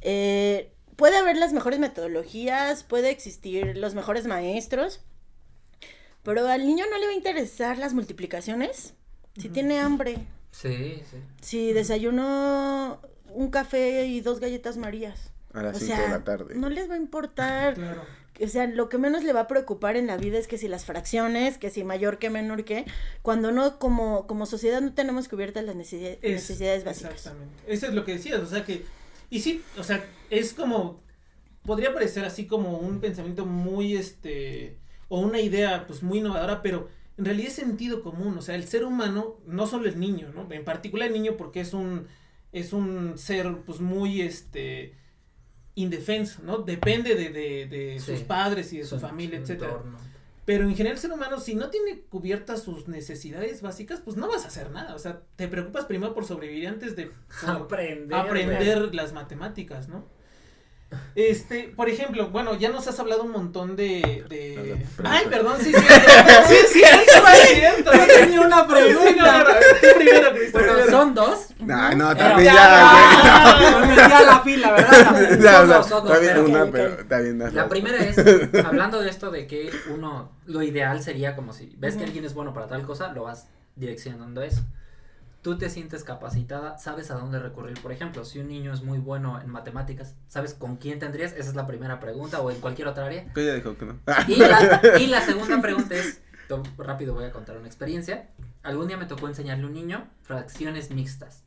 Eh, 0.00 0.70
puede 0.96 1.16
haber 1.16 1.36
las 1.36 1.52
mejores 1.52 1.78
metodologías, 1.78 2.84
puede 2.84 3.10
existir 3.10 3.76
los 3.76 3.94
mejores 3.94 4.26
maestros, 4.26 5.00
pero 6.24 6.46
al 6.48 6.66
niño 6.66 6.84
no 6.90 6.98
le 6.98 7.06
va 7.06 7.12
a 7.12 7.16
interesar 7.16 7.78
las 7.78 7.94
multiplicaciones 7.94 8.94
si 9.38 9.48
tiene 9.48 9.78
hambre, 9.80 10.16
Sí, 10.50 11.02
sí. 11.10 11.16
si 11.40 11.72
desayunó 11.72 13.00
un 13.28 13.50
café 13.50 14.06
y 14.06 14.20
dos 14.20 14.40
galletas 14.40 14.76
marías. 14.76 15.30
a 15.52 15.62
las 15.62 15.76
O 15.76 15.80
5 15.80 15.94
sea, 15.94 16.02
de 16.02 16.08
la 16.08 16.24
tarde. 16.24 16.54
no 16.56 16.68
les 16.68 16.90
va 16.90 16.94
a 16.94 16.98
importar. 16.98 17.74
Claro. 17.74 18.02
O 18.42 18.48
sea, 18.48 18.66
lo 18.66 18.88
que 18.88 18.98
menos 18.98 19.22
le 19.22 19.32
va 19.32 19.40
a 19.42 19.46
preocupar 19.46 19.96
en 19.96 20.08
la 20.08 20.16
vida 20.16 20.36
es 20.38 20.48
que 20.48 20.58
si 20.58 20.66
las 20.66 20.84
fracciones, 20.84 21.56
que 21.58 21.70
si 21.70 21.84
mayor 21.84 22.18
que 22.18 22.28
menor 22.30 22.64
que, 22.64 22.84
cuando 23.22 23.52
no, 23.52 23.78
como, 23.78 24.26
como 24.26 24.46
sociedad 24.46 24.80
no 24.80 24.92
tenemos 24.94 25.28
cubiertas 25.28 25.62
las 25.64 25.76
necesi- 25.76 26.18
Es- 26.22 26.32
necesidades 26.42 26.82
básicas. 26.84 27.12
Exactamente. 27.12 27.54
Eso 27.68 27.86
es 27.86 27.94
lo 27.94 28.04
que 28.04 28.14
decías, 28.14 28.40
o 28.40 28.46
sea 28.46 28.64
que, 28.64 28.84
y 29.30 29.40
sí, 29.40 29.62
o 29.78 29.84
sea, 29.84 30.04
es 30.30 30.52
como, 30.54 31.00
podría 31.64 31.94
parecer 31.94 32.24
así 32.24 32.46
como 32.48 32.78
un 32.78 33.00
pensamiento 33.00 33.46
muy, 33.46 33.96
este, 33.96 34.76
o 35.08 35.20
una 35.20 35.40
idea 35.40 35.86
pues 35.86 36.02
muy 36.02 36.18
innovadora, 36.18 36.62
pero 36.62 36.88
en 37.16 37.24
realidad 37.24 37.48
es 37.48 37.54
sentido 37.54 38.02
común, 38.02 38.36
o 38.38 38.42
sea, 38.42 38.54
el 38.56 38.64
ser 38.66 38.84
humano, 38.84 39.36
no 39.46 39.66
solo 39.66 39.88
el 39.88 40.00
niño, 40.00 40.32
¿no? 40.34 40.46
En 40.52 40.64
particular 40.64 41.08
el 41.08 41.14
niño 41.14 41.36
porque 41.36 41.60
es 41.60 41.72
un, 41.74 42.06
es 42.52 42.72
un 42.72 43.18
ser 43.18 43.58
pues 43.66 43.80
muy, 43.80 44.20
este, 44.22 44.94
indefenso, 45.76 46.42
¿no? 46.42 46.58
Depende 46.58 47.14
de, 47.14 47.30
de, 47.30 47.66
de 47.66 47.98
Sí. 48.00 48.12
sus 48.12 48.20
padres 48.20 48.72
y 48.72 48.78
de 48.78 48.84
su 48.84 48.96
Su- 48.96 49.00
familia, 49.00 49.38
etcétera. 49.38 49.80
Pero 50.44 50.64
en 50.68 50.76
general 50.76 50.96
el 50.96 51.00
ser 51.00 51.10
humano, 51.10 51.40
si 51.40 51.54
no 51.54 51.70
tiene 51.70 52.00
cubiertas 52.02 52.62
sus 52.62 52.86
necesidades 52.86 53.62
básicas, 53.62 54.00
pues 54.02 54.16
no 54.18 54.28
vas 54.28 54.44
a 54.44 54.48
hacer 54.48 54.70
nada. 54.72 54.94
O 54.94 54.98
sea, 54.98 55.22
te 55.36 55.48
preocupas 55.48 55.86
primero 55.86 56.12
por 56.14 56.26
sobrevivir 56.26 56.68
antes 56.68 56.94
de 56.96 57.10
Aprender. 57.46 58.14
aprender 58.18 58.94
las 58.94 59.12
matemáticas, 59.14 59.88
¿no? 59.88 60.04
Este, 61.14 61.72
por 61.76 61.88
ejemplo, 61.88 62.28
bueno, 62.28 62.56
ya 62.56 62.70
nos 62.70 62.86
has 62.88 62.98
hablado 62.98 63.22
un 63.22 63.32
montón 63.32 63.76
de... 63.76 64.24
de... 64.28 64.84
Ay, 65.04 65.26
perdón, 65.30 65.56
sí, 65.60 65.72
sí, 65.72 65.80
sí, 66.48 66.54
es 66.54 66.72
cierto, 66.72 67.12
sí, 67.12 67.40
es 67.42 67.48
cierto. 67.58 67.92
Yo 67.92 68.06
tenía 68.06 68.40
una 68.40 68.48
no, 68.48 68.62
no, 68.62 68.74
pregunta. 68.74 69.44
no, 69.44 69.98
primero, 69.98 70.30
Bueno, 70.52 70.72
son 70.90 71.14
dos. 71.14 71.46
No, 71.60 71.94
no, 71.94 72.16
también 72.16 72.52
Ya, 72.54 73.58
ya, 73.60 73.78
Me 73.80 73.86
metí 73.86 74.12
a 74.12 74.22
la 74.22 74.40
fila, 74.40 74.72
¿verdad? 74.72 75.10
güey. 75.10 75.26
Son 75.28 75.40
Ya, 75.40 75.62
o 75.62 75.66
sea, 75.66 75.76
dos, 75.76 75.88
son 75.88 76.06
dos, 76.06 76.18
está 76.20 76.40
una, 76.40 76.70
pero 76.70 77.00
está 77.00 77.20
bien 77.20 77.54
La 77.54 77.68
primera 77.68 77.96
es, 77.98 78.16
hablando 78.64 79.00
de 79.00 79.10
esto 79.10 79.30
de 79.30 79.46
que 79.46 79.70
uno, 79.92 80.32
lo 80.46 80.62
ideal 80.62 81.02
sería 81.02 81.34
como 81.34 81.52
si 81.52 81.74
ves 81.78 81.96
que 81.96 82.04
alguien 82.04 82.24
es 82.24 82.34
bueno 82.34 82.52
para 82.52 82.66
tal 82.68 82.82
cosa, 82.82 83.12
lo 83.12 83.24
vas 83.24 83.48
direccionando 83.76 84.40
a 84.40 84.46
eso. 84.46 84.62
Tú 85.44 85.58
te 85.58 85.68
sientes 85.68 86.04
capacitada, 86.04 86.78
sabes 86.78 87.10
a 87.10 87.16
dónde 87.16 87.38
recurrir. 87.38 87.78
Por 87.82 87.92
ejemplo, 87.92 88.24
si 88.24 88.38
un 88.38 88.48
niño 88.48 88.72
es 88.72 88.82
muy 88.82 88.96
bueno 88.96 89.38
en 89.42 89.50
matemáticas, 89.50 90.14
¿sabes 90.26 90.54
con 90.54 90.78
quién 90.78 90.98
tendrías? 90.98 91.34
Esa 91.34 91.50
es 91.50 91.54
la 91.54 91.66
primera 91.66 92.00
pregunta, 92.00 92.40
o 92.40 92.50
en 92.50 92.58
cualquier 92.62 92.88
otra 92.88 93.04
área. 93.04 93.30
Que 93.34 93.42
ella 93.42 93.54
dijo 93.56 93.76
que 93.76 93.84
no. 93.84 93.98
Y 94.26 94.36
la, 94.36 94.80
y 94.98 95.06
la 95.06 95.20
segunda 95.20 95.60
pregunta 95.60 95.96
es, 95.96 96.22
rápido 96.78 97.12
voy 97.12 97.26
a 97.26 97.30
contar 97.30 97.58
una 97.58 97.66
experiencia. 97.66 98.30
Algún 98.62 98.88
día 98.88 98.96
me 98.96 99.04
tocó 99.04 99.28
enseñarle 99.28 99.64
a 99.64 99.66
un 99.66 99.74
niño 99.74 100.08
fracciones 100.22 100.90
mixtas. 100.90 101.42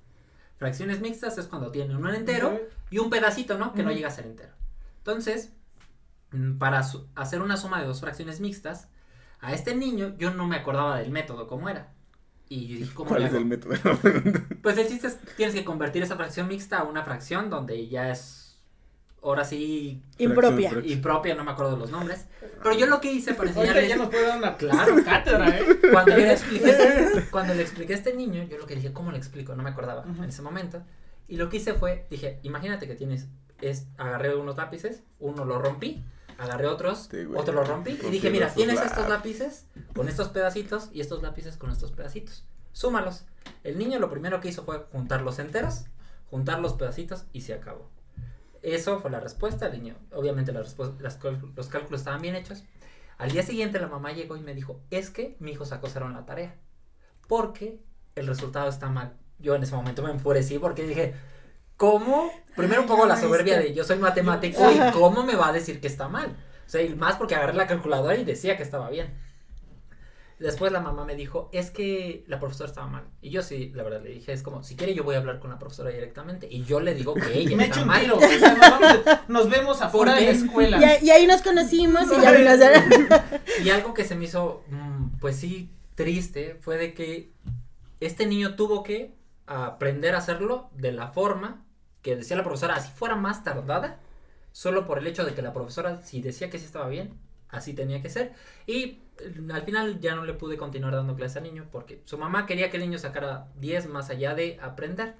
Fracciones 0.58 1.02
mixtas 1.02 1.40
es 1.40 1.48
cuando 1.48 1.72
tiene 1.72 1.96
un 1.96 2.08
entero 2.14 2.56
y 2.92 3.00
un 3.00 3.10
pedacito, 3.10 3.58
¿no? 3.58 3.74
Que 3.74 3.82
no 3.82 3.92
llega 3.92 4.10
a 4.10 4.12
ser 4.12 4.28
entero. 4.28 4.54
Entonces, 5.00 5.54
mm, 6.34 6.60
para 6.60 6.86
hacer 7.16 7.42
una 7.42 7.58
suma 7.58 7.82
de 7.82 7.88
dos 7.88 8.00
fracciones 8.00 8.42
mixtas, 8.42 8.90
a 9.40 9.54
este 9.54 9.74
niño 9.74 10.16
yo 10.20 10.36
no 10.36 10.46
me 10.46 10.58
acordaba 10.58 11.00
del 11.00 11.10
método, 11.10 11.48
cómo 11.48 11.68
era. 11.68 11.97
Y 12.50 12.68
yo 12.68 12.78
dije, 12.80 12.94
¿cómo 12.94 13.10
¿Cuál 13.10 13.22
le 13.24 13.28
es 13.28 13.34
el 13.34 13.46
método? 13.46 13.74
Pues 14.62 14.78
el 14.78 14.88
chiste 14.88 15.08
es 15.08 15.18
tienes 15.36 15.54
que 15.54 15.64
convertir 15.66 16.04
esa 16.04 16.16
fracción 16.16 16.48
mixta 16.48 16.80
a 16.80 16.84
una 16.84 17.04
fracción 17.04 17.50
donde 17.50 17.88
ya 17.88 18.10
es, 18.12 18.58
ahora 19.22 19.44
sí, 19.44 20.02
Impropia. 20.18 20.70
Fracción, 20.72 20.92
y 20.98 21.02
propia, 21.02 21.36
no 21.36 21.44
me 21.44 21.52
acuerdo 21.52 21.74
de 21.74 21.78
los 21.80 21.92
nombres. 21.92 22.26
Pero 22.64 22.74
yo 22.78 22.86
lo 22.88 23.02
que 23.02 23.12
hice 23.12 23.34
para 23.34 23.50
enseñarle 23.50 23.88
ya 23.88 23.98
nos 23.98 24.10
puede 24.10 24.28
dar 24.28 24.38
una 24.38 24.56
Claro. 24.58 24.96
cátedra, 25.06 25.50
¿eh? 25.50 25.66
cuando 25.92 26.12
yo 26.12 26.18
le 26.18 26.32
expliqué, 26.34 26.76
cuando 27.32 27.54
le 27.54 27.62
expliqué 27.64 27.94
a 27.94 27.98
este 27.98 28.14
niño, 28.16 28.44
yo 28.44 28.58
lo 28.58 28.66
que 28.66 28.76
dije, 28.76 28.94
¿cómo 28.94 29.12
le 29.12 29.18
explico? 29.18 29.56
No 29.56 29.64
me 29.64 29.70
acordaba 29.70 30.02
Ujú. 30.06 30.24
en 30.24 30.30
ese 30.30 30.42
momento. 30.42 30.82
Y 31.28 31.36
lo 31.38 31.50
que 31.50 31.58
hice 31.58 31.74
fue, 31.74 32.08
dije, 32.10 32.40
imagínate 32.44 32.88
que 32.88 32.96
tienes, 32.96 33.28
es, 33.62 33.88
agarré 33.98 34.34
unos 34.36 34.56
lápices, 34.56 35.04
uno 35.20 35.44
lo 35.44 35.60
rompí, 35.60 36.02
agarré 36.38 36.68
otros, 36.68 37.08
Sí, 37.12 37.24
güey. 37.24 37.40
otro 37.40 37.54
lo 37.54 37.64
rompí 37.64 37.92
y 37.92 38.10
dije, 38.10 38.30
mira, 38.30 38.54
tienes 38.54 38.76
lápices. 38.76 38.98
estos 38.98 39.10
lápices 39.10 39.66
con 39.94 40.08
estos 40.10 40.30
pedacitos 40.30 40.90
y 40.94 41.02
estos 41.02 41.22
lápices 41.24 41.58
con 41.58 41.72
estos 41.72 41.92
pedacitos. 41.92 42.46
Súmalos. 42.72 43.26
El 43.64 43.78
niño 43.78 44.00
lo 44.00 44.10
primero 44.10 44.40
que 44.40 44.50
hizo 44.50 44.64
fue 44.64 44.86
juntar 44.92 45.22
los 45.22 45.40
enteros, 45.40 45.86
juntar 46.30 46.60
los 46.60 46.74
pedacitos 46.74 47.26
y 47.34 47.42
se 47.42 47.54
acabó. 47.54 47.90
Eso 48.62 49.00
fue 49.00 49.10
la 49.12 49.20
respuesta 49.20 49.70
del 49.70 49.82
niño. 49.82 49.96
Obviamente 50.12 50.52
las 50.52 50.76
los 50.78 51.16
cálculos 51.70 52.02
estaban 52.02 52.22
bien 52.22 52.36
hechos. 52.36 52.64
Al 53.18 53.32
día 53.32 53.42
siguiente 53.44 53.80
la 53.80 53.88
mamá 53.88 54.12
llegó 54.12 54.36
y 54.38 54.42
me 54.42 54.54
dijo, 54.54 54.80
es 54.92 55.10
que 55.10 55.36
mi 55.40 55.52
hijo 55.52 55.66
sacó 55.66 55.88
cero 55.90 56.06
en 56.06 56.14
la 56.14 56.26
tarea. 56.26 56.56
Porque 57.28 57.80
el 58.16 58.28
resultado 58.28 58.70
está 58.70 58.90
mal. 58.90 59.14
Yo 59.40 59.56
en 59.56 59.64
ese 59.64 59.76
momento 59.76 60.04
me 60.04 60.12
enfurecí 60.12 60.60
porque 60.60 60.84
dije, 60.88 61.16
¿cómo? 61.78 62.32
Primero 62.56 62.82
un 62.82 62.88
poco 62.88 63.06
la 63.06 63.16
soberbia 63.20 63.58
de 63.60 63.74
yo 63.74 63.84
soy 63.84 63.98
matemático 64.00 64.62
y 64.72 64.92
cómo 64.92 65.24
me 65.24 65.36
va 65.36 65.50
a 65.50 65.54
decir 65.54 65.80
que 65.80 65.88
está 65.88 66.08
mal. 66.08 66.36
O 66.66 66.70
sea, 66.70 66.82
y 66.82 66.94
más 66.96 67.16
porque 67.16 67.36
agarré 67.36 67.54
la 67.54 67.68
calculadora 67.68 68.16
y 68.18 68.26
decía 68.26 68.58
que 68.58 68.64
estaba 68.64 68.90
bien. 68.90 69.14
Después 70.40 70.72
la 70.72 70.82
mamá 70.82 71.04
me 71.04 71.16
dijo, 71.16 71.50
es 71.52 71.72
que 71.72 72.24
la 72.28 72.40
profesora 72.40 72.70
estaba 72.70 72.86
mal. 72.88 73.06
Y 73.22 73.32
yo 73.32 73.42
sí, 73.42 73.72
la 73.74 73.82
verdad 73.82 74.02
le 74.04 74.10
dije, 74.12 74.34
es 74.34 74.44
como, 74.44 74.62
si 74.62 74.76
quiere 74.76 74.94
yo 74.94 75.04
voy 75.04 75.16
a 75.16 75.18
hablar 75.18 75.40
con 75.40 75.50
la 75.50 75.58
profesora 75.58 75.90
directamente. 75.90 76.48
Y 76.50 76.64
yo 76.64 76.80
le 76.80 76.94
digo 76.94 77.16
que 77.16 77.40
ella 77.40 77.58
Me 77.58 77.64
está 77.66 77.84
mal. 77.86 78.02
tiro. 78.02 78.18
o 78.18 78.20
sea, 78.20 78.52
nos, 78.54 78.60
vamos 78.60 78.90
a- 79.08 79.24
nos 79.28 79.50
vemos 79.50 79.82
afuera 79.82 80.12
¿Por 80.14 80.20
de 80.22 80.26
la 80.28 80.32
escuela. 80.32 80.80
Y, 80.80 80.84
a- 80.84 81.04
y 81.04 81.10
ahí 81.10 81.26
nos 81.26 81.42
conocimos 81.42 82.04
y 82.16 82.22
ya. 82.22 83.42
Y 83.64 83.70
algo 83.72 83.96
que 83.96 84.04
se 84.04 84.14
me 84.16 84.26
hizo, 84.26 84.64
mm, 84.70 85.18
pues 85.20 85.38
sí, 85.38 85.72
triste, 85.96 86.56
fue 86.62 86.78
de 86.78 86.94
que 86.94 87.32
este 88.00 88.28
niño 88.28 88.56
tuvo 88.56 88.84
que 88.84 89.16
aprender 89.48 90.14
a 90.14 90.20
hacerlo 90.20 90.70
de 90.76 90.92
la 90.92 91.08
forma 91.08 91.66
que 92.08 92.16
decía 92.16 92.38
la 92.38 92.44
profesora, 92.44 92.76
así 92.76 92.90
fuera 92.96 93.18
más 93.18 93.44
tardada, 93.44 94.00
solo 94.54 94.86
por 94.86 94.98
el 94.98 95.08
hecho 95.08 95.26
de 95.26 95.34
que 95.34 95.42
la 95.42 95.52
profesora, 95.52 96.02
si 96.04 96.22
decía 96.22 96.50
que 96.50 96.58
sí 96.58 96.64
estaba 96.64 96.88
bien, 96.88 97.20
así 97.50 97.74
tenía 97.74 98.02
que 98.02 98.10
ser. 98.10 98.32
Y 98.66 99.02
eh, 99.20 99.48
al 99.52 99.64
final 99.64 100.00
ya 100.00 100.16
no 100.16 100.24
le 100.24 100.34
pude 100.34 100.56
continuar 100.56 100.94
dando 100.96 101.18
clase 101.18 101.40
al 101.40 101.44
niño 101.44 101.68
porque 101.70 102.02
su 102.06 102.18
mamá 102.18 102.46
quería 102.46 102.70
que 102.70 102.78
el 102.78 102.84
niño 102.84 102.98
sacara 102.98 103.50
10 103.60 103.90
más 103.90 104.10
allá 104.10 104.36
de 104.36 104.58
aprender. 104.62 105.16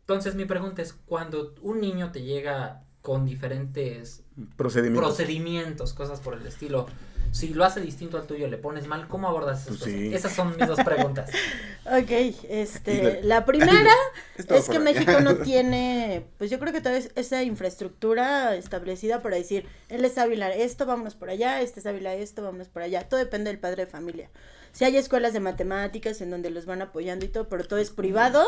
Entonces 0.00 0.34
mi 0.34 0.44
pregunta 0.44 0.82
es, 0.82 0.92
cuando 0.92 1.54
un 1.62 1.80
niño 1.80 2.10
te 2.10 2.22
llega 2.22 2.82
con 3.00 3.24
diferentes 3.24 4.24
Procedimiento. 4.56 5.00
procedimientos, 5.06 5.94
cosas 5.94 6.20
por 6.20 6.34
el 6.34 6.44
estilo. 6.44 6.86
Si 7.34 7.52
lo 7.52 7.64
hace 7.64 7.80
distinto 7.80 8.16
al 8.16 8.28
tuyo, 8.28 8.46
le 8.46 8.58
pones 8.58 8.86
mal, 8.86 9.08
¿cómo 9.08 9.26
abordas 9.26 9.62
esas 9.62 9.66
Pues 9.66 9.80
cosas? 9.80 10.00
sí. 10.00 10.14
Esas 10.14 10.32
son 10.32 10.56
mis 10.56 10.66
dos 10.68 10.80
preguntas. 10.82 11.30
Ok, 11.86 12.10
este, 12.48 13.20
la 13.22 13.44
primera 13.44 13.92
Es 14.48 14.70
que. 14.70 14.78
México 14.78 15.20
no 15.20 15.36
tiene, 15.42 16.26
pues 16.38 16.50
yo 16.50 16.58
creo 16.58 16.72
que 16.72 16.80
todavía 16.80 17.00
es 17.00 17.10
esa 17.16 17.42
infraestructura 17.42 18.54
establecida 18.56 19.20
para 19.20 19.36
decir, 19.36 19.66
él 19.90 20.04
es 20.04 20.16
hábil 20.16 20.42
a 20.42 20.54
esto, 20.54 20.86
vámonos 20.86 21.14
por 21.14 21.28
allá, 21.28 21.60
este 21.60 21.80
es 21.80 21.86
hábil 21.86 22.06
a 22.06 22.14
esto, 22.14 22.42
vámonos 22.42 22.68
por 22.68 22.82
allá. 22.82 23.08
Todo 23.08 23.18
depende 23.20 23.50
del 23.50 23.58
padre 23.60 23.84
de 23.84 23.90
familia. 23.90 24.30
Si 24.72 24.84
hay 24.84 24.96
escuelas 24.96 25.34
de 25.34 25.40
matemáticas 25.40 26.20
en 26.22 26.30
donde 26.30 26.50
los 26.50 26.66
van 26.66 26.82
apoyando 26.82 27.26
y 27.26 27.28
todo, 27.28 27.48
pero 27.48 27.64
todo 27.64 27.78
es 27.80 27.90
privado, 27.90 28.44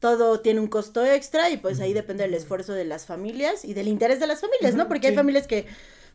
todo 0.00 0.40
tiene 0.40 0.60
un 0.60 0.68
costo 0.68 1.04
extra 1.04 1.50
y 1.50 1.56
pues 1.58 1.80
ahí 1.80 1.92
depende 1.92 2.22
del 2.24 2.34
esfuerzo 2.34 2.72
de 2.72 2.84
las 2.86 3.04
familias 3.06 3.64
y 3.64 3.74
del 3.74 3.88
interés 3.88 4.18
de 4.20 4.26
las 4.28 4.40
familias, 4.40 4.74
¿no? 4.76 4.88
Porque 4.88 5.08
hay 5.08 5.12
sí. 5.12 5.16
familias 5.16 5.46
que, 5.46 5.66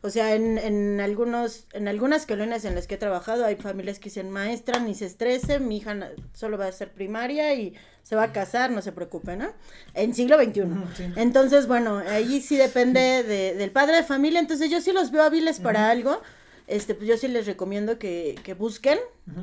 o 0.06 0.10
sea, 0.10 0.34
en, 0.34 0.58
en 0.58 1.00
algunos, 1.00 1.66
en 1.72 1.88
algunas 1.88 2.26
colonias 2.26 2.64
en 2.66 2.74
las 2.74 2.86
que 2.86 2.96
he 2.96 2.98
trabajado 2.98 3.46
hay 3.46 3.56
familias 3.56 3.98
que 3.98 4.10
dicen, 4.10 4.30
maestra, 4.30 4.78
ni 4.78 4.94
se 4.94 5.06
estrese, 5.06 5.58
mi 5.60 5.78
hija 5.78 5.96
solo 6.34 6.58
va 6.58 6.66
a 6.66 6.72
ser 6.72 6.92
primaria 6.92 7.54
y 7.54 7.74
se 8.02 8.14
va 8.14 8.24
a 8.24 8.32
casar, 8.32 8.70
no 8.70 8.82
se 8.82 8.92
preocupe, 8.92 9.34
¿no? 9.36 9.50
En 9.94 10.14
siglo 10.14 10.36
XXI. 10.36 10.62
Sí. 10.94 11.04
Entonces, 11.16 11.66
bueno, 11.66 11.98
ahí 11.98 12.42
sí 12.42 12.56
depende 12.58 13.22
de, 13.22 13.54
del 13.54 13.70
padre 13.70 13.96
de 13.96 14.02
familia, 14.02 14.40
entonces 14.40 14.70
yo 14.70 14.82
sí 14.82 14.92
los 14.92 15.10
veo 15.10 15.22
hábiles 15.22 15.58
para 15.58 15.88
algo, 15.88 16.20
este, 16.66 16.94
pues 16.94 17.08
yo 17.08 17.16
sí 17.16 17.28
les 17.28 17.46
recomiendo 17.46 17.98
que, 17.98 18.36
que 18.44 18.52
busquen, 18.52 18.98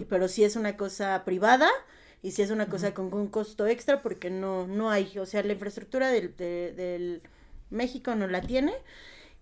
pero 0.09 0.27
si 0.27 0.43
es 0.43 0.55
una 0.55 0.77
cosa 0.77 1.23
privada 1.25 1.69
y 2.21 2.31
si 2.33 2.43
es 2.43 2.51
una 2.51 2.67
cosa 2.67 2.93
con 2.93 3.11
un 3.13 3.29
costo 3.29 3.65
extra 3.65 4.03
porque 4.03 4.29
no, 4.29 4.67
no 4.67 4.91
hay, 4.91 5.17
o 5.17 5.25
sea, 5.25 5.41
la 5.41 5.53
infraestructura 5.53 6.09
del, 6.11 6.35
de- 6.37 6.71
del 6.73 7.21
México 7.71 8.13
no 8.13 8.27
la 8.27 8.41
tiene. 8.41 8.73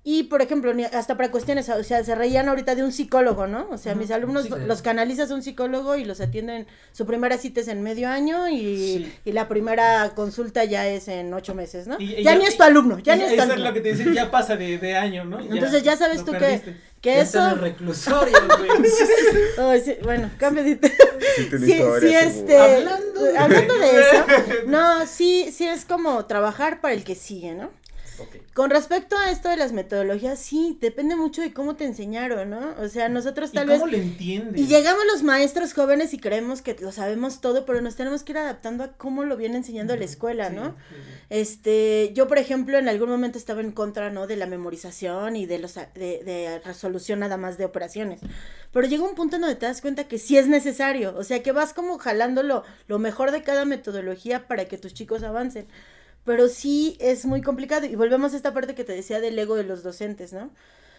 Y, 0.01 0.23
por 0.23 0.41
ejemplo, 0.41 0.73
ni- 0.73 0.85
hasta 0.85 1.17
para 1.17 1.29
cuestiones, 1.29 1.67
o 1.67 1.83
sea, 1.83 2.03
se 2.05 2.15
reían 2.15 2.47
ahorita 2.47 2.73
de 2.73 2.83
un 2.83 2.93
psicólogo, 2.93 3.47
¿no? 3.47 3.67
O 3.69 3.77
sea, 3.77 3.95
mis 3.95 4.09
alumnos 4.11 4.43
sí, 4.45 4.49
sí. 4.49 4.59
los 4.65 4.81
canalizas 4.81 5.29
a 5.29 5.35
un 5.35 5.43
psicólogo 5.43 5.97
y 5.97 6.05
los 6.05 6.21
atienden, 6.21 6.67
su 6.93 7.05
primera 7.05 7.37
cita 7.37 7.59
es 7.59 7.67
en 7.67 7.81
medio 7.83 8.07
año 8.07 8.47
y, 8.47 8.59
Sí. 9.03 9.13
y 9.25 9.31
la 9.33 9.49
primera 9.49 10.11
consulta 10.15 10.63
ya 10.63 10.87
es 10.87 11.09
en 11.09 11.33
ocho 11.33 11.53
meses, 11.53 11.85
¿no? 11.85 11.97
Y- 11.99 12.15
y 12.15 12.23
ya, 12.23 12.33
ni 12.35 12.45
es 12.45 12.55
tu 12.55 12.63
alumno, 12.63 12.97
ya 12.99 13.15
Y 13.15 13.19
ni 13.19 13.23
es 13.25 13.29
tu 13.31 13.33
Eso 13.35 13.43
es 13.43 13.49
alumno. 13.49 13.67
lo 13.69 13.73
que 13.73 13.81
te 13.81 13.91
dicen, 13.91 14.13
ya 14.13 14.31
pasa 14.31 14.55
de, 14.55 14.77
de 14.77 14.95
año, 14.95 15.25
¿no? 15.25 15.41
Entonces 15.41 15.83
ya 15.83 15.97
sabes 15.97 16.23
tú 16.23 16.31
que, 16.31 16.39
perdiste. 16.39 16.77
que 17.01 17.15
Ya 17.15 17.21
está 17.21 17.39
en 17.39 17.45
eso... 17.47 17.55
el 17.55 17.61
reclusorio, 17.61 18.37
güey. 18.57 18.69
Sí, 19.83 19.95
bueno, 20.01 20.29
cambio 20.37 20.63
de... 20.63 20.79
Sí, 21.35 21.49
Sí, 21.51 21.81
sí, 22.01 22.15
este, 22.15 22.57
Hablando 22.57 23.21
de- 23.23 23.37
hablando 23.37 23.73
de 23.77 23.89
eso, 23.99 24.25
no, 24.67 25.05
sí, 25.05 25.51
sí 25.51 25.67
es 25.67 25.83
como 25.85 26.25
trabajar 26.25 26.79
para 26.81 26.93
el 26.93 27.03
que 27.03 27.15
sigue, 27.15 27.53
¿no? 27.53 27.69
Con 28.53 28.69
respecto 28.69 29.17
a 29.17 29.31
esto 29.31 29.49
de 29.49 29.57
las 29.57 29.71
metodologías, 29.71 30.39
sí, 30.39 30.77
depende 30.81 31.15
mucho 31.15 31.41
de 31.41 31.53
cómo 31.53 31.75
te 31.75 31.85
enseñaron, 31.85 32.49
¿no? 32.49 32.75
O 32.79 32.87
sea, 32.87 33.09
nosotros 33.09 33.51
¿Y 33.51 33.55
tal 33.55 33.67
vez... 33.67 33.79
cómo 33.79 33.91
lo 33.91 33.97
entiendes? 33.97 34.59
Y 34.59 34.67
llegamos 34.67 35.03
los 35.11 35.23
maestros 35.23 35.73
jóvenes 35.73 36.13
y 36.13 36.19
creemos 36.19 36.61
que 36.61 36.75
lo 36.79 36.91
sabemos 36.91 37.41
todo, 37.41 37.65
pero 37.65 37.81
nos 37.81 37.95
tenemos 37.95 38.23
que 38.23 38.33
ir 38.33 38.37
adaptando 38.37 38.83
a 38.83 38.93
cómo 38.93 39.23
lo 39.23 39.37
viene 39.37 39.57
enseñando 39.57 39.95
la 39.95 40.05
escuela, 40.05 40.49
Sí, 40.49 40.55
¿no? 40.55 40.75
Este, 41.29 42.11
yo 42.13 42.27
por 42.27 42.37
ejemplo 42.37 42.77
en 42.77 42.89
algún 42.89 43.09
momento 43.09 43.37
estaba 43.37 43.61
en 43.61 43.71
contra, 43.71 44.09
¿no? 44.09 44.27
De 44.27 44.35
la 44.35 44.45
memorización 44.45 45.35
y 45.35 45.45
de 45.45 45.59
los 45.59 45.75
de, 45.75 45.89
de 45.95 46.61
resolución 46.65 47.19
nada 47.19 47.37
más 47.37 47.57
de 47.57 47.65
operaciones. 47.65 48.19
Pero 48.71 48.87
llega 48.87 49.03
un 49.03 49.15
punto 49.15 49.35
en 49.35 49.41
donde 49.41 49.55
te 49.55 49.65
das 49.65 49.81
cuenta 49.81 50.07
que 50.07 50.19
sí 50.19 50.37
es 50.37 50.47
necesario, 50.47 51.15
o 51.17 51.23
sea 51.23 51.41
que 51.41 51.51
vas 51.51 51.73
como 51.73 51.97
jalando 51.97 52.43
lo, 52.43 52.63
lo 52.87 52.99
mejor 52.99 53.31
de 53.31 53.41
cada 53.41 53.65
metodología 53.65 54.47
para 54.47 54.65
que 54.65 54.77
tus 54.77 54.93
chicos 54.93 55.23
avancen. 55.23 55.67
Pero 56.29 56.47
sí 56.47 56.95
es 56.99 57.25
muy 57.25 57.41
complicado. 57.41 57.87
Y 57.87 57.95
volvemos 57.95 58.33
a 58.33 58.37
esta 58.37 58.53
parte 58.53 58.75
que 58.75 58.83
te 58.83 58.93
decía 58.93 59.19
del 59.19 59.39
ego 59.39 59.55
de 59.55 59.63
los 59.63 59.81
docentes, 59.81 60.31
¿no? 60.31 60.51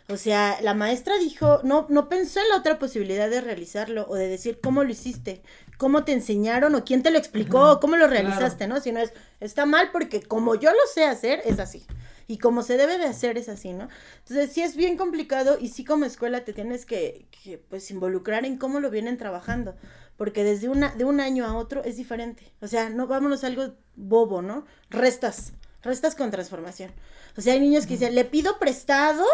O 0.09 0.17
sea, 0.17 0.59
la 0.61 0.75
maestra 0.75 1.19
dijo, 1.19 1.61
no, 1.63 1.87
no 1.89 2.09
pensó 2.09 2.41
en 2.41 2.49
la 2.49 2.57
otra 2.57 2.81
posibilidad 2.81 3.31
de 3.31 3.41
realizarlo 3.41 4.07
o 4.09 4.17
de 4.17 4.27
decir 4.27 4.59
cómo 4.61 4.83
lo 4.83 4.91
hiciste, 4.91 5.41
cómo 5.79 6.03
te 6.03 6.15
enseñaron 6.15 6.75
o 6.75 6.85
quién 6.85 7.05
te 7.05 7.13
lo 7.13 7.19
explicó 7.19 7.71
o 7.71 7.79
cómo 7.79 7.97
lo 7.97 8.09
realizaste, 8.09 8.67
¿no? 8.67 8.81
Sino 8.81 8.99
es, 8.99 9.13
está 9.39 9.67
mal 9.67 9.91
porque 9.93 10.21
como 10.21 10.57
yo 10.57 10.73
lo 10.73 10.81
sé 10.93 11.05
hacer, 11.05 11.43
es 11.45 11.61
así. 11.61 11.87
Y 12.27 12.39
como 12.39 12.65
se 12.65 12.77
debe 12.77 12.99
de 12.99 13.05
hacer, 13.05 13.39
es 13.39 13.49
así, 13.49 13.73
¿no? 13.73 13.89
Entonces, 14.19 14.53
sí 14.53 14.63
es 14.63 14.75
bien 14.75 14.97
complicado 14.97 15.59
y 15.61 15.69
sí 15.69 15.85
como 15.85 16.07
escuela 16.07 16.45
te 16.45 16.53
tienes 16.53 16.87
que, 16.87 17.27
que, 17.45 17.59
pues, 17.59 17.89
involucrar 17.93 18.45
en 18.45 18.57
cómo 18.59 18.81
lo 18.81 18.91
vienen 18.91 19.17
trabajando. 19.17 19.77
Porque 20.21 20.45
desde 20.45 20.69
una, 20.69 20.95
de 20.95 21.07
un 21.07 21.19
año 21.19 21.47
a 21.47 21.57
otro 21.57 21.83
es 21.83 21.97
diferente. 21.97 22.53
O 22.61 22.69
sea, 22.69 22.91
no 22.91 23.07
vámonos 23.07 23.43
a 23.43 23.47
algo 23.47 23.73
bobo, 23.97 24.43
¿no? 24.43 24.67
Restas. 24.91 25.55
Restas 25.83 26.15
con 26.15 26.31
transformación. 26.31 26.93
O 27.39 27.41
sea, 27.41 27.55
hay 27.55 27.61
niños 27.61 27.87
que 27.87 27.95
dicen, 27.95 28.15
le 28.15 28.27
pido 28.27 28.59
prestado 28.59 29.25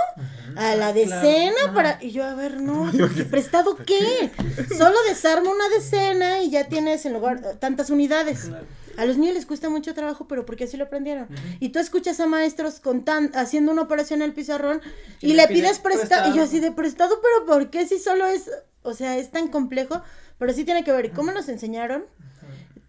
a 0.54 0.76
la 0.76 0.86
Ah, 0.86 0.92
decena 0.92 1.54
claro, 1.56 1.74
para... 1.74 1.98
Y 2.00 2.12
yo, 2.12 2.22
a 2.22 2.34
ver, 2.34 2.60
no, 2.60 2.88
¿prestado 3.32 3.76
qué? 3.84 4.30
Solo 4.78 4.96
desarma 5.08 5.50
una 5.50 5.68
decena 5.70 6.42
y 6.42 6.50
ya 6.50 6.68
tienes 6.68 7.04
en 7.04 7.14
lugar 7.14 7.38
eh, 7.38 7.56
tantas 7.58 7.90
unidades. 7.90 8.44
Claro. 8.44 8.64
A 8.96 9.06
los 9.06 9.16
niños 9.16 9.34
les 9.34 9.44
cuesta 9.44 9.68
mucho 9.68 9.92
trabajo, 9.92 10.28
pero 10.28 10.46
porque 10.46 10.64
así 10.64 10.76
lo 10.76 10.84
aprendieron. 10.84 11.26
Y 11.58 11.70
tú 11.70 11.80
escuchas 11.80 12.20
a 12.20 12.28
maestros 12.28 12.78
con 12.78 13.04
tan, 13.04 13.32
haciendo 13.34 13.72
una 13.72 13.82
operación 13.82 14.22
en 14.22 14.28
el 14.28 14.34
pizarrón 14.34 14.80
y, 15.20 15.32
Y 15.32 15.34
le 15.34 15.48
pides 15.48 15.80
prestado. 15.80 16.32
Y 16.32 16.36
yo 16.36 16.44
así 16.44 16.60
de 16.60 16.70
prestado, 16.70 17.20
pero 17.20 17.44
¿por 17.44 17.70
qué 17.70 17.88
si 17.88 17.98
solo 17.98 18.24
es, 18.26 18.48
o 18.82 18.94
sea, 18.94 19.18
es 19.18 19.32
tan 19.32 19.48
complejo? 19.48 20.00
Pero 20.38 20.52
sí 20.52 20.64
tiene 20.64 20.84
que 20.84 20.92
ver 20.92 21.12
cómo 21.12 21.32
nos 21.32 21.48
enseñaron. 21.48 22.04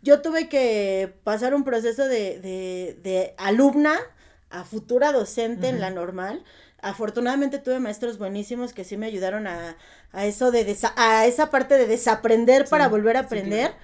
Yo 0.04 0.22
tuve 0.22 0.48
que 0.48 1.14
pasar 1.24 1.54
un 1.54 1.64
proceso 1.64 2.08
de, 2.08 2.40
de, 2.40 3.00
de 3.04 3.34
alumna 3.38 3.98
a 4.50 4.64
futura 4.64 5.12
docente 5.12 5.68
en 5.70 5.80
la 5.82 5.90
normal. 5.90 6.44
Afortunadamente 6.82 7.58
tuve 7.58 7.80
maestros 7.80 8.18
buenísimos 8.18 8.74
que 8.74 8.84
sí 8.84 8.96
me 8.98 9.08
ayudaron 9.08 9.48
a, 9.48 9.76
a 10.12 10.26
eso 10.26 10.52
de 10.52 10.66
desa- 10.66 10.94
a 10.96 11.26
esa 11.26 11.50
parte 11.50 11.76
de 11.76 11.88
desaprender 11.88 12.68
para 12.70 12.88
volver 12.88 13.18
a 13.18 13.22
sí, 13.22 13.26
aprender 13.26 13.72
claro. 13.72 13.84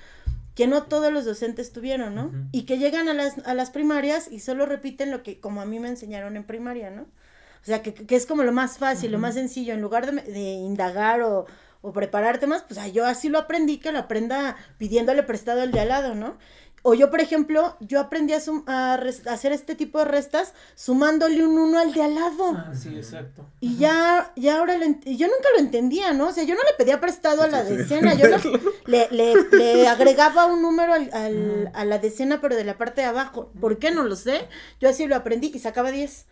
que 0.56 0.68
no 0.68 0.84
todos 0.84 1.12
los 1.12 1.26
docentes 1.26 1.74
tuvieron, 1.74 2.14
¿no? 2.16 2.32
Y 2.52 2.64
que 2.64 2.78
llegan 2.78 3.10
a 3.10 3.14
las, 3.14 3.40
a 3.46 3.54
las 3.56 3.72
primarias 3.72 4.32
y 4.32 4.40
solo 4.40 4.66
repiten 4.66 5.10
lo 5.12 5.24
que 5.24 5.40
como 5.40 5.62
a 5.62 5.66
mí 5.66 5.80
me 5.80 5.90
enseñaron 5.90 6.38
en 6.38 6.44
primaria, 6.44 6.92
¿no? 6.92 7.04
O 7.04 7.66
sea, 7.66 7.82
que, 7.82 7.94
que 7.94 8.16
es 8.16 8.26
como 8.26 8.44
lo 8.44 8.52
más 8.52 8.78
fácil, 8.78 9.12
lo 9.12 9.20
más 9.20 9.34
sencillo, 9.34 9.74
en 9.74 9.82
lugar 9.82 10.06
de, 10.10 10.22
de 10.32 10.40
indagar 10.40 11.22
o, 11.24 11.46
o 11.84 11.94
prepararte 11.94 12.48
más, 12.48 12.64
pues 12.64 12.80
yo 12.94 13.06
así 13.06 13.30
lo 13.30 13.38
aprendí, 13.38 13.78
que 13.78 13.92
lo 13.92 14.00
aprenda 14.00 14.56
pidiéndole 14.80 15.22
prestado 15.22 15.62
al 15.62 15.72
de 15.72 15.82
al 15.82 15.90
lado, 15.90 16.16
¿no? 16.16 16.38
O 16.86 16.94
yo, 16.96 17.10
por 17.10 17.22
ejemplo, 17.22 17.78
yo 17.80 18.00
aprendí 18.02 18.34
a, 18.34 18.42
sum- 18.42 18.64
a 18.68 18.98
res- 18.98 19.26
a 19.28 19.34
hacer 19.34 19.54
este 19.54 19.74
tipo 19.76 20.00
de 20.00 20.06
restas 20.06 20.54
sumándole 20.76 21.46
un 21.46 21.58
uno 21.58 21.80
al 21.80 21.94
de 21.94 22.02
al 22.04 22.16
lado. 22.16 22.58
Ah, 22.58 22.74
sí, 22.76 22.90
exacto. 22.98 23.46
Y 23.62 23.78
ya, 23.78 24.34
ya 24.36 24.58
ahora 24.60 24.78
lo 24.78 24.86
y 25.06 25.16
yo 25.18 25.28
nunca 25.28 25.48
lo 25.54 25.60
entendía, 25.60 26.12
¿no? 26.14 26.28
O 26.28 26.32
sea, 26.34 26.44
yo 26.44 26.56
no 26.56 26.62
le 26.62 26.76
pedía 26.78 27.00
prestado 27.00 27.44
a 27.44 27.48
la 27.48 27.64
decena, 27.64 28.14
yo 28.16 28.28
lo- 28.28 28.38
le, 28.86 29.08
le, 29.12 29.34
le 29.58 29.88
agregaba 29.96 30.46
un 30.48 30.62
número 30.62 30.92
al, 30.94 31.10
al- 31.14 31.72
a 31.74 31.86
la 31.86 32.00
decena, 32.00 32.42
pero 32.42 32.56
de 32.58 32.66
la 32.66 32.78
parte 32.78 33.00
de 33.00 33.08
abajo. 33.08 33.52
¿Por 33.62 33.80
qué? 33.80 33.92
No 33.92 34.04
lo 34.04 34.18
sé. 34.18 34.48
Yo 34.82 34.90
así 34.90 35.06
lo 35.08 35.16
aprendí 35.16 35.52
y 35.54 35.60
sacaba 35.60 35.90
10. 35.92 36.26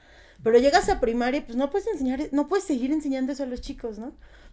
Pero 0.44 0.58
llegas 0.58 0.90
a 0.90 1.00
primaria, 1.00 1.46
pues 1.46 1.56
no 1.56 1.70
puedes 1.70 1.88
enseñar, 1.88 2.20
no 2.32 2.48
puedes 2.50 2.66
seguir 2.66 2.92
enseñando 2.92 3.32
eso 3.32 3.44
a 3.44 3.46
los 3.46 3.62
chicos, 3.62 4.00
¿no? 4.00 4.12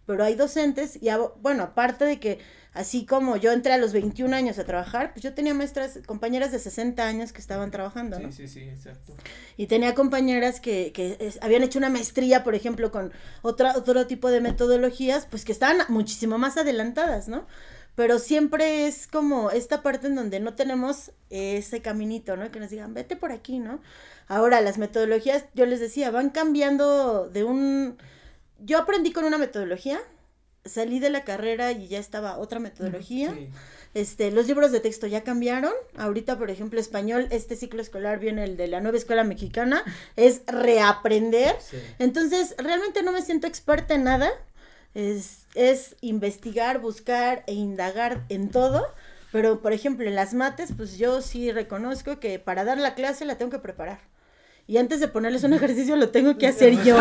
Pero 0.09 0.25
hay 0.25 0.35
docentes, 0.37 0.97
y 1.03 1.09
bueno, 1.43 1.63
aparte 1.65 2.07
de 2.07 2.19
que 2.19 2.39
así 2.73 3.05
como 3.05 3.37
yo 3.37 3.53
entré 3.53 3.75
a 3.75 3.77
los 3.79 3.93
21 3.93 4.33
años 4.35 4.59
a 4.59 4.65
trabajar, 4.65 5.13
pues 5.13 5.23
yo 5.23 5.35
tenía 5.35 5.53
maestras, 5.53 5.99
compañeras 6.07 6.51
de 6.51 6.59
60 6.59 7.07
años 7.07 7.33
que 7.35 7.43
estaban 7.43 7.71
trabajando, 7.71 8.19
¿no? 8.19 8.33
Sí, 8.33 8.49
sí, 8.49 8.55
sí, 8.55 8.61
exacto. 8.71 9.13
Y 9.59 9.67
tenía 9.67 9.95
compañeras 9.95 10.61
que, 10.61 10.93
que 10.95 11.19
es- 11.21 11.39
habían 11.43 11.63
hecho 11.63 11.79
una 11.79 11.91
maestría, 11.91 12.43
por 12.43 12.55
ejemplo, 12.55 12.91
con 12.91 13.13
otra, 13.43 13.77
otro 13.77 14.07
tipo 14.07 14.31
de 14.31 14.41
metodologías, 14.41 15.27
pues 15.31 15.45
que 15.45 15.53
estaban 15.53 15.77
muchísimo 15.89 16.39
más 16.39 16.57
adelantadas, 16.57 17.29
¿no? 17.29 17.47
Pero 17.95 18.19
siempre 18.19 18.87
es 18.87 19.09
como 19.09 19.51
esta 19.51 19.83
parte 19.83 20.07
en 20.07 20.15
donde 20.15 20.41
no 20.41 20.55
tenemos 20.55 21.11
ese 21.29 21.83
caminito, 21.83 22.35
¿no? 22.39 22.51
Que 22.51 22.61
nos 22.61 22.71
digan, 22.71 22.95
vete 22.95 23.15
por 23.15 23.31
aquí, 23.31 23.59
¿no? 23.59 23.81
Ahora, 24.27 24.63
las 24.63 24.79
metodologías, 24.79 25.45
yo 25.53 25.67
les 25.67 25.81
decía, 25.81 26.11
van 26.11 26.31
cambiando 26.31 27.29
de 27.29 27.45
un... 27.45 27.99
Yo 28.59 28.79
aprendí 28.79 29.13
con 29.13 29.25
una 29.25 29.39
metodología, 29.39 30.01
salí 30.65 30.99
de 31.01 31.11
la 31.11 31.25
carrera 31.25 31.73
y 31.73 31.89
ya 31.89 31.99
estaba 31.99 32.39
otra 32.39 32.61
metodología. 32.61 33.33
Sí. 33.33 33.49
Este, 33.95 34.31
los 34.31 34.47
libros 34.47 34.71
de 34.71 34.81
texto 34.81 35.07
ya 35.07 35.25
cambiaron. 35.25 35.73
Ahorita, 35.97 36.39
por 36.39 36.51
ejemplo, 36.51 36.79
español, 36.79 37.27
este 37.31 37.57
ciclo 37.57 37.81
escolar 37.81 38.19
viene 38.19 38.45
el 38.45 38.57
de 38.57 38.69
la 38.69 38.81
nueva 38.81 38.99
escuela 38.99 39.25
mexicana, 39.25 39.83
es 40.17 40.43
reaprender. 40.47 41.57
Sí. 41.61 41.79
Entonces, 41.99 42.55
realmente 42.59 43.03
no 43.03 43.13
me 43.13 43.23
siento 43.23 43.47
experta 43.47 43.95
en 43.95 44.05
nada. 44.05 44.31
Es, 44.95 45.47
es 45.55 45.97
investigar, 46.01 46.81
buscar 46.81 47.45
e 47.47 47.55
indagar 47.55 48.25
en 48.29 48.51
todo. 48.51 48.87
Pero, 49.33 49.61
por 49.61 49.73
ejemplo, 49.73 50.07
en 50.07 50.15
las 50.15 50.35
mates, 50.35 50.73
pues 50.77 50.97
yo 50.97 51.21
sí 51.21 51.53
reconozco 51.53 52.19
que 52.19 52.39
para 52.39 52.65
dar 52.65 52.79
la 52.79 52.95
clase 52.95 53.25
la 53.25 53.37
tengo 53.37 53.51
que 53.51 53.59
preparar. 53.59 54.01
Y 54.69 54.77
antes 54.77 55.01
de 55.01 55.09
ponerles 55.09 55.43
un 55.45 55.55
ejercicio 55.55 55.97
lo 55.97 56.11
tengo 56.11 56.37
que 56.37 56.47
hacer 56.47 56.75
yo. 56.85 56.95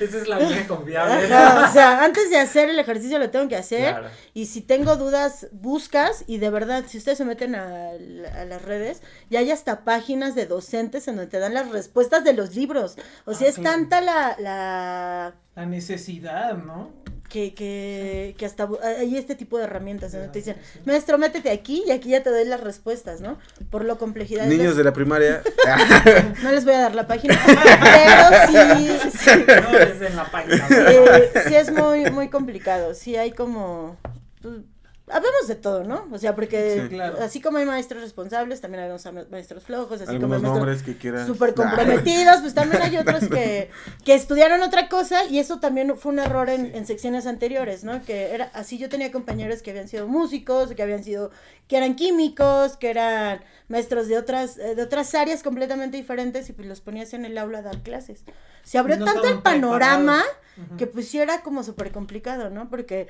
Esa 0.00 0.16
es 0.18 0.26
la 0.26 0.38
vieja 0.38 0.66
confiable. 0.66 1.32
Ajá, 1.32 1.68
o 1.68 1.72
sea, 1.72 2.02
antes 2.02 2.30
de 2.30 2.38
hacer 2.38 2.70
el 2.70 2.78
ejercicio 2.78 3.18
lo 3.18 3.28
tengo 3.28 3.46
que 3.46 3.56
hacer. 3.56 3.90
Claro. 3.92 4.08
Y 4.32 4.46
si 4.46 4.62
tengo 4.62 4.96
dudas, 4.96 5.48
buscas. 5.52 6.24
Y 6.26 6.38
de 6.38 6.48
verdad, 6.48 6.84
si 6.88 6.96
ustedes 6.96 7.18
se 7.18 7.26
meten 7.26 7.54
a, 7.56 7.90
a 7.90 8.44
las 8.46 8.62
redes, 8.62 9.02
ya 9.28 9.40
hay 9.40 9.50
hasta 9.50 9.84
páginas 9.84 10.34
de 10.34 10.46
docentes 10.46 11.06
en 11.08 11.16
donde 11.16 11.30
te 11.30 11.38
dan 11.38 11.52
las 11.52 11.68
respuestas 11.68 12.24
de 12.24 12.32
los 12.32 12.56
libros. 12.56 12.96
O 13.26 13.34
sea, 13.34 13.48
Ah, 13.48 13.50
es 13.50 13.56
claro. 13.56 13.76
tanta 13.76 14.00
la, 14.00 14.36
la 14.38 15.34
La 15.56 15.66
necesidad, 15.66 16.54
¿no? 16.56 16.90
Que, 17.30 17.54
que, 17.54 18.34
que 18.36 18.44
hasta 18.44 18.68
bu- 18.68 18.78
hay 18.82 19.16
este 19.16 19.34
tipo 19.34 19.56
de 19.56 19.64
herramientas 19.64 20.12
en 20.12 20.20
donde 20.20 20.32
te 20.32 20.40
dicen, 20.40 20.56
Sí. 20.74 20.80
maestro, 20.84 21.16
métete 21.16 21.50
aquí 21.50 21.82
y 21.86 21.90
aquí 21.92 22.10
ya 22.10 22.22
te 22.22 22.28
doy 22.28 22.44
las 22.44 22.60
respuestas, 22.60 23.22
¿no? 23.22 23.38
Por 23.70 23.84
lo 23.86 23.96
complejidad. 23.96 24.46
Niños 24.46 24.76
de 24.76 24.84
la 24.84 24.92
primaria. 24.92 25.42
No 26.42 26.50
les 26.52 26.64
voy 26.66 26.74
a 26.74 26.80
dar 26.80 26.94
la 26.94 27.06
página, 27.06 27.38
pero 27.46 28.46
sí, 28.48 28.98
sí, 29.18 29.30
No 29.46 29.78
es 29.78 30.02
en 30.02 30.16
la 30.16 30.24
página. 30.30 30.66
Eh, 30.70 31.30
sí 31.48 31.54
es 31.54 31.70
muy, 31.72 32.10
muy 32.10 32.28
complicado. 32.28 32.92
Sí 32.94 33.16
hay 33.16 33.30
como. 33.30 33.96
pues, 34.42 34.54
habemos 35.12 35.48
de 35.48 35.56
todo, 35.56 35.84
¿no? 35.84 36.08
O 36.12 36.18
sea, 36.18 36.34
porque 36.34 36.82
Sí, 36.82 36.88
claro. 36.88 37.18
así 37.20 37.40
como 37.40 37.58
hay 37.58 37.64
maestros 37.64 38.02
responsables, 38.02 38.60
también 38.60 38.84
hay 38.84 38.90
unos 38.90 39.08
maestros 39.30 39.64
flojos, 39.64 40.00
así 40.00 40.04
como 40.04 40.10
hay 40.10 40.16
Algunos 40.16 40.42
maestros 40.42 40.82
nombres 40.82 40.82
que 40.82 41.26
súper 41.26 41.54
comprometidos, 41.54 42.40
pues 42.40 42.54
también 42.54 42.82
hay 42.82 42.96
otros 42.96 43.28
que, 43.28 43.70
que 44.04 44.14
estudiaron 44.14 44.62
otra 44.62 44.88
cosa 44.88 45.24
y 45.24 45.38
eso 45.38 45.60
también 45.60 45.96
fue 45.96 46.12
un 46.12 46.18
error 46.18 46.48
en, 46.50 46.74
en 46.74 46.86
secciones 46.86 47.26
anteriores, 47.26 47.84
¿no? 47.84 48.02
Que 48.04 48.34
era 48.34 48.50
así 48.54 48.78
yo 48.78 48.88
tenía 48.88 49.12
compañeros 49.12 49.62
que 49.62 49.70
habían 49.70 49.88
sido 49.88 50.06
músicos, 50.06 50.72
que 50.74 50.82
habían 50.82 51.04
sido, 51.04 51.30
que 51.68 51.76
eran 51.76 51.96
químicos, 51.96 52.76
que 52.76 52.90
eran 52.90 53.40
maestros 53.68 54.08
de 54.08 54.18
otras, 54.18 54.58
eh, 54.58 54.74
de 54.74 54.82
otras 54.82 55.14
áreas 55.14 55.42
completamente 55.42 55.96
diferentes 55.96 56.48
y 56.48 56.52
pues 56.52 56.66
los 56.66 56.80
ponías 56.80 57.14
en 57.14 57.24
el 57.24 57.38
aula 57.38 57.58
a 57.58 57.62
dar 57.62 57.78
clases. 57.82 58.24
Se 58.64 58.78
abrió 58.78 58.96
No 58.96 59.04
tanto 59.04 59.26
el 59.28 59.40
panorama 59.40 60.22
que 60.76 60.86
pues 60.86 61.08
sí 61.08 61.18
era 61.18 61.40
como 61.40 61.62
súper 61.62 61.90
complicado, 61.90 62.50
¿no? 62.50 62.68
Porque, 62.68 63.08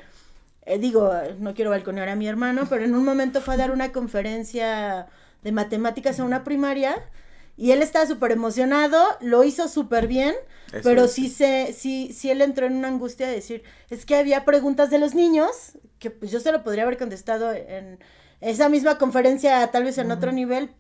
eh, 0.74 0.78
digo, 0.78 1.12
no 1.38 1.54
quiero 1.54 1.70
balconear 1.70 2.08
a 2.08 2.16
mi 2.16 2.26
hermano, 2.28 2.66
pero 2.68 2.84
en 2.84 2.94
un 2.94 3.04
momento 3.04 3.40
fue 3.40 3.54
a 3.54 3.56
dar 3.56 3.70
una 3.70 3.92
conferencia 3.92 5.08
de 5.42 5.52
matemáticas 5.52 6.20
a 6.20 6.24
una 6.24 6.44
primaria 6.44 6.96
Y 7.56 7.72
él 7.72 7.82
estaba 7.82 8.06
súper 8.06 8.32
emocionado, 8.32 8.98
lo 9.20 9.44
hizo 9.44 9.68
súper 9.68 10.06
bien, 10.08 10.34
Eso 10.72 10.82
pero 10.82 11.04
es. 11.04 11.08
sí 11.08 11.28
se, 11.28 11.72
sí, 11.74 12.12
sí 12.14 12.30
él 12.30 12.40
entró 12.42 12.66
en 12.66 12.74
una 12.76 12.88
angustia 12.88 13.26
de 13.28 13.34
decir, 13.34 13.62
es 13.90 14.06
que 14.06 14.16
había 14.16 14.44
preguntas 14.46 14.90
de 14.90 14.98
los 14.98 15.14
niños 15.14 15.78
que 15.98 16.10
pues 16.10 16.30
yo 16.30 16.40
se 16.40 16.52
lo 16.52 16.62
podría 16.64 16.84
haber 16.84 16.96
contestado 16.98 17.52
en 17.52 17.98
esa 18.40 18.68
misma 18.70 18.96
conferencia, 18.98 19.66
tal 19.70 19.84
vez 19.84 19.98
en 19.98 20.10
otro 20.10 20.32
nivel, 20.32 20.74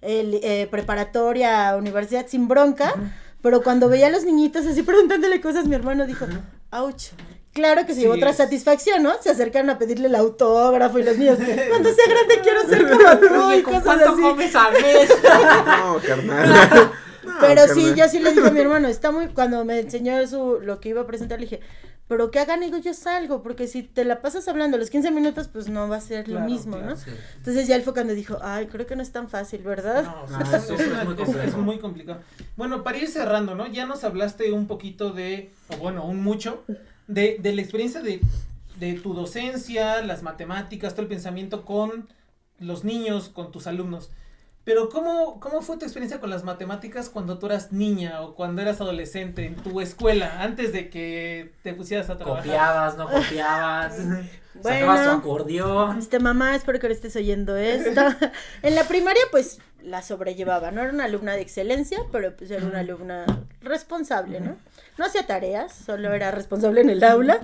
el, 0.00 0.40
eh, 0.42 0.66
preparatoria, 0.70 1.76
universidad 1.76 2.26
sin 2.28 2.48
bronca, 2.48 2.98
pero 3.42 3.62
cuando 3.62 3.88
veía 3.88 4.08
a 4.08 4.10
los 4.10 4.24
niñitos 4.24 4.66
así 4.66 4.82
preguntándole 4.82 5.40
cosas, 5.40 5.66
mi 5.66 5.74
hermano 5.76 6.06
dijo, 6.06 6.26
ouch. 6.72 7.12
Claro 7.52 7.80
que 7.82 7.88
se 7.88 7.94
Sí, 7.96 8.00
llevó 8.02 8.14
otra 8.14 8.30
es- 8.30 8.36
satisfacción, 8.36 9.02
¿no? 9.02 9.12
Se 9.20 9.30
acercaron 9.30 9.70
a 9.70 9.78
pedirle 9.78 10.06
el 10.06 10.14
autógrafo 10.14 10.98
y 10.98 11.02
los 11.02 11.16
niños, 11.18 11.36
cuando 11.68 11.92
sea 11.92 12.04
grande 12.08 12.40
quiero 12.42 12.62
ser 12.68 12.88
como 12.88 13.18
tú 13.18 13.44
Oye, 13.46 13.58
y 13.58 13.62
¿con 13.62 13.74
cosas 13.74 13.84
cuánto 13.86 14.12
así. 14.12 14.22
comes 14.22 14.54
al 14.56 14.72
mes? 14.74 15.10
No, 15.66 15.98
carnal. 16.06 16.90
No, 17.24 17.34
Pero 17.40 17.68
sí, 17.74 17.92
yo 17.96 18.08
sí 18.08 18.18
le 18.20 18.32
digo 18.32 18.46
a 18.46 18.50
mi 18.50 18.60
hermano, 18.60 18.88
está 18.88 19.10
muy, 19.10 19.28
cuando 19.28 19.64
me 19.64 19.80
enseñó 19.80 20.26
su, 20.26 20.58
lo 20.62 20.80
que 20.80 20.88
iba 20.90 21.02
a 21.02 21.06
presentar, 21.06 21.38
le 21.38 21.46
dije, 21.46 21.60
pero 22.08 22.30
que 22.30 22.38
hagan, 22.40 22.60
digo, 22.60 22.78
yo 22.78 22.92
salgo, 22.94 23.42
porque 23.42 23.66
si 23.68 23.82
te 23.82 24.04
la 24.04 24.20
pasas 24.22 24.48
hablando 24.48 24.78
los 24.78 24.90
15 24.90 25.10
minutos, 25.10 25.48
pues 25.48 25.68
no 25.68 25.88
va 25.88 25.96
a 25.96 26.00
ser 26.00 26.24
Claro, 26.24 26.40
lo 26.46 26.50
mismo, 26.50 26.76
claro. 26.76 26.90
¿no? 26.92 26.96
Sí. 26.96 27.10
Entonces 27.36 27.66
ya 27.68 27.76
él 27.76 27.82
fue 27.82 27.92
cuando 27.92 28.14
dijo, 28.14 28.38
ay, 28.42 28.66
creo 28.66 28.86
que 28.86 28.96
no 28.96 29.02
es 29.02 29.12
tan 29.12 29.28
fácil, 29.28 29.62
¿verdad? 29.62 30.04
No, 30.04 30.38
No, 30.38 30.44
sí, 30.46 30.56
eso 30.56 30.74
es, 30.74 30.80
es 30.80 30.86
una- 30.88 31.04
muy 31.04 31.16
es 31.46 31.56
muy 31.56 31.78
complicado. 31.78 32.20
Bueno, 32.56 32.82
para 32.82 32.96
ir 32.98 33.06
cerrando, 33.08 33.54
¿no? 33.54 33.66
Ya 33.68 33.86
nos 33.86 34.02
hablaste 34.02 34.50
un 34.52 34.66
poquito 34.66 35.10
de, 35.10 35.52
o 35.68 35.76
bueno, 35.76 36.04
un 36.04 36.20
mucho, 36.22 36.64
de, 37.10 37.38
de 37.40 37.52
la 37.52 37.60
experiencia 37.60 38.00
de, 38.00 38.20
de 38.78 38.94
tu 38.94 39.14
docencia, 39.14 40.02
las 40.02 40.22
matemáticas, 40.22 40.94
todo 40.94 41.02
el 41.02 41.08
pensamiento 41.08 41.64
con 41.64 42.08
los 42.58 42.84
niños, 42.84 43.28
con 43.28 43.52
tus 43.52 43.66
alumnos. 43.66 44.10
Pero 44.64 44.88
¿cómo, 44.88 45.40
¿cómo 45.40 45.62
fue 45.62 45.78
tu 45.78 45.84
experiencia 45.84 46.20
con 46.20 46.30
las 46.30 46.44
matemáticas 46.44 47.08
cuando 47.08 47.38
tú 47.38 47.46
eras 47.46 47.72
niña 47.72 48.20
o 48.20 48.34
cuando 48.34 48.60
eras 48.62 48.80
adolescente 48.80 49.46
en 49.46 49.56
tu 49.56 49.80
escuela, 49.80 50.42
antes 50.42 50.72
de 50.72 50.90
que 50.90 51.52
te 51.62 51.72
pusieras 51.72 52.10
a 52.10 52.18
trabajar? 52.18 52.44
Copiabas, 52.44 52.96
no 52.96 53.10
copiabas. 53.10 53.96
Bueno. 53.96 54.28
Sacabas 54.62 55.04
tu 55.04 55.10
acordeón. 55.10 55.98
Este 55.98 56.18
mamá, 56.18 56.54
espero 56.54 56.78
que 56.78 56.88
no 56.88 56.94
estés 56.94 57.16
oyendo 57.16 57.56
esto. 57.56 58.02
en 58.62 58.74
la 58.74 58.84
primaria, 58.84 59.22
pues, 59.30 59.58
la 59.82 60.02
sobrellevaba, 60.02 60.70
no 60.70 60.82
era 60.82 60.92
una 60.92 61.04
alumna 61.04 61.32
de 61.32 61.40
excelencia, 61.40 61.98
pero 62.12 62.36
pues 62.36 62.50
era 62.50 62.66
una 62.66 62.80
alumna 62.80 63.24
responsable, 63.62 64.40
¿no? 64.40 64.56
No 65.00 65.06
hacía 65.06 65.26
tareas, 65.26 65.72
solo 65.72 66.12
era 66.12 66.30
responsable 66.30 66.82
en 66.82 66.90
el 66.90 67.02
aula. 67.02 67.40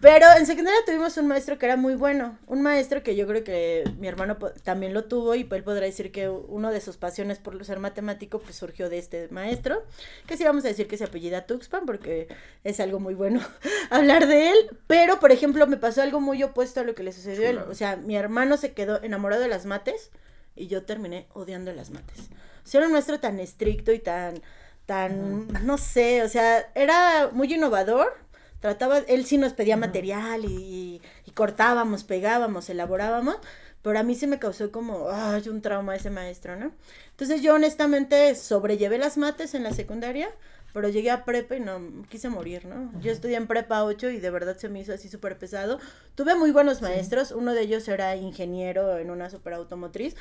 Pero 0.00 0.26
en 0.36 0.44
secundaria 0.44 0.80
tuvimos 0.84 1.16
un 1.18 1.28
maestro 1.28 1.56
que 1.56 1.66
era 1.66 1.76
muy 1.76 1.94
bueno, 1.94 2.36
un 2.48 2.62
maestro 2.62 3.04
que 3.04 3.14
yo 3.14 3.28
creo 3.28 3.44
que 3.44 3.84
mi 4.00 4.08
hermano 4.08 4.38
también 4.64 4.92
lo 4.92 5.04
tuvo 5.04 5.36
y 5.36 5.46
él 5.48 5.62
podrá 5.62 5.86
decir 5.86 6.10
que 6.10 6.28
uno 6.28 6.72
de 6.72 6.80
sus 6.80 6.96
pasiones 6.96 7.38
por 7.38 7.64
ser 7.64 7.78
matemático 7.78 8.40
pues 8.40 8.56
surgió 8.56 8.90
de 8.90 8.98
este 8.98 9.28
maestro, 9.28 9.84
que 10.26 10.36
sí 10.36 10.42
vamos 10.42 10.64
a 10.64 10.68
decir 10.68 10.88
que 10.88 10.96
se 10.96 11.04
apellida 11.04 11.46
Tuxpan 11.46 11.86
porque 11.86 12.26
es 12.64 12.80
algo 12.80 12.98
muy 12.98 13.14
bueno 13.14 13.40
hablar 13.90 14.26
de 14.26 14.50
él, 14.50 14.56
pero 14.88 15.20
por 15.20 15.30
ejemplo 15.30 15.68
me 15.68 15.76
pasó 15.76 16.02
algo 16.02 16.18
muy 16.18 16.42
opuesto 16.42 16.80
a 16.80 16.84
lo 16.84 16.96
que 16.96 17.04
le 17.04 17.12
sucedió 17.12 17.46
a 17.46 17.50
él, 17.50 17.58
o 17.58 17.74
sea, 17.74 17.94
mi 17.94 18.16
hermano 18.16 18.56
se 18.56 18.72
quedó 18.72 19.00
enamorado 19.00 19.42
de 19.42 19.48
las 19.48 19.64
mates 19.64 20.10
y 20.56 20.66
yo 20.66 20.82
terminé 20.82 21.28
odiando 21.34 21.72
las 21.72 21.90
mates. 21.90 22.30
O 22.64 22.68
sea, 22.68 22.80
era 22.80 22.88
un 22.88 22.92
maestro 22.92 23.20
tan 23.20 23.38
estricto 23.38 23.92
y 23.92 23.98
tan, 23.98 24.42
tan, 24.90 25.46
no 25.64 25.78
sé, 25.78 26.20
o 26.24 26.28
sea, 26.28 26.68
era 26.74 27.30
muy 27.32 27.54
innovador. 27.54 28.12
Trataba, 28.58 28.98
él 28.98 29.24
sí 29.24 29.38
nos 29.38 29.52
pedía 29.52 29.76
material 29.76 30.44
y, 30.44 31.00
y 31.24 31.30
cortábamos, 31.30 32.02
pegábamos, 32.02 32.68
elaborábamos, 32.68 33.36
pero 33.82 34.00
a 34.00 34.02
mí 34.02 34.16
sí 34.16 34.26
me 34.26 34.40
causó 34.40 34.72
como, 34.72 35.08
ay, 35.08 35.48
un 35.48 35.62
trauma 35.62 35.94
ese 35.94 36.10
maestro, 36.10 36.56
¿no? 36.56 36.72
Entonces 37.12 37.40
yo 37.40 37.54
honestamente 37.54 38.34
sobrellevé 38.34 38.98
las 38.98 39.16
mates 39.16 39.54
en 39.54 39.62
la 39.62 39.72
secundaria, 39.72 40.28
pero 40.74 40.88
llegué 40.88 41.12
a 41.12 41.24
prepa 41.24 41.54
y 41.54 41.60
no 41.60 41.80
quise 42.08 42.28
morir, 42.28 42.66
¿no? 42.66 42.90
Yo 43.00 43.12
estudié 43.12 43.36
en 43.36 43.46
prepa 43.46 43.84
8 43.84 44.10
y 44.10 44.18
de 44.18 44.30
verdad 44.30 44.56
se 44.56 44.68
me 44.68 44.80
hizo 44.80 44.92
así 44.92 45.08
súper 45.08 45.38
pesado. 45.38 45.78
Tuve 46.16 46.34
muy 46.34 46.50
buenos 46.50 46.82
maestros, 46.82 47.30
uno 47.30 47.54
de 47.54 47.62
ellos 47.62 47.86
era 47.86 48.16
ingeniero 48.16 48.98
en 48.98 49.12
una 49.12 49.30
super 49.30 49.52
automotriz, 49.52 50.16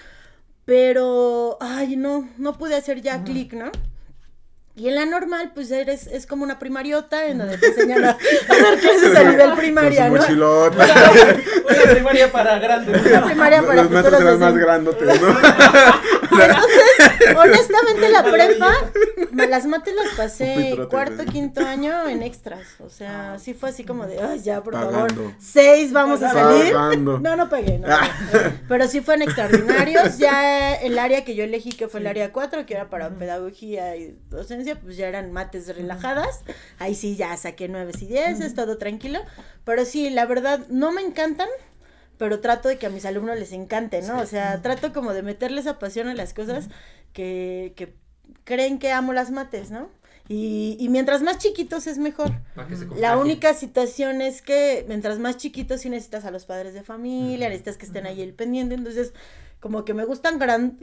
pero, 0.65 1.57
ay, 1.59 1.95
no, 1.95 2.29
no 2.37 2.55
pude 2.59 2.75
hacer 2.75 3.01
ya 3.01 3.23
clic, 3.23 3.53
¿no? 3.53 3.71
Y 4.79 4.87
en 4.87 4.95
la 4.95 5.05
normal, 5.05 5.51
pues 5.53 5.69
eres, 5.71 6.07
es 6.07 6.25
como 6.25 6.45
una 6.45 6.57
primariota 6.57 7.25
en 7.25 7.39
donde 7.39 7.57
te 7.57 7.67
enseñan 7.71 8.05
a, 8.05 8.17
dar 8.47 8.77
clases 8.79 9.13
a 9.13 9.23
nivel 9.25 9.51
primaria, 9.53 10.09
¿no? 10.09 10.15
Una 10.15 11.91
primaria 11.91 12.31
para 12.31 12.59
grandes. 12.59 13.05
Una 13.05 13.25
primaria 13.25 13.61
para 13.61 13.83
Los 13.83 13.91
futuros 13.91 14.21
eran 14.21 14.39
más 14.39 14.55
grandotes, 14.55 15.21
¿no? 15.21 15.27
Entonces, 16.41 17.35
honestamente, 17.37 18.09
la 18.09 18.23
prepa, 18.23 18.73
me 19.31 19.47
las 19.47 19.65
mates 19.65 19.93
las 19.95 20.13
pasé 20.15 20.77
cuarto, 20.89 21.25
quinto 21.25 21.65
año 21.65 22.07
en 22.07 22.23
extras. 22.23 22.67
O 22.79 22.89
sea, 22.89 23.37
sí 23.39 23.53
fue 23.53 23.69
así 23.69 23.83
como 23.83 24.05
de, 24.07 24.19
ay, 24.19 24.39
ya, 24.41 24.61
por 24.63 24.73
Pagando. 24.73 25.15
favor, 25.15 25.33
seis 25.39 25.91
vamos 25.91 26.21
a 26.23 26.31
salir. 26.31 26.73
Pagando. 26.73 27.19
No, 27.19 27.35
no 27.35 27.49
pagué, 27.49 27.79
no. 27.79 27.87
Pero 28.67 28.87
sí 28.87 29.01
fue 29.01 29.15
en 29.15 29.23
extraordinarios. 29.23 30.17
Ya 30.17 30.73
el 30.75 30.97
área 30.99 31.23
que 31.23 31.35
yo 31.35 31.43
elegí, 31.43 31.71
que 31.71 31.87
fue 31.87 31.99
el 31.99 32.07
área 32.07 32.31
4, 32.31 32.65
que 32.65 32.73
era 32.73 32.89
para 32.89 33.09
pedagogía 33.09 33.95
y 33.95 34.17
docencia, 34.29 34.79
pues 34.79 34.97
ya 34.97 35.07
eran 35.07 35.31
mates 35.31 35.73
relajadas. 35.75 36.41
Ahí 36.77 36.95
sí 36.95 37.15
ya 37.15 37.35
saqué 37.37 37.67
nueves 37.67 38.01
y 38.01 38.07
dieces, 38.07 38.55
todo 38.55 38.77
tranquilo. 38.77 39.19
Pero 39.65 39.85
sí, 39.85 40.09
la 40.09 40.25
verdad, 40.25 40.61
no 40.69 40.91
me 40.91 41.01
encantan. 41.01 41.47
Pero 42.19 42.39
trato 42.41 42.69
de 42.69 42.77
que 42.77 42.85
a 42.85 42.89
mis 42.91 43.05
alumnos 43.05 43.39
les 43.39 43.51
encante, 43.53 44.03
¿no? 44.03 44.19
O 44.21 44.25
sea, 44.27 44.61
trato 44.61 44.93
como 44.93 45.13
de 45.13 45.23
meterles 45.23 45.61
esa 45.65 45.79
pasión 45.79 46.07
a 46.07 46.13
las 46.13 46.35
cosas 46.35 46.69
que, 47.13 47.73
que 47.75 47.95
creen 48.43 48.77
que 48.77 48.91
amo 48.91 49.11
las 49.13 49.31
mates, 49.31 49.71
¿no? 49.71 49.89
Y, 50.27 50.77
y 50.79 50.89
mientras 50.89 51.23
más 51.23 51.39
chiquitos 51.39 51.87
es 51.87 51.97
mejor. 51.97 52.31
Que 52.67 52.99
La 53.01 53.17
única 53.17 53.55
situación 53.55 54.21
es 54.21 54.43
que 54.43 54.85
mientras 54.87 55.17
más 55.17 55.37
chiquitos 55.37 55.81
sí 55.81 55.89
necesitas 55.89 56.23
a 56.25 56.29
los 56.29 56.45
padres 56.45 56.75
de 56.75 56.83
familia, 56.83 57.49
necesitas 57.49 57.77
que 57.77 57.87
estén 57.87 58.05
ahí 58.05 58.21
el 58.21 58.33
pendiente, 58.33 58.75
entonces 58.75 59.13
como 59.59 59.83
que 59.85 59.93
me 59.95 60.05
gustan 60.05 60.37
gran, 60.37 60.77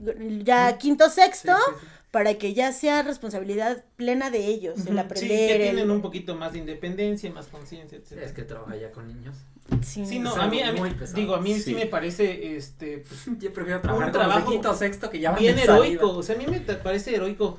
ya 0.44 0.76
quinto, 0.78 1.08
sexto, 1.10 1.52
Sí, 1.54 1.72
sí, 1.74 1.80
sí. 1.80 1.86
para 2.10 2.34
que 2.34 2.54
ya 2.54 2.72
sea 2.72 3.02
responsabilidad 3.02 3.84
plena 3.96 4.30
de 4.30 4.46
ellos, 4.46 4.78
el 4.80 4.94
Sí, 4.94 4.98
aprender. 4.98 5.46
que 5.48 5.56
el- 5.56 5.62
tienen 5.62 5.90
un 5.92 6.02
poquito 6.02 6.34
más 6.34 6.52
de 6.54 6.58
independencia, 6.58 7.30
más 7.30 7.46
conciencia, 7.46 7.98
etcétera. 7.98 8.26
Es 8.26 8.32
que 8.32 8.42
trabaja 8.42 8.74
ya 8.76 8.90
con 8.90 9.06
niños. 9.06 9.36
Sí. 9.82 10.06
Sí, 10.06 10.18
no, 10.18 10.34
a 10.34 10.46
mí, 10.48 10.60
a 10.60 10.72
mí 10.72 10.80
digo, 11.14 11.34
a 11.34 11.40
mí 11.40 11.54
sí. 11.54 11.62
Sí. 11.62 11.74
me 11.74 11.86
parece, 11.86 12.56
este, 12.56 13.04
pues, 13.08 13.24
Yo 13.38 13.52
prefiero 13.52 13.80
trabajar 13.80 14.08
Un 14.08 14.12
con 14.12 14.22
los 14.22 14.50
de 14.50 14.58
trabajo 14.58 14.78
sexto 14.78 15.10
que 15.10 15.20
ya 15.20 15.32
bien 15.32 15.58
heroico, 15.58 16.16
o 16.16 16.22
sea, 16.22 16.34
a 16.34 16.38
mí 16.38 16.46
me 16.46 16.60
parece 16.60 17.14
heroico. 17.14 17.58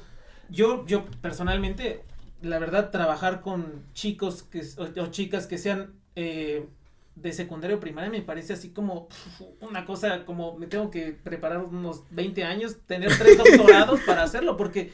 Yo, 0.49 0.85
yo 0.85 1.05
personalmente, 1.21 2.03
la 2.41 2.59
verdad, 2.59 2.89
trabajar 2.89 3.41
con 3.41 3.83
chicos 3.93 4.43
que, 4.43 4.61
o 4.77 5.07
chicas 5.07 5.47
que 5.47 5.57
sean 5.57 5.93
eh, 6.15 6.65
de 7.22 7.34
secundaria 7.34 7.76
o 7.76 7.80
primaria 7.80 8.09
me 8.11 8.22
parece 8.22 8.53
así 8.53 8.70
como 8.70 9.07
pf, 9.09 9.43
una 9.61 9.86
cosa, 9.86 10.24
como 10.26 10.55
me 10.57 10.68
tengo 10.68 10.91
que 10.91 11.11
preparar 11.11 11.63
unos 11.63 12.03
20 12.11 12.43
años, 12.43 12.78
tener 12.86 13.11
tres 13.18 13.38
doctorados 13.43 13.99
para 14.01 14.22
hacerlo, 14.24 14.55
porque 14.55 14.91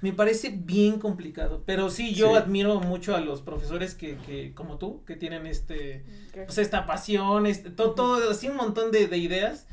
me 0.00 0.12
parece 0.12 0.50
bien 0.54 1.00
complicado. 1.00 1.62
Pero 1.66 1.90
sí, 1.90 2.14
yo 2.14 2.30
Sí. 2.30 2.36
admiro 2.36 2.78
mucho 2.80 3.16
a 3.16 3.20
los 3.20 3.42
profesores 3.42 3.94
que, 3.94 4.16
que, 4.18 4.54
como 4.54 4.78
tú, 4.78 5.02
que 5.04 5.16
tienen 5.16 5.46
este, 5.46 6.04
pues 6.32 6.58
esta 6.58 6.86
pasión, 6.86 7.46
este, 7.46 7.70
todo, 7.70 7.92
todo, 7.94 8.30
así 8.30 8.48
un 8.48 8.56
montón 8.56 8.92
de, 8.92 9.08
de 9.08 9.18
ideas. 9.18 9.66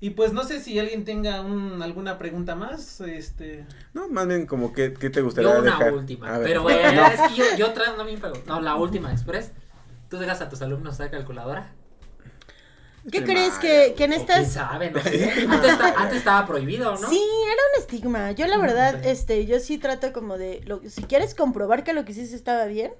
Y 0.00 0.10
pues 0.10 0.32
no 0.32 0.44
sé 0.44 0.60
si 0.60 0.78
alguien 0.78 1.04
tenga 1.04 1.40
un, 1.40 1.82
alguna 1.82 2.18
pregunta 2.18 2.54
más, 2.54 3.00
este... 3.00 3.66
No, 3.94 4.08
más 4.08 4.28
bien 4.28 4.46
como 4.46 4.72
que, 4.72 4.94
¿qué 4.94 5.10
te 5.10 5.22
gustaría 5.22 5.52
Yo 5.52 5.58
una 5.60 5.72
dejar? 5.72 5.92
última. 5.92 6.36
A 6.36 6.38
ver. 6.38 6.46
Pero 6.46 6.62
bueno, 6.62 7.04
es 7.08 7.20
que 7.22 7.34
yo, 7.34 7.44
yo 7.58 7.66
otra 7.70 7.96
no 7.96 8.04
me 8.04 8.16
pregunto. 8.16 8.44
No, 8.46 8.60
la 8.60 8.76
última, 8.76 9.10
Express. 9.12 9.50
¿Tú 10.08 10.18
dejas 10.18 10.40
a 10.40 10.48
tus 10.48 10.62
alumnos 10.62 10.94
usar 10.94 11.10
calculadora? 11.10 11.72
¿Qué 13.10 13.24
crees 13.24 13.54
que, 13.54 13.94
que 13.96 14.04
en 14.04 14.12
estas... 14.12 14.38
¿Quién 14.40 14.50
sabe? 14.50 14.90
No 14.90 15.00
sé. 15.02 15.30
Antes, 15.48 15.70
esta- 15.72 15.94
antes 15.96 16.18
estaba 16.18 16.46
prohibido, 16.46 16.92
¿no? 16.96 17.08
Sí, 17.08 17.22
era 17.46 17.62
un 17.74 17.80
estigma. 17.82 18.32
Yo 18.32 18.46
la 18.46 18.58
verdad, 18.58 19.00
sí. 19.02 19.08
este, 19.08 19.46
yo 19.46 19.60
sí 19.60 19.78
trato 19.78 20.12
como 20.12 20.36
de, 20.36 20.60
lo, 20.66 20.80
si 20.88 21.02
quieres 21.04 21.34
comprobar 21.34 21.84
que 21.84 21.92
lo 21.94 22.04
que 22.04 22.12
hiciste 22.12 22.36
estaba 22.36 22.66
bien, 22.66 22.92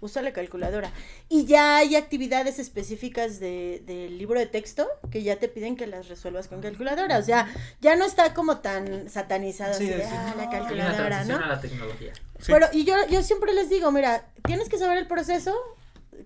usa 0.00 0.22
la 0.22 0.32
calculadora. 0.32 0.90
Y 1.28 1.44
ya 1.46 1.76
hay 1.78 1.96
actividades 1.96 2.58
específicas 2.58 3.38
de, 3.40 3.82
del 3.86 4.16
libro 4.18 4.38
de 4.38 4.46
texto 4.46 4.86
que 5.10 5.22
ya 5.22 5.36
te 5.36 5.48
piden 5.48 5.76
que 5.76 5.86
las 5.86 6.08
resuelvas 6.08 6.48
con 6.48 6.62
calculadora. 6.62 7.18
O 7.18 7.22
sea, 7.22 7.46
ya 7.80 7.96
no 7.96 8.04
está 8.06 8.32
como 8.32 8.58
tan 8.60 9.10
satanizado 9.10 9.74
Sí, 9.74 9.88
así 9.88 9.94
de, 9.98 10.04
sí. 10.04 10.10
ah, 10.14 10.34
la 10.38 10.48
calculadora, 10.48 11.24
¿no? 11.24 11.36
a 11.36 11.46
la 11.48 11.60
tecnología. 11.60 12.12
Sí. 12.38 12.52
Pero, 12.52 12.66
y 12.72 12.84
yo, 12.84 12.94
yo 13.10 13.22
siempre 13.22 13.52
les 13.52 13.68
digo, 13.68 13.90
mira, 13.90 14.26
tienes 14.46 14.68
que 14.70 14.78
saber 14.78 14.96
el 14.98 15.06
proceso, 15.06 15.54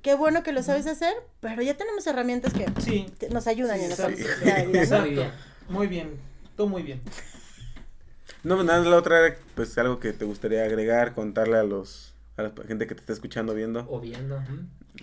qué 0.03 0.15
bueno 0.15 0.43
que 0.43 0.53
lo 0.53 0.63
sabes 0.63 0.87
hacer, 0.87 1.15
pero 1.41 1.63
ya 1.63 1.77
tenemos 1.77 2.07
herramientas 2.07 2.53
que 2.53 2.67
Sí, 2.81 3.07
te- 3.19 3.31
nos 3.31 3.47
ayudan 3.47 3.79
Sí. 3.79 3.85
Exacto. 3.87 4.99
Muy 4.99 5.11
bien. 5.11 5.31
muy 5.69 5.87
bien, 5.87 6.11
todo 6.57 6.67
muy 6.69 6.83
bien. 6.83 7.01
No, 8.45 8.63
nada, 8.63 8.81
la 8.89 8.97
otra 8.97 9.27
era 9.27 9.37
pues 9.55 9.77
algo 9.79 9.99
que 9.99 10.13
te 10.13 10.25
gustaría 10.25 10.63
agregar, 10.65 11.15
contarle 11.15 11.59
a 11.59 11.63
los 11.65 12.15
a 12.37 12.43
la 12.45 12.53
gente 12.69 12.87
que 12.87 12.95
te 12.95 13.01
está 13.01 13.13
escuchando, 13.13 13.53
viendo. 13.53 13.85
O 13.91 13.99
viendo. 13.99 14.41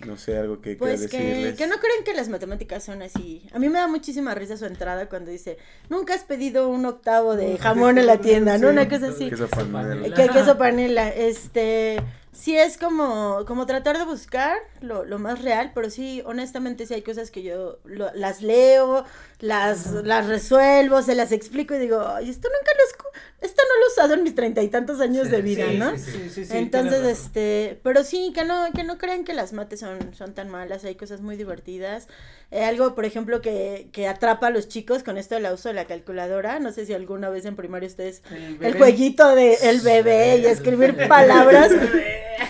No 0.06 0.16
sé, 0.16 0.38
algo 0.38 0.60
que 0.62 0.74
Pues 0.76 1.00
quieras 1.00 1.10
que, 1.10 1.18
decirles. 1.22 1.56
que 1.56 1.66
no 1.66 1.76
creen 1.76 2.02
que 2.04 2.14
las 2.14 2.28
matemáticas 2.30 2.82
son 2.84 3.02
así. 3.02 3.46
A 3.52 3.58
mí 3.58 3.68
me 3.68 3.78
da 3.78 3.88
muchísima 3.88 4.34
risa 4.34 4.56
su 4.56 4.64
entrada 4.64 5.08
cuando 5.10 5.30
dice, 5.30 5.58
nunca 5.90 6.14
has 6.14 6.24
pedido 6.24 6.68
un 6.68 6.86
octavo 6.86 7.36
de 7.36 7.58
jamón 7.58 7.98
en 7.98 8.06
la 8.06 8.18
tienda, 8.18 8.56
¿no? 8.56 8.70
Una 8.70 8.88
cosa 8.88 9.08
así. 9.08 9.28
Queso 9.28 9.48
panela. 9.48 10.14
Que 10.14 10.28
queso 10.28 10.56
panela, 10.56 11.08
este, 11.10 11.98
sí 12.38 12.56
es 12.56 12.76
como, 12.76 13.44
como 13.46 13.64
tratar 13.66 13.96
de 13.98 14.04
buscar 14.04 14.56
lo, 14.80 15.04
lo 15.04 15.18
más 15.18 15.42
real, 15.42 15.72
pero 15.74 15.88
sí, 15.90 16.22
honestamente 16.26 16.86
sí 16.86 16.94
hay 16.94 17.02
cosas 17.02 17.30
que 17.30 17.42
yo 17.42 17.78
lo- 17.84 18.12
las 18.14 18.42
leo, 18.42 19.04
las, 19.40 19.86
las 20.04 20.26
resuelvo, 20.26 21.00
se 21.02 21.14
las 21.14 21.32
explico 21.32 21.74
y 21.74 21.78
digo, 21.78 22.00
ay, 22.06 22.28
esto 22.28 22.48
nunca 22.48 22.72
lo, 22.76 22.84
escu- 22.90 23.20
esto 23.40 23.62
no 23.66 23.80
lo 23.80 23.86
he 23.86 23.92
usado 23.92 24.14
en 24.14 24.22
mis 24.22 24.34
treinta 24.34 24.62
y 24.62 24.68
tantos 24.68 25.00
años 25.00 25.24
Sí, 25.26 25.30
de 25.30 25.42
vida, 25.42 25.70
sí, 25.70 25.78
¿no? 25.78 25.90
sí, 25.92 25.98
Sí, 25.98 26.30
sí, 26.30 26.44
sí. 26.44 26.56
Entonces, 26.56 27.02
este, 27.04 27.80
pero 27.82 28.04
sí, 28.04 28.32
que 28.34 28.44
no, 28.44 28.66
que 28.74 28.84
no 28.84 28.98
crean 28.98 29.24
que 29.24 29.32
las 29.34 29.52
mates 29.52 29.80
son, 29.80 30.14
son 30.14 30.34
tan 30.34 30.48
malas, 30.50 30.84
hay 30.84 30.94
cosas 30.94 31.20
muy 31.22 31.36
divertidas. 31.36 32.06
Eh, 32.50 32.64
algo, 32.64 32.94
por 32.94 33.04
ejemplo, 33.04 33.40
que, 33.40 33.88
que 33.92 34.06
atrapa 34.08 34.48
a 34.48 34.50
los 34.50 34.68
chicos 34.68 35.02
con 35.02 35.16
esto 35.18 35.34
del 35.34 35.52
uso 35.52 35.68
de 35.68 35.74
la 35.74 35.86
calculadora, 35.86 36.60
no 36.60 36.70
sé 36.70 36.86
si 36.86 36.92
alguna 36.94 37.28
vez 37.30 37.44
en 37.46 37.56
primaria 37.56 37.88
ustedes, 37.88 38.22
El, 38.30 38.64
el 38.64 38.76
jueguito 38.76 39.34
de 39.34 39.54
el 39.54 39.80
bebé 39.80 40.36
y 40.38 40.46
escribir 40.46 41.08
palabras, 41.08 41.72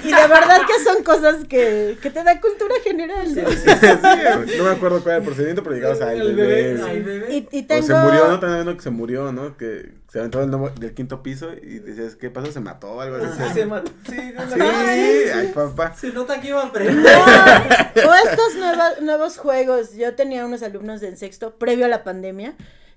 y 0.07 0.13
de 0.13 0.29
verdad 0.29 0.61
que 0.67 0.85
son 0.85 1.03
cosas 1.03 1.45
que, 1.49 1.97
que 2.01 2.11
te 2.11 2.23
da 2.23 2.41
cultura 2.41 2.75
general, 2.85 3.27
¿no? 3.35 3.51
Sí, 3.51 4.59
no 4.59 4.65
me 4.65 4.71
acuerdo 4.71 5.03
cuál 5.03 5.15
era 5.15 5.17
el 5.19 5.25
procedimiento, 5.25 5.63
pero 5.63 5.75
llegabas 5.77 6.01
al 6.01 6.21
El 6.21 6.35
bebé. 6.37 6.55
bebé, 6.73 6.77
sí. 6.79 6.91
al 6.91 7.03
bebé. 7.03 7.27
Y, 7.35 7.49
y 7.59 7.63
O 7.63 7.67
tengo... 7.67 7.87
se 7.87 7.95
murió, 7.95 8.29
¿no? 8.29 8.41
También 8.41 8.63
uno 8.63 8.77
que 8.77 8.83
se 8.83 8.91
murió, 8.91 9.33
¿no? 9.33 9.57
Que 9.57 9.93
se 10.11 10.19
aventó 10.21 10.41
del, 10.41 10.51
nuevo- 10.51 10.71
del 10.71 10.95
quinto 10.95 11.23
piso 11.23 11.51
y 11.53 11.79
decías, 11.81 12.17
¿qué 12.17 12.31
pasó? 12.31 12.51
¿Se 12.53 12.61
mató 12.61 12.93
o 12.93 13.01
algo 13.01 13.17
así? 13.17 13.27
Sí, 13.49 13.55
se 13.55 13.67
mató. 13.67 13.91
Sí, 14.09 14.33
una- 14.35 14.49
Sí, 14.51 14.61
Ay, 14.61 15.25
ay, 15.35 15.53
papá. 15.55 15.95
Se 15.95 16.13
nota 16.13 16.41
que 16.41 16.49
iba 16.49 16.63
a 16.63 16.67
aprender. 16.67 16.97
No, 17.05 18.11
o 18.11 18.15
estos 18.15 18.55
nueva- 18.57 18.93
nuevos 19.03 19.37
juegos. 19.39 19.95
Yo 19.95 20.15
tenía 20.15 20.45
unos 20.47 20.63
alumnos 20.63 21.03
en 21.03 21.17
sexto, 21.17 21.57
previo 21.59 21.87
a 21.87 21.89
la 21.89 22.05
pandemia, 22.05 22.55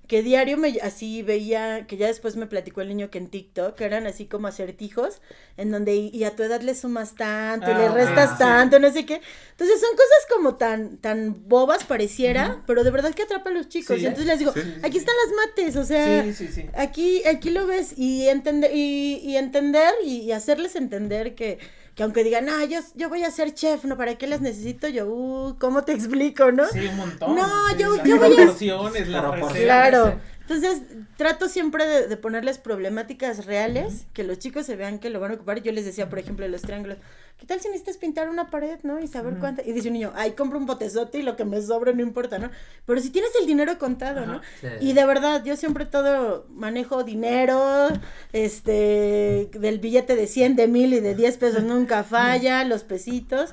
que 0.09 0.23
diario 0.23 0.57
me 0.57 0.77
así 0.81 1.21
veía, 1.21 1.85
que 1.87 1.95
ya 1.95 2.07
después 2.07 2.35
me 2.35 2.47
platicó 2.47 2.81
el 2.81 2.89
niño 2.89 3.11
que 3.11 3.19
en 3.19 3.29
TikTok 3.29 3.79
eran 3.79 4.07
así 4.07 4.25
como 4.25 4.47
acertijos, 4.47 5.21
en 5.55 5.71
donde 5.71 5.95
y, 5.95 6.09
y 6.11 6.23
a 6.23 6.35
tu 6.35 6.41
edad 6.43 6.61
le 6.61 6.73
sumas 6.73 7.15
tanto 7.15 7.69
y 7.69 7.75
le 7.75 7.85
Ah, 7.85 7.93
restas 7.93 8.31
sí. 8.31 8.35
tanto, 8.39 8.79
no 8.79 8.91
sé 8.91 9.05
qué. 9.05 9.21
Entonces 9.51 9.79
son 9.79 9.91
cosas 9.91 10.35
como 10.35 10.55
tan, 10.55 10.97
tan 10.97 11.47
bobas 11.47 11.83
pareciera, 11.85 12.63
pero 12.65 12.83
de 12.83 12.89
verdad 12.91 13.13
que 13.13 13.21
atrapa 13.21 13.51
a 13.51 13.53
los 13.53 13.69
chicos. 13.69 13.97
Sí, 13.97 14.03
y 14.03 14.07
entonces 14.07 14.25
les 14.27 14.39
digo, 14.39 14.51
sí, 14.51 14.61
aquí 14.83 14.97
están 14.97 15.15
las 15.25 15.47
mates, 15.47 15.75
o 15.75 15.85
sea. 15.85 16.25
Aquí, 16.73 17.23
aquí 17.25 17.51
lo 17.51 17.67
ves 17.67 17.93
y 17.95 18.27
entender, 18.27 18.71
y, 18.75 19.21
y 19.23 19.37
entender 19.37 19.93
y, 20.03 20.21
y 20.21 20.31
hacerles 20.31 20.75
entender 20.75 21.35
que, 21.35 21.59
que 21.99 22.03
aunque 22.03 22.23
digan, 22.23 22.47
ah, 22.47 22.63
yo, 22.63 22.79
yo 22.95 23.09
voy 23.09 23.25
a 23.25 23.29
ser 23.29 23.53
chef, 23.53 23.83
¿no? 23.83 23.97
¿Para 23.97 24.15
qué 24.17 24.25
las 24.25 24.39
necesito? 24.39 24.87
Yo, 24.87 25.05
uh, 25.05 25.57
¿cómo 25.59 25.83
te 25.83 25.91
explico, 25.99 26.49
no? 26.49 26.65
Sí, 26.69 26.79
un 26.87 26.95
montón. 26.95 27.35
No, 27.35 27.45
Sí, 27.71 27.75
yo- 27.77 27.97
las 27.97 28.05
yo 28.07 28.15
voy 28.17 28.31
a- 28.31 28.35
proporciones, 28.37 29.07
las 29.09 29.21
Proporciones. 29.21 29.53
recetas, 29.53 29.89
Claro. 29.89 30.21
Entonces, 30.47 30.81
trato 31.17 31.49
siempre 31.49 31.85
de, 31.85 32.07
de 32.07 32.15
ponerles 32.15 32.57
problemáticas 32.57 33.45
reales, 33.45 34.05
que 34.13 34.23
los 34.23 34.39
chicos 34.39 34.65
se 34.65 34.77
vean 34.77 34.99
que 34.99 35.09
lo 35.09 35.19
van 35.19 35.31
a 35.31 35.33
ocupar. 35.33 35.61
Yo 35.61 35.73
les 35.73 35.83
decía, 35.83 36.07
por 36.09 36.19
ejemplo, 36.19 36.45
de 36.45 36.49
los 36.51 36.61
triángulos, 36.61 36.97
¿qué 37.39 37.45
tal 37.45 37.61
si 37.61 37.69
necesitas 37.69 37.97
pintar 37.97 38.29
una 38.29 38.49
pared, 38.49 38.79
no? 38.83 38.99
Y 38.99 39.07
saber 39.07 39.33
Ujú. 39.33 39.39
cuánto. 39.39 39.61
Y 39.65 39.71
dice 39.71 39.87
un 39.87 39.93
niño, 39.93 40.11
ay, 40.15 40.31
compro 40.33 40.59
un 40.59 40.65
botezote 40.65 41.19
y 41.19 41.21
lo 41.21 41.35
que 41.35 41.45
me 41.45 41.61
sobre 41.61 41.93
no 41.93 42.01
importa, 42.01 42.37
¿no? 42.37 42.51
Pero 42.85 42.99
si 42.99 43.09
tienes 43.09 43.31
el 43.39 43.47
dinero 43.47 43.77
contado, 43.79 44.25
¿no? 44.25 44.41
Sí. 44.59 44.67
Y 44.81 44.93
de 44.93 45.05
verdad, 45.05 45.43
yo 45.43 45.55
siempre 45.55 45.85
todo 45.85 46.45
manejo 46.49 47.03
dinero, 47.03 47.87
este, 48.33 49.49
del 49.53 49.79
billete 49.79 50.15
de 50.15 50.27
100, 50.27 50.55
de 50.57 50.67
mil 50.67 50.93
y 50.93 50.99
de 50.99 51.15
10 51.15 51.37
pesos 51.37 51.63
nunca 51.63 52.03
falla, 52.03 52.63
los 52.65 52.83
pesitos, 52.83 53.51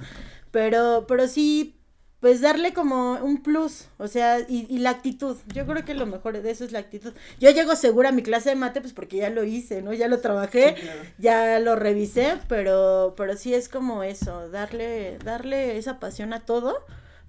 pero, 0.51 1.05
pero 1.07 1.29
sí, 1.29 1.76
pues 2.21 2.41
darle 2.41 2.73
como 2.73 3.13
un 3.23 3.43
plus, 3.43 3.87
o 3.99 4.09
sea, 4.09 4.41
y, 4.41 4.67
y 4.69 4.79
la 4.79 4.91
actitud, 4.91 5.37
yo 5.55 5.67
creo 5.67 5.85
que 5.85 5.95
lo 5.95 6.07
mejor 6.07 6.41
de 6.41 6.51
eso 6.51 6.65
es 6.65 6.73
la 6.73 6.79
actitud. 6.79 7.13
Yo 7.39 7.51
llego 7.51 7.77
segura 7.77 8.09
a 8.09 8.13
mi 8.13 8.23
clase 8.23 8.49
de 8.51 8.57
mate, 8.57 8.81
pues 8.81 8.93
porque 8.95 9.19
ya 9.19 9.31
lo 9.31 9.45
hice, 9.45 9.83
¿no? 9.83 9.93
Ya 9.93 10.09
lo 10.09 10.21
trabajé, 10.21 10.75
Sí, 10.77 10.83
claro. 10.83 11.01
ya 11.19 11.59
lo 11.61 11.77
revisé, 11.77 12.39
pero, 12.49 13.15
pero 13.17 13.37
sí 13.37 13.53
es 13.55 13.69
como 13.69 14.03
eso, 14.03 14.49
darle, 14.49 15.19
darle 15.25 15.77
esa 15.77 16.01
pasión 16.01 16.33
a 16.33 16.41
todo 16.47 16.79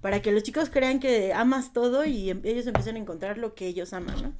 para 0.00 0.22
que 0.22 0.32
los 0.32 0.42
chicos 0.42 0.70
crean 0.70 1.00
que 1.00 1.32
amas 1.34 1.72
todo 1.72 2.04
y 2.04 2.30
em- 2.30 2.40
ellos 2.44 2.66
empiecen 2.66 2.96
a 2.96 3.00
encontrar 3.00 3.36
lo 3.36 3.54
que 3.54 3.66
ellos 3.66 3.92
aman, 3.92 4.16
¿no? 4.22 4.32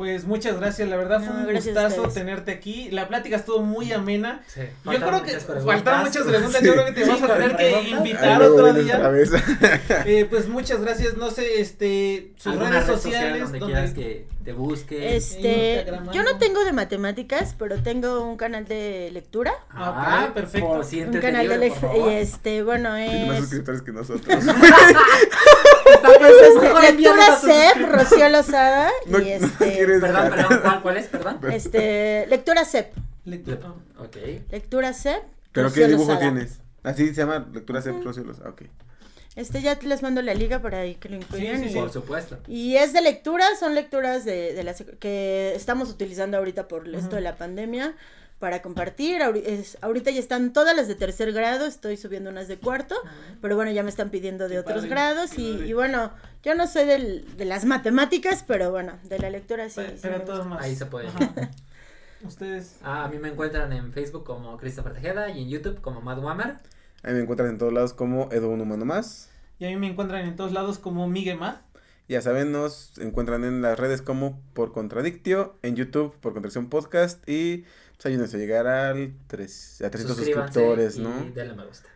Pues 0.00 0.24
muchas 0.24 0.58
gracias, 0.58 0.88
la 0.88 0.96
verdad 0.96 1.22
fue 1.22 1.28
un 1.34 1.52
gustazo 1.54 2.04
tenerte 2.08 2.52
aquí. 2.52 2.88
La 2.90 3.06
plática 3.06 3.36
estuvo 3.36 3.60
muy 3.60 3.92
amena. 3.92 4.40
Sí, 4.46 4.62
Yo 4.86 4.92
creo 4.92 5.22
que 5.22 5.38
faltaron 5.38 6.04
muchas 6.04 6.22
preguntas. 6.22 6.62
Yo 6.64 6.72
creo 6.72 6.86
que 6.86 6.92
te 6.92 7.04
Sí, 7.04 7.10
vamos 7.10 7.30
a 7.30 7.34
tener 7.34 7.54
que 7.56 7.80
invitar 7.90 8.42
otro 8.42 8.72
día. 8.72 8.96
vez. 9.10 9.30
Eh, 10.06 10.26
pues 10.30 10.48
muchas 10.48 10.80
gracias. 10.80 11.18
No 11.18 11.30
sé, 11.30 11.60
este, 11.60 12.32
sus 12.38 12.52
¿Alguna 12.54 12.70
redes 12.70 12.86
red 12.86 12.94
social 12.94 13.12
sociales. 13.12 13.42
donde 13.42 13.58
donde- 13.58 13.74
quieras 13.74 13.92
que 13.92 14.26
te 14.42 14.52
busque. 14.54 15.16
Este, 15.16 15.74
Instagram, 15.80 16.10
yo 16.12 16.22
no 16.22 16.38
tengo 16.38 16.64
de 16.64 16.72
matemáticas, 16.72 17.54
pero 17.58 17.82
tengo 17.82 18.22
un 18.22 18.38
canal 18.38 18.64
de 18.66 19.10
lectura. 19.12 19.52
Ah, 19.68 20.28
ok, 20.28 20.34
perfecto. 20.34 20.66
por 20.66 20.78
Un 20.86 21.20
canal 21.20 21.46
de 21.46 21.58
lectura. 21.58 22.18
este, 22.18 22.62
bueno, 22.62 22.94
Tiene 22.94 23.26
más 23.26 23.34
es. 23.34 23.40
suscriptores 23.42 23.82
que 23.82 23.92
nosotros. 23.92 24.44
Lectura 26.02 27.36
CEP, 27.36 27.88
Rocío 27.90 28.28
Lozada. 28.28 28.90
No, 29.06 29.20
y 29.20 29.30
este. 29.30 29.86
Perdón, 29.86 30.30
perdón, 30.30 30.60
¿cuál, 30.62 30.82
cuál 30.82 30.96
es? 30.96 31.06
Perdón. 31.06 31.38
Este, 31.52 32.26
lectura 32.28 32.64
CEP. 32.64 32.92
Lectura. 33.24 33.58
Ok. 33.98 34.16
Lectura 34.50 34.92
CEP. 34.92 35.22
¿Pero 35.52 35.68
Rocío 35.68 35.82
qué 35.84 35.88
dibujo 35.88 36.12
Lozada. 36.12 36.32
tienes? 36.32 36.60
Así 36.82 37.08
se 37.08 37.14
llama 37.14 37.46
Lectura 37.52 37.82
Cep 37.82 38.02
Rocío 38.02 38.24
Ah, 38.44 38.48
ok. 38.50 38.62
Este, 39.36 39.62
ya 39.62 39.78
les 39.80 40.02
mando 40.02 40.22
la 40.22 40.34
liga 40.34 40.60
para 40.60 40.82
que 40.94 41.08
lo 41.08 41.16
incluyan. 41.16 41.58
Sí, 41.58 41.68
sí, 41.68 41.76
y-. 41.76 41.80
Por 41.80 41.90
supuesto. 41.90 42.38
Y 42.48 42.76
es 42.76 42.92
de 42.92 43.00
lectura, 43.00 43.44
son 43.58 43.74
lecturas 43.74 44.24
de, 44.24 44.54
de 44.54 44.64
las 44.64 44.82
que 44.98 45.54
estamos 45.54 45.88
utilizando 45.90 46.36
ahorita 46.36 46.66
por 46.68 46.88
esto 46.88 47.16
de 47.16 47.22
la 47.22 47.36
pandemia 47.36 47.94
para 48.40 48.62
compartir. 48.62 49.22
Ahorita 49.22 50.10
ya 50.10 50.18
están 50.18 50.52
todas 50.52 50.74
las 50.74 50.88
de 50.88 50.96
tercer 50.96 51.32
grado, 51.32 51.66
estoy 51.66 51.96
subiendo 51.96 52.30
unas 52.30 52.48
de 52.48 52.56
cuarto, 52.58 52.96
pero 53.40 53.54
bueno, 53.54 53.70
ya 53.70 53.84
me 53.84 53.90
están 53.90 54.10
pidiendo 54.10 54.48
de 54.48 54.54
Qué 54.56 54.58
otros 54.60 54.76
padre, 54.78 54.88
grados 54.90 55.38
y, 55.38 55.72
bueno, 55.74 56.10
yo 56.42 56.56
no 56.56 56.66
soy 56.66 56.86
del, 56.86 57.36
de 57.36 57.44
las 57.44 57.64
matemáticas, 57.66 58.42
pero 58.44 58.72
bueno, 58.72 58.98
de 59.04 59.18
la 59.20 59.30
lectura 59.30 59.68
sí. 59.68 59.80
Pe- 59.82 59.90
sí 59.92 59.98
Pero 60.02 60.18
gusta. 60.20 60.42
más. 60.44 60.62
Ahí 60.64 60.74
se 60.74 60.86
puede. 60.86 61.06
Ajá. 61.08 61.32
Ustedes. 62.22 62.76
Ah, 62.82 63.04
a 63.04 63.08
mí 63.08 63.18
me 63.18 63.28
encuentran 63.28 63.72
en 63.72 63.92
Facebook 63.92 64.24
como 64.24 64.56
Christopher 64.58 64.92
Tejeda 64.94 65.30
y 65.30 65.42
en 65.42 65.48
YouTube 65.48 65.80
como 65.80 66.00
Mad 66.00 66.18
Wammer. 66.18 66.56
Ahí 67.02 67.14
me 67.14 67.20
encuentran 67.20 67.48
en 67.50 67.58
todos 67.58 67.72
lados 67.72 67.92
como 67.94 68.28
Edu 68.32 68.48
Un 68.50 68.60
Humano 68.60 68.84
Más. 68.84 69.30
Y 69.58 69.66
a 69.66 69.68
mí 69.68 69.76
me 69.76 69.86
encuentran 69.86 70.26
en 70.26 70.36
todos 70.36 70.52
lados 70.52 70.78
como 70.78 71.08
Miguel 71.08 71.38
Mad. 71.38 71.56
Ya 72.08 72.20
saben, 72.20 72.50
nos 72.52 72.98
encuentran 72.98 73.44
en 73.44 73.62
las 73.62 73.78
redes 73.78 74.02
como 74.02 74.40
por 74.52 74.72
Contradictio, 74.72 75.56
en 75.62 75.76
YouTube 75.76 76.14
por 76.20 76.32
Contracción 76.32 76.68
Podcast 76.68 77.26
y 77.28 77.64
pues 78.00 78.14
ayúdense 78.14 78.36
a 78.38 78.40
llegar 78.40 78.66
al 78.66 79.12
tres, 79.26 79.82
a 79.84 79.90
300 79.90 80.16
Suscríbanse 80.16 80.54
suscriptores, 80.54 80.96
y 80.96 81.00
¿no? 81.02 81.34
denle 81.34 81.54
me 81.54 81.66
gusta. 81.66 81.86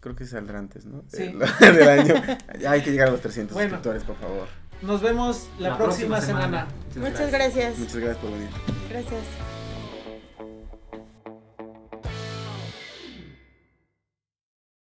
Creo 0.00 0.16
que 0.16 0.24
saldrá 0.24 0.58
antes, 0.58 0.86
¿no? 0.86 1.04
Sí. 1.08 1.24
Del, 1.24 1.38
del 1.76 1.88
año. 1.88 2.14
Hay 2.66 2.82
que 2.82 2.90
llegar 2.90 3.08
a 3.08 3.10
los 3.10 3.20
300 3.20 3.52
Bueno. 3.52 3.68
suscriptores, 3.68 4.04
por 4.04 4.16
favor. 4.16 4.48
Nos 4.80 5.02
vemos 5.02 5.48
la, 5.58 5.76
próxima, 5.76 6.22
semana. 6.22 6.68
Muchas 6.94 7.30
gracias. 7.30 7.78
Muchas 7.78 7.96
gracias 7.96 8.16
por 8.16 8.30
venir. 8.30 8.48
Gracias. 8.88 9.55